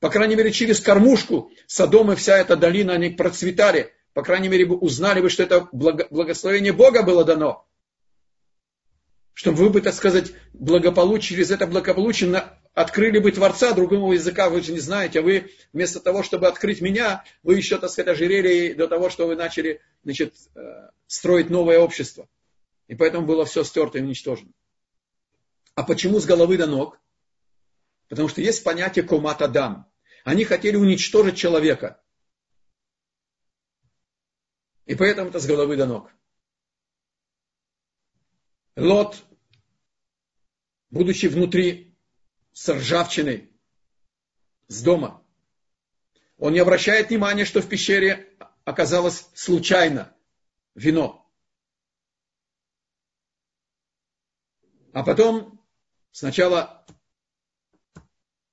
По 0.00 0.10
крайней 0.10 0.34
мере, 0.34 0.52
через 0.52 0.80
кормушку 0.80 1.50
Содом 1.66 2.12
и 2.12 2.16
вся 2.16 2.38
эта 2.38 2.56
долина, 2.56 2.94
они 2.94 3.10
процветали. 3.10 3.93
По 4.14 4.22
крайней 4.22 4.48
мере, 4.48 4.66
узнали 4.66 5.20
бы, 5.20 5.28
что 5.28 5.42
это 5.42 5.68
благословение 5.72 6.72
Бога 6.72 7.02
было 7.02 7.24
дано. 7.24 7.66
Чтобы 9.32 9.58
вы 9.58 9.70
бы, 9.70 9.80
так 9.80 9.92
сказать, 9.92 10.32
благополучие, 10.52 11.36
через 11.36 11.50
это 11.50 11.66
благополучие 11.66 12.44
открыли 12.72 13.18
бы 13.18 13.32
Творца 13.32 13.72
другого 13.72 14.12
языка, 14.12 14.48
вы 14.48 14.62
же 14.62 14.70
не 14.70 14.78
знаете, 14.78 15.18
а 15.18 15.22
вы 15.22 15.50
вместо 15.72 15.98
того, 15.98 16.22
чтобы 16.22 16.46
открыть 16.46 16.80
меня, 16.80 17.24
вы 17.42 17.56
еще, 17.56 17.76
так 17.78 17.90
сказать, 17.90 18.14
ожирели 18.14 18.72
до 18.72 18.86
того, 18.86 19.10
что 19.10 19.26
вы 19.26 19.34
начали 19.34 19.80
значит, 20.04 20.34
э, 20.54 20.60
строить 21.08 21.50
новое 21.50 21.80
общество. 21.80 22.28
И 22.86 22.94
поэтому 22.94 23.26
было 23.26 23.44
все 23.44 23.64
стерто 23.64 23.98
и 23.98 24.02
уничтожено. 24.02 24.52
А 25.74 25.82
почему 25.82 26.20
с 26.20 26.24
головы 26.24 26.56
до 26.56 26.66
ног? 26.66 27.00
Потому 28.08 28.28
что 28.28 28.40
есть 28.40 28.62
понятие 28.62 29.04
комат 29.04 29.42
адам. 29.42 29.90
Они 30.24 30.44
хотели 30.44 30.76
уничтожить 30.76 31.36
человека. 31.36 32.00
И 34.86 34.94
поэтому 34.94 35.30
это 35.30 35.40
с 35.40 35.46
головы 35.46 35.76
до 35.76 35.86
ног. 35.86 36.10
Лот, 38.76 39.22
будучи 40.90 41.26
внутри 41.26 41.96
с 42.52 42.68
ржавчиной, 42.68 43.50
с 44.68 44.82
дома, 44.82 45.22
он 46.38 46.52
не 46.52 46.58
обращает 46.58 47.08
внимания, 47.08 47.44
что 47.44 47.62
в 47.62 47.68
пещере 47.68 48.36
оказалось 48.64 49.28
случайно 49.34 50.14
вино. 50.74 51.30
А 54.92 55.02
потом 55.02 55.60
сначала 56.10 56.86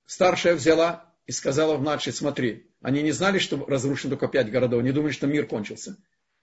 старшая 0.06 0.54
взяла 0.54 1.12
и 1.26 1.32
сказала 1.32 1.76
в 1.76 1.82
младшей, 1.82 2.12
смотри, 2.12 2.70
они 2.80 3.02
не 3.02 3.12
знали, 3.12 3.38
что 3.38 3.64
разрушено 3.66 4.16
только 4.16 4.28
пять 4.28 4.50
городов, 4.50 4.82
не 4.82 4.92
думали, 4.92 5.12
что 5.12 5.26
мир 5.26 5.46
кончился. 5.46 5.96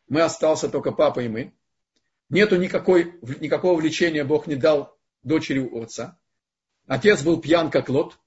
Мы 0.10 0.22
остался 0.22 0.68
только 0.68 0.92
папа 0.92 1.22
и 1.22 1.28
мы. 1.28 1.54
Нету 2.30 2.58
никакой, 2.58 3.20
никакого 3.40 3.80
влечения, 3.80 4.26
Бог 4.26 4.48
не 4.48 4.56
дал 4.56 4.98
дочери 5.24 5.60
у 5.60 5.82
отца. 5.82 6.20
Отец 6.88 7.22
был 7.22 7.40
пьян, 7.40 7.70
как 7.70 7.90
лот. 7.90 8.20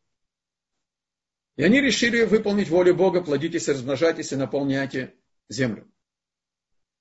И 1.57 1.63
они 1.63 1.81
решили 1.81 2.23
выполнить 2.23 2.69
волю 2.69 2.95
Бога, 2.95 3.21
плодитесь, 3.23 3.69
размножайтесь 3.69 4.33
и 4.33 4.37
наполняйте 4.37 5.15
землю. 5.49 5.91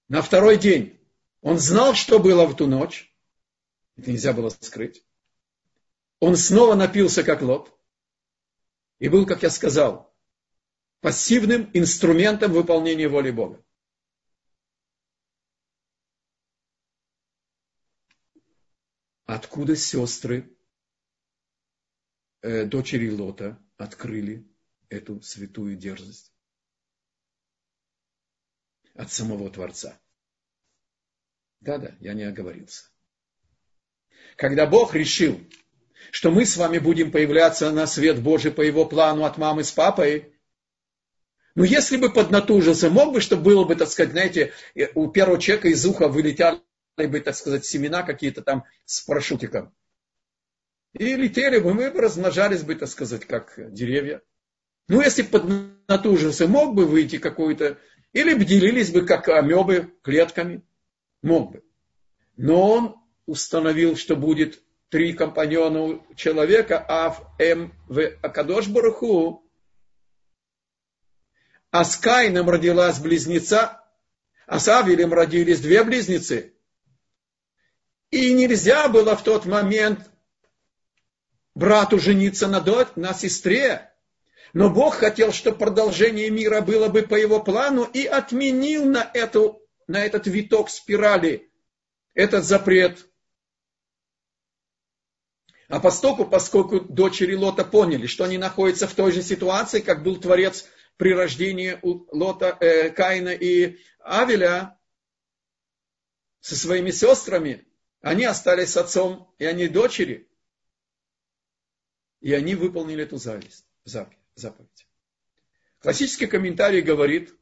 На 0.10 0.22
второй 0.22 0.58
день 0.58 1.00
он 1.42 1.58
знал, 1.58 1.94
что 1.94 2.20
было 2.20 2.46
в 2.46 2.56
ту 2.56 2.68
ночь. 2.68 3.16
Это 3.96 4.12
нельзя 4.12 4.34
было 4.34 4.50
скрыть. 4.50 5.06
Он 6.20 6.36
снова 6.36 6.76
напился, 6.76 7.24
как 7.24 7.42
лот. 7.42 7.72
И 9.00 9.10
был, 9.10 9.26
как 9.26 9.44
я 9.44 9.50
сказал, 9.50 10.14
пассивным 11.00 11.70
инструментом 11.74 12.52
выполнения 12.52 13.08
воли 13.08 13.32
Бога. 13.32 13.64
Откуда 19.34 19.78
сестры, 19.78 20.54
э, 22.42 22.66
дочери 22.66 23.10
Лота, 23.10 23.58
открыли 23.78 24.46
эту 24.90 25.22
святую 25.22 25.78
дерзость? 25.78 26.34
От 28.94 29.10
самого 29.10 29.50
Творца. 29.50 29.98
Да-да, 31.62 31.96
я 32.02 32.14
не 32.14 32.24
оговорился. 32.24 32.90
Когда 34.36 34.68
Бог 34.68 34.96
решил, 34.96 35.40
что 36.12 36.30
мы 36.30 36.46
с 36.46 36.58
вами 36.58 36.80
будем 36.80 37.10
появляться 37.10 37.72
на 37.72 37.88
свет 37.88 38.22
Божий 38.22 38.52
по 38.52 38.60
его 38.60 38.86
плану 38.86 39.24
от 39.24 39.38
мамы 39.38 39.64
с 39.64 39.72
папой, 39.72 40.36
ну, 41.56 41.64
если 41.64 41.96
бы 41.96 42.12
поднатужился, 42.12 42.90
мог 42.90 43.14
бы, 43.14 43.22
чтобы 43.22 43.44
было 43.44 43.64
бы, 43.64 43.78
так 43.78 43.88
сказать, 43.88 44.12
знаете, 44.12 44.52
у 44.94 45.10
первого 45.10 45.40
человека 45.40 45.70
из 45.70 45.86
уха 45.86 46.10
вылетали 46.10 46.62
бы, 46.98 47.20
так 47.20 47.36
сказать, 47.36 47.66
семена 47.66 48.04
какие-то 48.04 48.42
там 48.42 48.66
с 48.86 49.02
парашютиком. 49.02 49.74
И 50.94 51.16
летели 51.16 51.60
бы, 51.60 51.74
мы 51.74 51.92
бы 51.92 52.02
размножались 52.02 52.64
бы, 52.64 52.76
так 52.76 52.89
сказать, 52.89 53.26
как 53.26 53.54
деревья. 53.74 54.22
Ну, 54.88 55.02
если 55.02 55.22
поднатужился, 55.22 56.48
мог 56.48 56.76
бы 56.76 56.86
выйти 56.86 57.18
какой-то, 57.18 57.78
или 58.12 58.34
бы 58.34 58.44
делились 58.44 58.92
бы, 58.92 59.06
как 59.06 59.30
амебы, 59.30 59.94
клетками. 60.02 60.64
Мог 61.22 61.54
бы. 61.54 61.64
Но 62.36 62.72
он 62.72 62.96
установил, 63.26 63.96
что 63.96 64.16
будет 64.16 64.62
три 64.89 65.14
компаньона 65.14 65.82
у 65.84 66.16
человека, 66.16 66.84
Ав, 66.86 67.22
М, 67.39 67.74
В, 67.88 68.02
Акадош 68.22 68.68
Баруху. 68.68 69.50
А 71.70 71.86
с 71.86 71.96
Каином 71.96 72.50
родилась 72.50 73.00
близнеца, 73.00 73.82
а 74.46 74.60
с 74.60 74.68
Авелем 74.68 75.14
родились 75.14 75.62
две 75.62 75.86
близнецы. 75.86 76.51
И 78.12 78.34
нельзя 78.34 78.88
было 78.88 79.16
в 79.16 79.24
тот 79.24 79.45
момент 79.45 80.12
брату 81.55 81.97
жениться 81.97 82.47
на, 82.47 82.62
дочь, 82.62 82.89
на 82.95 83.14
сестре. 83.14 83.91
Но 84.53 84.70
Бог 84.70 84.95
хотел, 84.95 85.32
чтобы 85.32 85.57
продолжение 85.57 86.30
мира 86.30 86.62
было 86.62 86.89
бы 86.89 87.03
по 87.03 87.16
его 87.16 87.41
плану 87.41 87.84
и 87.84 88.05
отменил 88.05 88.86
на 88.86 89.09
эту 89.14 89.62
на 89.88 90.05
этот 90.05 90.28
виток 90.28 90.70
спирали 90.70 91.51
этот 92.14 92.45
запрет. 92.45 93.07
А 95.68 95.80
постоку, 95.80 96.26
поскольку 96.26 96.82
дочери 96.82 97.36
Лота 97.36 97.64
поняли, 97.64 98.07
что 98.07 98.26
они 98.26 98.38
находятся 98.38 98.88
в 98.88 98.93
той 98.93 99.12
же 99.12 99.22
ситуации, 99.22 99.80
как 99.80 100.03
был 100.03 100.20
Творец 100.20 100.66
при 100.97 101.14
рождении 101.14 101.80
у 101.82 102.05
Лота, 102.16 102.57
э, 102.59 102.89
Каина 102.89 103.30
и 103.30 103.80
Авеля 103.99 104.78
со 106.41 106.55
своими 106.55 106.91
сестрами, 106.91 107.66
они 108.02 108.26
остались 108.26 108.72
с 108.72 108.78
отцом, 108.78 109.34
и 109.38 109.45
они 109.45 109.68
дочери. 109.68 110.28
И 112.20 112.34
они 112.34 112.56
выполнили 112.56 113.04
эту 113.04 113.18
зависть, 113.18 113.66
заповедь. 113.84 114.88
Классический 115.80 116.28
комментарий 116.28 116.82
говорит, 116.82 117.34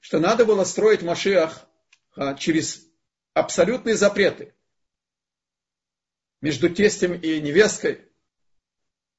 что 0.00 0.18
надо 0.18 0.44
было 0.44 0.64
строить 0.64 1.02
Машиах 1.02 1.66
а, 2.14 2.34
через 2.34 2.86
абсолютные 3.34 3.96
запреты 3.96 4.54
между 6.40 6.70
тестем 6.70 7.14
и 7.14 7.40
невесткой, 7.40 8.00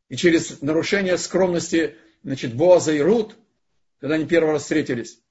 и 0.09 0.15
через 0.15 0.61
нарушение 0.61 1.17
скромности 1.17 1.97
значит, 2.23 2.55
Боаза 2.55 2.93
и 2.93 2.99
Рут, 2.99 3.37
когда 3.99 4.15
они 4.15 4.25
первый 4.25 4.51
раз 4.51 4.63
встретились. 4.63 5.21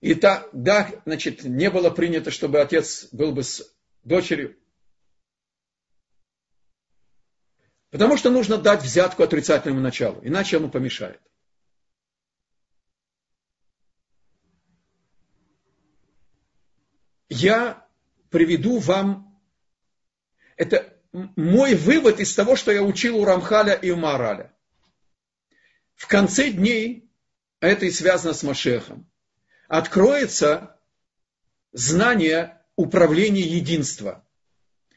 И 0.00 0.14
тогда, 0.14 0.90
значит, 1.04 1.44
не 1.44 1.70
было 1.70 1.90
принято, 1.90 2.30
чтобы 2.30 2.60
отец 2.60 3.08
был 3.10 3.32
бы 3.32 3.42
с 3.42 3.74
дочерью. 4.04 4.56
Потому 7.90 8.16
что 8.16 8.30
нужно 8.30 8.58
дать 8.58 8.82
взятку 8.82 9.22
отрицательному 9.22 9.80
началу, 9.80 10.20
иначе 10.22 10.58
оно 10.58 10.68
помешает. 10.68 11.20
Я 17.28 17.86
приведу 18.30 18.78
вам, 18.78 19.40
это 20.56 20.94
мой 21.12 21.74
вывод 21.74 22.20
из 22.20 22.34
того, 22.34 22.56
что 22.56 22.70
я 22.70 22.82
учил 22.82 23.16
у 23.16 23.24
Рамхаля 23.24 23.74
и 23.74 23.90
у 23.90 23.96
Мараля. 23.96 24.54
В 25.94 26.06
конце 26.06 26.50
дней, 26.50 27.10
а 27.60 27.66
это 27.66 27.86
и 27.86 27.90
связано 27.90 28.34
с 28.34 28.42
Машехом, 28.42 29.10
откроется 29.68 30.80
знание 31.72 32.60
управления 32.74 33.42
единства. 33.42 34.26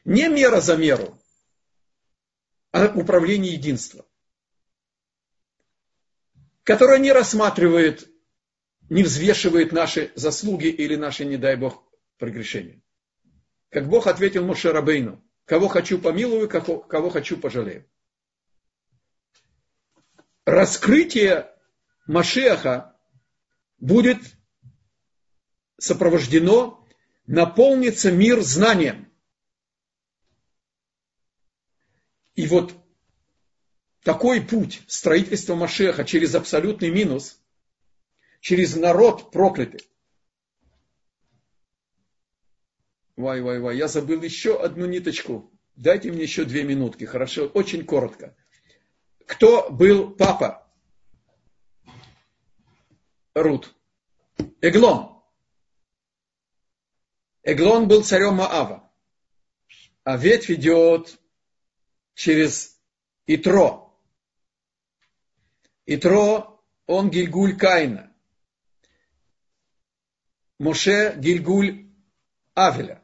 Не 0.04 0.28
мера 0.28 0.60
за 0.60 0.76
меру, 0.76 1.16
а 2.72 2.86
управление 2.86 3.52
единства. 3.52 4.04
Которое 6.64 6.98
не 6.98 7.12
рассматривает, 7.12 8.08
не 8.88 9.04
взвешивает 9.04 9.72
наши 9.72 10.10
заслуги 10.16 10.66
или 10.66 10.96
наши, 10.96 11.24
не 11.24 11.36
дай 11.36 11.56
Бог, 11.56 11.84
прегрешения. 12.18 12.82
Как 13.68 13.88
Бог 13.88 14.06
ответил 14.06 14.44
Моше 14.44 14.72
Рабейну, 14.72 15.22
кого 15.44 15.68
хочу 15.68 16.00
помилую, 16.00 16.48
кого, 16.48 16.80
кого 16.80 17.10
хочу 17.10 17.36
пожалею. 17.36 17.88
Раскрытие 20.44 21.52
Машеха 22.06 22.96
будет 23.78 24.20
сопровождено, 25.82 26.86
наполнится 27.26 28.12
мир 28.12 28.40
знанием. 28.40 29.10
И 32.34 32.46
вот 32.46 32.74
такой 34.02 34.40
путь 34.40 34.82
строительства 34.86 35.54
Машеха 35.54 36.04
через 36.04 36.34
абсолютный 36.34 36.90
минус, 36.90 37.40
через 38.40 38.76
народ 38.76 39.30
проклятый, 39.30 39.82
Вай, 43.14 43.42
вай, 43.42 43.60
вай, 43.60 43.76
я 43.76 43.88
забыл 43.88 44.22
еще 44.22 44.58
одну 44.58 44.86
ниточку. 44.86 45.52
Дайте 45.76 46.10
мне 46.10 46.22
еще 46.22 46.44
две 46.44 46.64
минутки, 46.64 47.04
хорошо? 47.04 47.46
Очень 47.46 47.84
коротко. 47.84 48.34
Кто 49.26 49.70
был 49.70 50.10
папа? 50.10 50.66
Рут. 53.34 53.74
Эглон. 54.62 55.11
Эглон 57.44 57.88
был 57.88 58.04
царем 58.04 58.34
Маава. 58.34 58.88
А 60.04 60.16
ветвь 60.16 60.50
идет 60.50 61.18
через 62.14 62.78
Итро. 63.26 63.98
Итро, 65.86 66.62
он 66.86 67.10
Гильгуль 67.10 67.56
Каина. 67.56 68.12
Моше 70.58 71.14
Гильгуль 71.16 71.86
Авеля. 72.54 73.02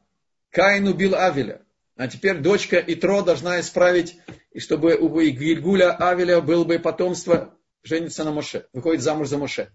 Каин 0.51 0.87
убил 0.87 1.15
Авеля. 1.15 1.65
А 1.97 2.07
теперь 2.07 2.39
дочка 2.39 2.79
Итро 2.79 3.23
должна 3.23 3.59
исправить, 3.59 4.21
и 4.53 4.61
чтобы 4.61 4.95
у 4.97 5.21
Гильгуля 5.21 5.97
Авеля 5.97 6.41
было 6.41 6.63
бы 6.63 6.79
потомство, 6.79 7.59
женится 7.83 8.23
на 8.23 8.31
Моше, 8.31 8.69
выходит 8.73 9.03
замуж 9.03 9.29
за 9.29 9.39
Моше. 9.39 9.73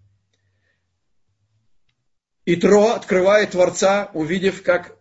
Итро 2.46 2.92
открывает 2.92 3.52
Творца, 3.52 4.12
увидев, 4.14 4.64
как 4.64 4.98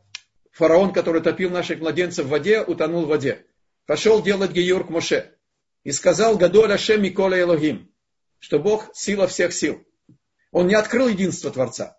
фараон, 0.52 0.92
который 0.92 1.22
топил 1.22 1.50
наших 1.50 1.80
младенцев 1.80 2.26
в 2.26 2.28
воде, 2.28 2.62
утонул 2.62 3.04
в 3.04 3.08
воде 3.08 3.46
пошел 3.86 4.22
делать 4.22 4.52
Геюр 4.52 4.86
к 4.86 4.90
Моше. 4.90 5.36
И 5.84 5.92
сказал 5.92 6.38
Гадоль 6.38 6.72
Ашем 6.72 7.02
Микола 7.02 7.38
Элогим, 7.38 7.92
что 8.38 8.58
Бог 8.58 8.94
сила 8.94 9.26
всех 9.26 9.52
сил. 9.52 9.84
Он 10.52 10.68
не 10.68 10.74
открыл 10.74 11.08
единство 11.08 11.50
Творца. 11.50 11.98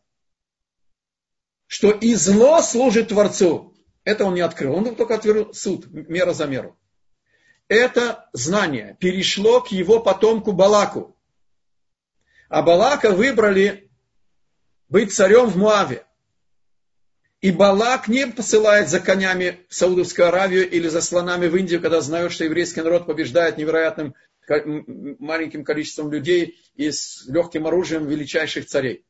Что 1.68 1.92
и 1.92 2.16
зло 2.16 2.62
служит 2.62 3.10
Творцу. 3.10 3.76
Это 4.04 4.26
он 4.26 4.36
не 4.36 4.42
открыл. 4.42 4.74
Он 4.76 4.96
только 4.96 5.16
открыл 5.16 5.54
суд, 5.54 5.88
мера 5.92 6.34
за 6.34 6.46
меру. 6.46 6.80
Это 7.68 8.30
знание 8.34 8.98
перешло 9.00 9.62
к 9.62 9.68
его 9.68 10.00
потомку 10.00 10.52
Балаку. 10.52 11.18
А 12.50 12.62
Балака 12.62 13.12
выбрали 13.12 13.92
быть 14.94 15.12
царем 15.12 15.48
в 15.48 15.58
Муаве. 15.58 16.06
И 17.42 17.50
Балак 17.50 18.08
не 18.08 18.28
посылает 18.28 18.90
за 18.90 19.00
конями 19.00 19.66
в 19.68 19.74
Саудовскую 19.74 20.28
Аравию 20.28 20.70
или 20.70 20.88
за 20.88 21.02
слонами 21.02 21.48
в 21.48 21.56
Индию, 21.56 21.82
когда 21.82 22.00
знают, 22.00 22.32
что 22.32 22.44
еврейский 22.44 22.82
народ 22.82 23.08
побеждает 23.08 23.58
невероятным 23.58 24.14
маленьким 24.48 25.64
количеством 25.64 26.12
людей 26.12 26.60
и 26.76 26.92
с 26.92 27.26
легким 27.26 27.66
оружием 27.66 28.06
величайших 28.06 28.68
царей. 28.68 29.04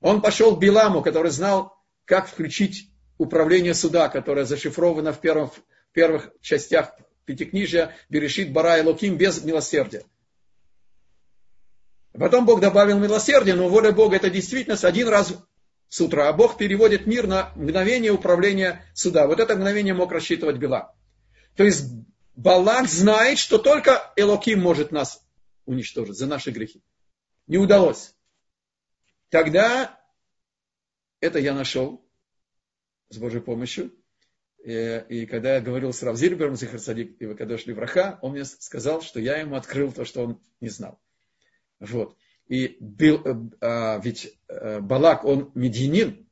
Он 0.00 0.22
пошел 0.22 0.56
к 0.56 0.58
Биламу, 0.58 1.02
который 1.02 1.30
знал, 1.30 1.76
как 2.06 2.26
включить 2.26 2.88
управление 3.18 3.74
суда, 3.74 4.08
которое 4.08 4.46
зашифровано 4.46 5.12
в, 5.12 5.20
первых, 5.20 5.52
в 5.52 5.92
первых 5.92 6.30
частях 6.40 6.94
Пятикнижия, 7.26 7.94
Берешит, 8.08 8.54
Бара 8.54 8.78
и 8.78 8.82
Луким, 8.82 9.18
без 9.18 9.44
милосердия. 9.44 10.02
Потом 12.12 12.44
Бог 12.44 12.60
добавил 12.60 12.98
милосердие, 12.98 13.54
но 13.54 13.68
воля 13.68 13.92
Бога 13.92 14.16
это 14.16 14.28
действительность 14.28 14.84
один 14.84 15.08
раз 15.08 15.34
с 15.88 16.00
утра, 16.00 16.28
а 16.28 16.32
Бог 16.32 16.58
переводит 16.58 17.06
мир 17.06 17.26
на 17.26 17.52
мгновение 17.54 18.12
управления 18.12 18.84
суда. 18.94 19.26
Вот 19.26 19.40
это 19.40 19.56
мгновение 19.56 19.94
мог 19.94 20.12
рассчитывать 20.12 20.56
Бела. 20.56 20.94
То 21.56 21.64
есть 21.64 21.84
Балак 22.34 22.88
знает, 22.88 23.38
что 23.38 23.58
только 23.58 24.12
Элоким 24.16 24.60
может 24.60 24.90
нас 24.90 25.22
уничтожить 25.66 26.16
за 26.16 26.26
наши 26.26 26.50
грехи. 26.50 26.82
Не 27.46 27.58
удалось. 27.58 28.14
Тогда 29.28 29.98
это 31.20 31.38
я 31.38 31.54
нашел 31.54 32.06
с 33.10 33.18
Божьей 33.18 33.40
помощью. 33.40 33.92
И, 34.64 35.04
и 35.08 35.26
когда 35.26 35.56
я 35.56 35.60
говорил 35.60 35.92
с 35.92 36.02
Равзильбером, 36.02 36.56
Зихар 36.56 36.78
Садик 36.78 37.20
и 37.20 37.26
Вакадош 37.26 37.66
Левраха, 37.66 38.18
он 38.22 38.32
мне 38.32 38.44
сказал, 38.44 39.02
что 39.02 39.18
я 39.18 39.38
ему 39.38 39.56
открыл 39.56 39.92
то, 39.92 40.04
что 40.04 40.22
он 40.22 40.40
не 40.60 40.68
знал. 40.68 41.01
Вот. 41.82 42.16
И 42.46 42.76
был, 42.78 43.22
э, 43.24 43.34
а, 43.60 43.98
ведь 43.98 44.32
э, 44.48 44.78
Балак, 44.80 45.24
он 45.24 45.50
медианин, 45.54 46.28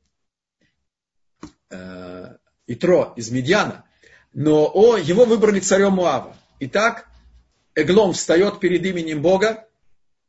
э, 1.69 2.37
Итро 2.67 3.13
из 3.17 3.31
Медиана, 3.31 3.85
но 4.33 4.71
о, 4.73 4.95
его 4.95 5.25
выбрали 5.25 5.59
царем 5.59 5.93
Муава. 5.93 6.37
Итак, 6.59 7.09
Эглом 7.75 8.13
встает 8.13 8.61
перед 8.61 8.85
именем 8.85 9.21
Бога, 9.21 9.67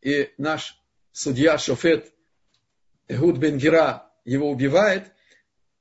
и 0.01 0.33
наш 0.39 0.81
судья 1.13 1.57
Шофет 1.57 2.13
Эхуд 3.07 3.39
бен 3.39 3.59
Гера 3.59 4.11
его 4.25 4.51
убивает, 4.51 5.13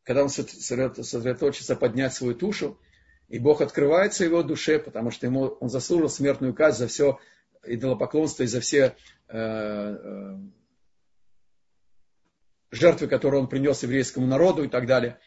когда 0.04 0.24
он 0.24 0.30
сосредоточится 0.30 1.76
поднять 1.76 2.14
свою 2.14 2.36
тушу, 2.36 2.80
и 3.28 3.40
Бог 3.40 3.62
открывается 3.62 4.24
его 4.24 4.44
душе, 4.44 4.78
потому 4.78 5.10
что 5.10 5.26
ему, 5.26 5.46
он 5.46 5.70
заслужил 5.70 6.10
смертную 6.10 6.54
казнь 6.54 6.80
за 6.80 6.88
все 6.88 7.20
идолопоклонство 7.66 8.44
и 8.44 8.48
за 8.48 8.62
все 8.62 8.96
э, 9.28 9.38
э, 9.38 10.38
жертвы, 12.72 13.08
которые 13.08 13.42
он 13.42 13.48
принес 13.48 13.84
еврейскому 13.84 14.28
народу 14.28 14.64
и 14.64 14.68
так 14.68 14.88
далее. 14.88 15.20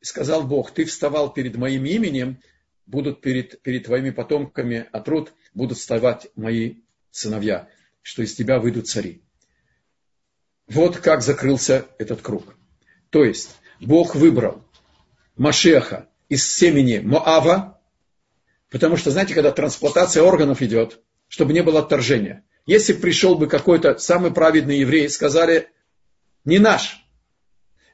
И 0.00 0.04
сказал 0.04 0.46
Бог, 0.46 0.72
ты 0.72 0.84
вставал 0.84 1.32
перед 1.32 1.56
моим 1.56 1.84
именем, 1.84 2.40
будут 2.86 3.20
перед, 3.20 3.60
перед 3.62 3.84
твоими 3.84 4.10
потомками 4.10 4.88
от 4.92 5.08
руд, 5.08 5.32
будут 5.54 5.78
вставать 5.78 6.28
мои 6.36 6.76
сыновья, 7.10 7.68
что 8.02 8.22
из 8.22 8.34
тебя 8.34 8.58
выйдут 8.58 8.88
цари. 8.88 9.22
Вот 10.68 10.98
как 10.98 11.22
закрылся 11.22 11.86
этот 11.98 12.22
круг. 12.22 12.54
То 13.10 13.24
есть 13.24 13.56
Бог 13.80 14.14
выбрал 14.14 14.64
Машеха 15.36 16.08
из 16.28 16.48
семени 16.48 16.98
Моава, 16.98 17.80
потому 18.70 18.96
что, 18.96 19.10
знаете, 19.10 19.34
когда 19.34 19.52
трансплантация 19.52 20.22
органов 20.22 20.62
идет, 20.62 21.00
чтобы 21.28 21.52
не 21.52 21.62
было 21.62 21.80
отторжения. 21.80 22.44
Если 22.66 22.92
пришел 22.92 23.36
бы 23.36 23.46
какой-то 23.46 23.98
самый 23.98 24.32
праведный 24.32 24.78
еврей, 24.78 25.08
сказали, 25.08 25.70
не 26.44 26.58
наш. 26.58 27.04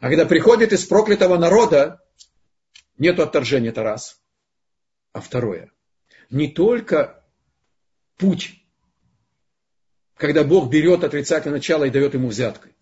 А 0.01 0.09
когда 0.09 0.27
приходит 0.27 0.73
из 0.73 0.85
проклятого 0.85 1.39
народа, 1.39 2.03
нет 2.99 3.19
отторжения, 3.21 3.71
это 3.71 3.83
раз. 3.83 4.21
А 5.13 5.21
второе, 5.21 5.71
не 6.31 6.49
только 6.49 7.23
путь, 8.17 8.65
когда 10.17 10.45
Бог 10.45 10.71
берет 10.71 11.05
отрицательное 11.05 11.59
начало 11.59 11.85
и 11.85 11.91
дает 11.91 12.15
ему 12.15 12.29
взяткой, 12.29 12.75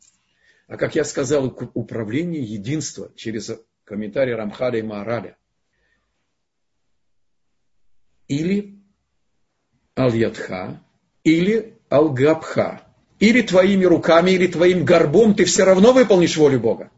а, 0.69 0.77
как 0.77 0.95
я 0.95 1.05
сказал, 1.05 1.47
управление 1.75 2.43
единства 2.43 3.13
через 3.17 3.51
комментарий 3.85 4.35
Рамхаля 4.35 4.79
и 4.79 4.83
Маараля. 4.83 5.37
Или 8.29 8.80
Аль-Ядха, 10.01 10.83
или 11.25 11.79
Аль-Габха. 11.91 12.83
Или 13.19 13.43
твоими 13.43 13.85
руками, 13.85 14.31
или 14.31 14.47
твоим 14.47 14.85
горбом 14.85 15.35
ты 15.35 15.45
все 15.45 15.65
равно 15.65 15.93
выполнишь 15.93 16.39
волю 16.39 16.59
Бога. 16.59 16.91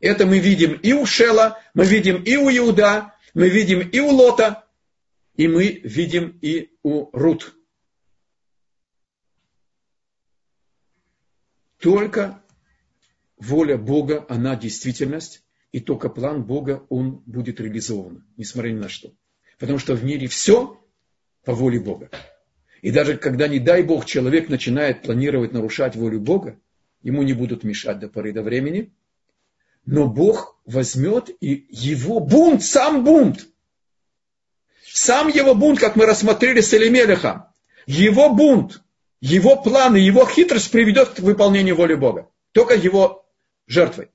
Это 0.00 0.26
мы 0.26 0.38
видим 0.38 0.72
и 0.72 0.92
у 0.94 1.04
Шела, 1.04 1.58
мы 1.74 1.84
видим 1.84 2.22
и 2.22 2.36
у 2.36 2.48
Иуда, 2.50 3.14
мы 3.34 3.48
видим 3.48 3.80
и 3.80 4.00
у 4.00 4.10
Лота, 4.10 4.64
и 5.36 5.46
мы 5.46 5.80
видим 5.84 6.38
и 6.40 6.70
у 6.82 7.08
Рут. 7.12 7.54
Только 11.78 12.42
воля 13.36 13.76
Бога, 13.76 14.24
она 14.28 14.56
действительность, 14.56 15.44
и 15.70 15.80
только 15.80 16.08
план 16.08 16.44
Бога, 16.44 16.84
он 16.88 17.22
будет 17.26 17.60
реализован, 17.60 18.24
несмотря 18.36 18.70
ни 18.70 18.78
на 18.78 18.88
что. 18.88 19.12
Потому 19.58 19.78
что 19.78 19.94
в 19.94 20.04
мире 20.04 20.26
все 20.26 20.81
по 21.44 21.54
воле 21.54 21.80
Бога. 21.80 22.10
И 22.82 22.90
даже 22.90 23.16
когда, 23.16 23.48
не 23.48 23.58
дай 23.58 23.82
Бог, 23.82 24.04
человек 24.04 24.48
начинает 24.48 25.02
планировать 25.02 25.52
нарушать 25.52 25.96
волю 25.96 26.20
Бога, 26.20 26.58
ему 27.02 27.22
не 27.22 27.32
будут 27.32 27.64
мешать 27.64 27.98
до 27.98 28.08
поры 28.08 28.32
до 28.32 28.42
времени, 28.42 28.92
но 29.86 30.06
Бог 30.06 30.60
возьмет 30.64 31.30
и 31.40 31.66
его 31.70 32.20
бунт, 32.20 32.62
сам 32.62 33.04
бунт, 33.04 33.48
сам 34.84 35.28
его 35.28 35.54
бунт, 35.54 35.80
как 35.80 35.96
мы 35.96 36.06
рассмотрели 36.06 36.60
с 36.60 36.74
Элемелехом, 36.74 37.44
его 37.86 38.32
бунт, 38.34 38.82
его 39.20 39.60
планы, 39.60 39.96
его 39.96 40.26
хитрость 40.26 40.70
приведет 40.70 41.10
к 41.10 41.20
выполнению 41.20 41.76
воли 41.76 41.94
Бога. 41.94 42.28
Только 42.52 42.74
его 42.74 43.24
жертвой. 43.66 44.10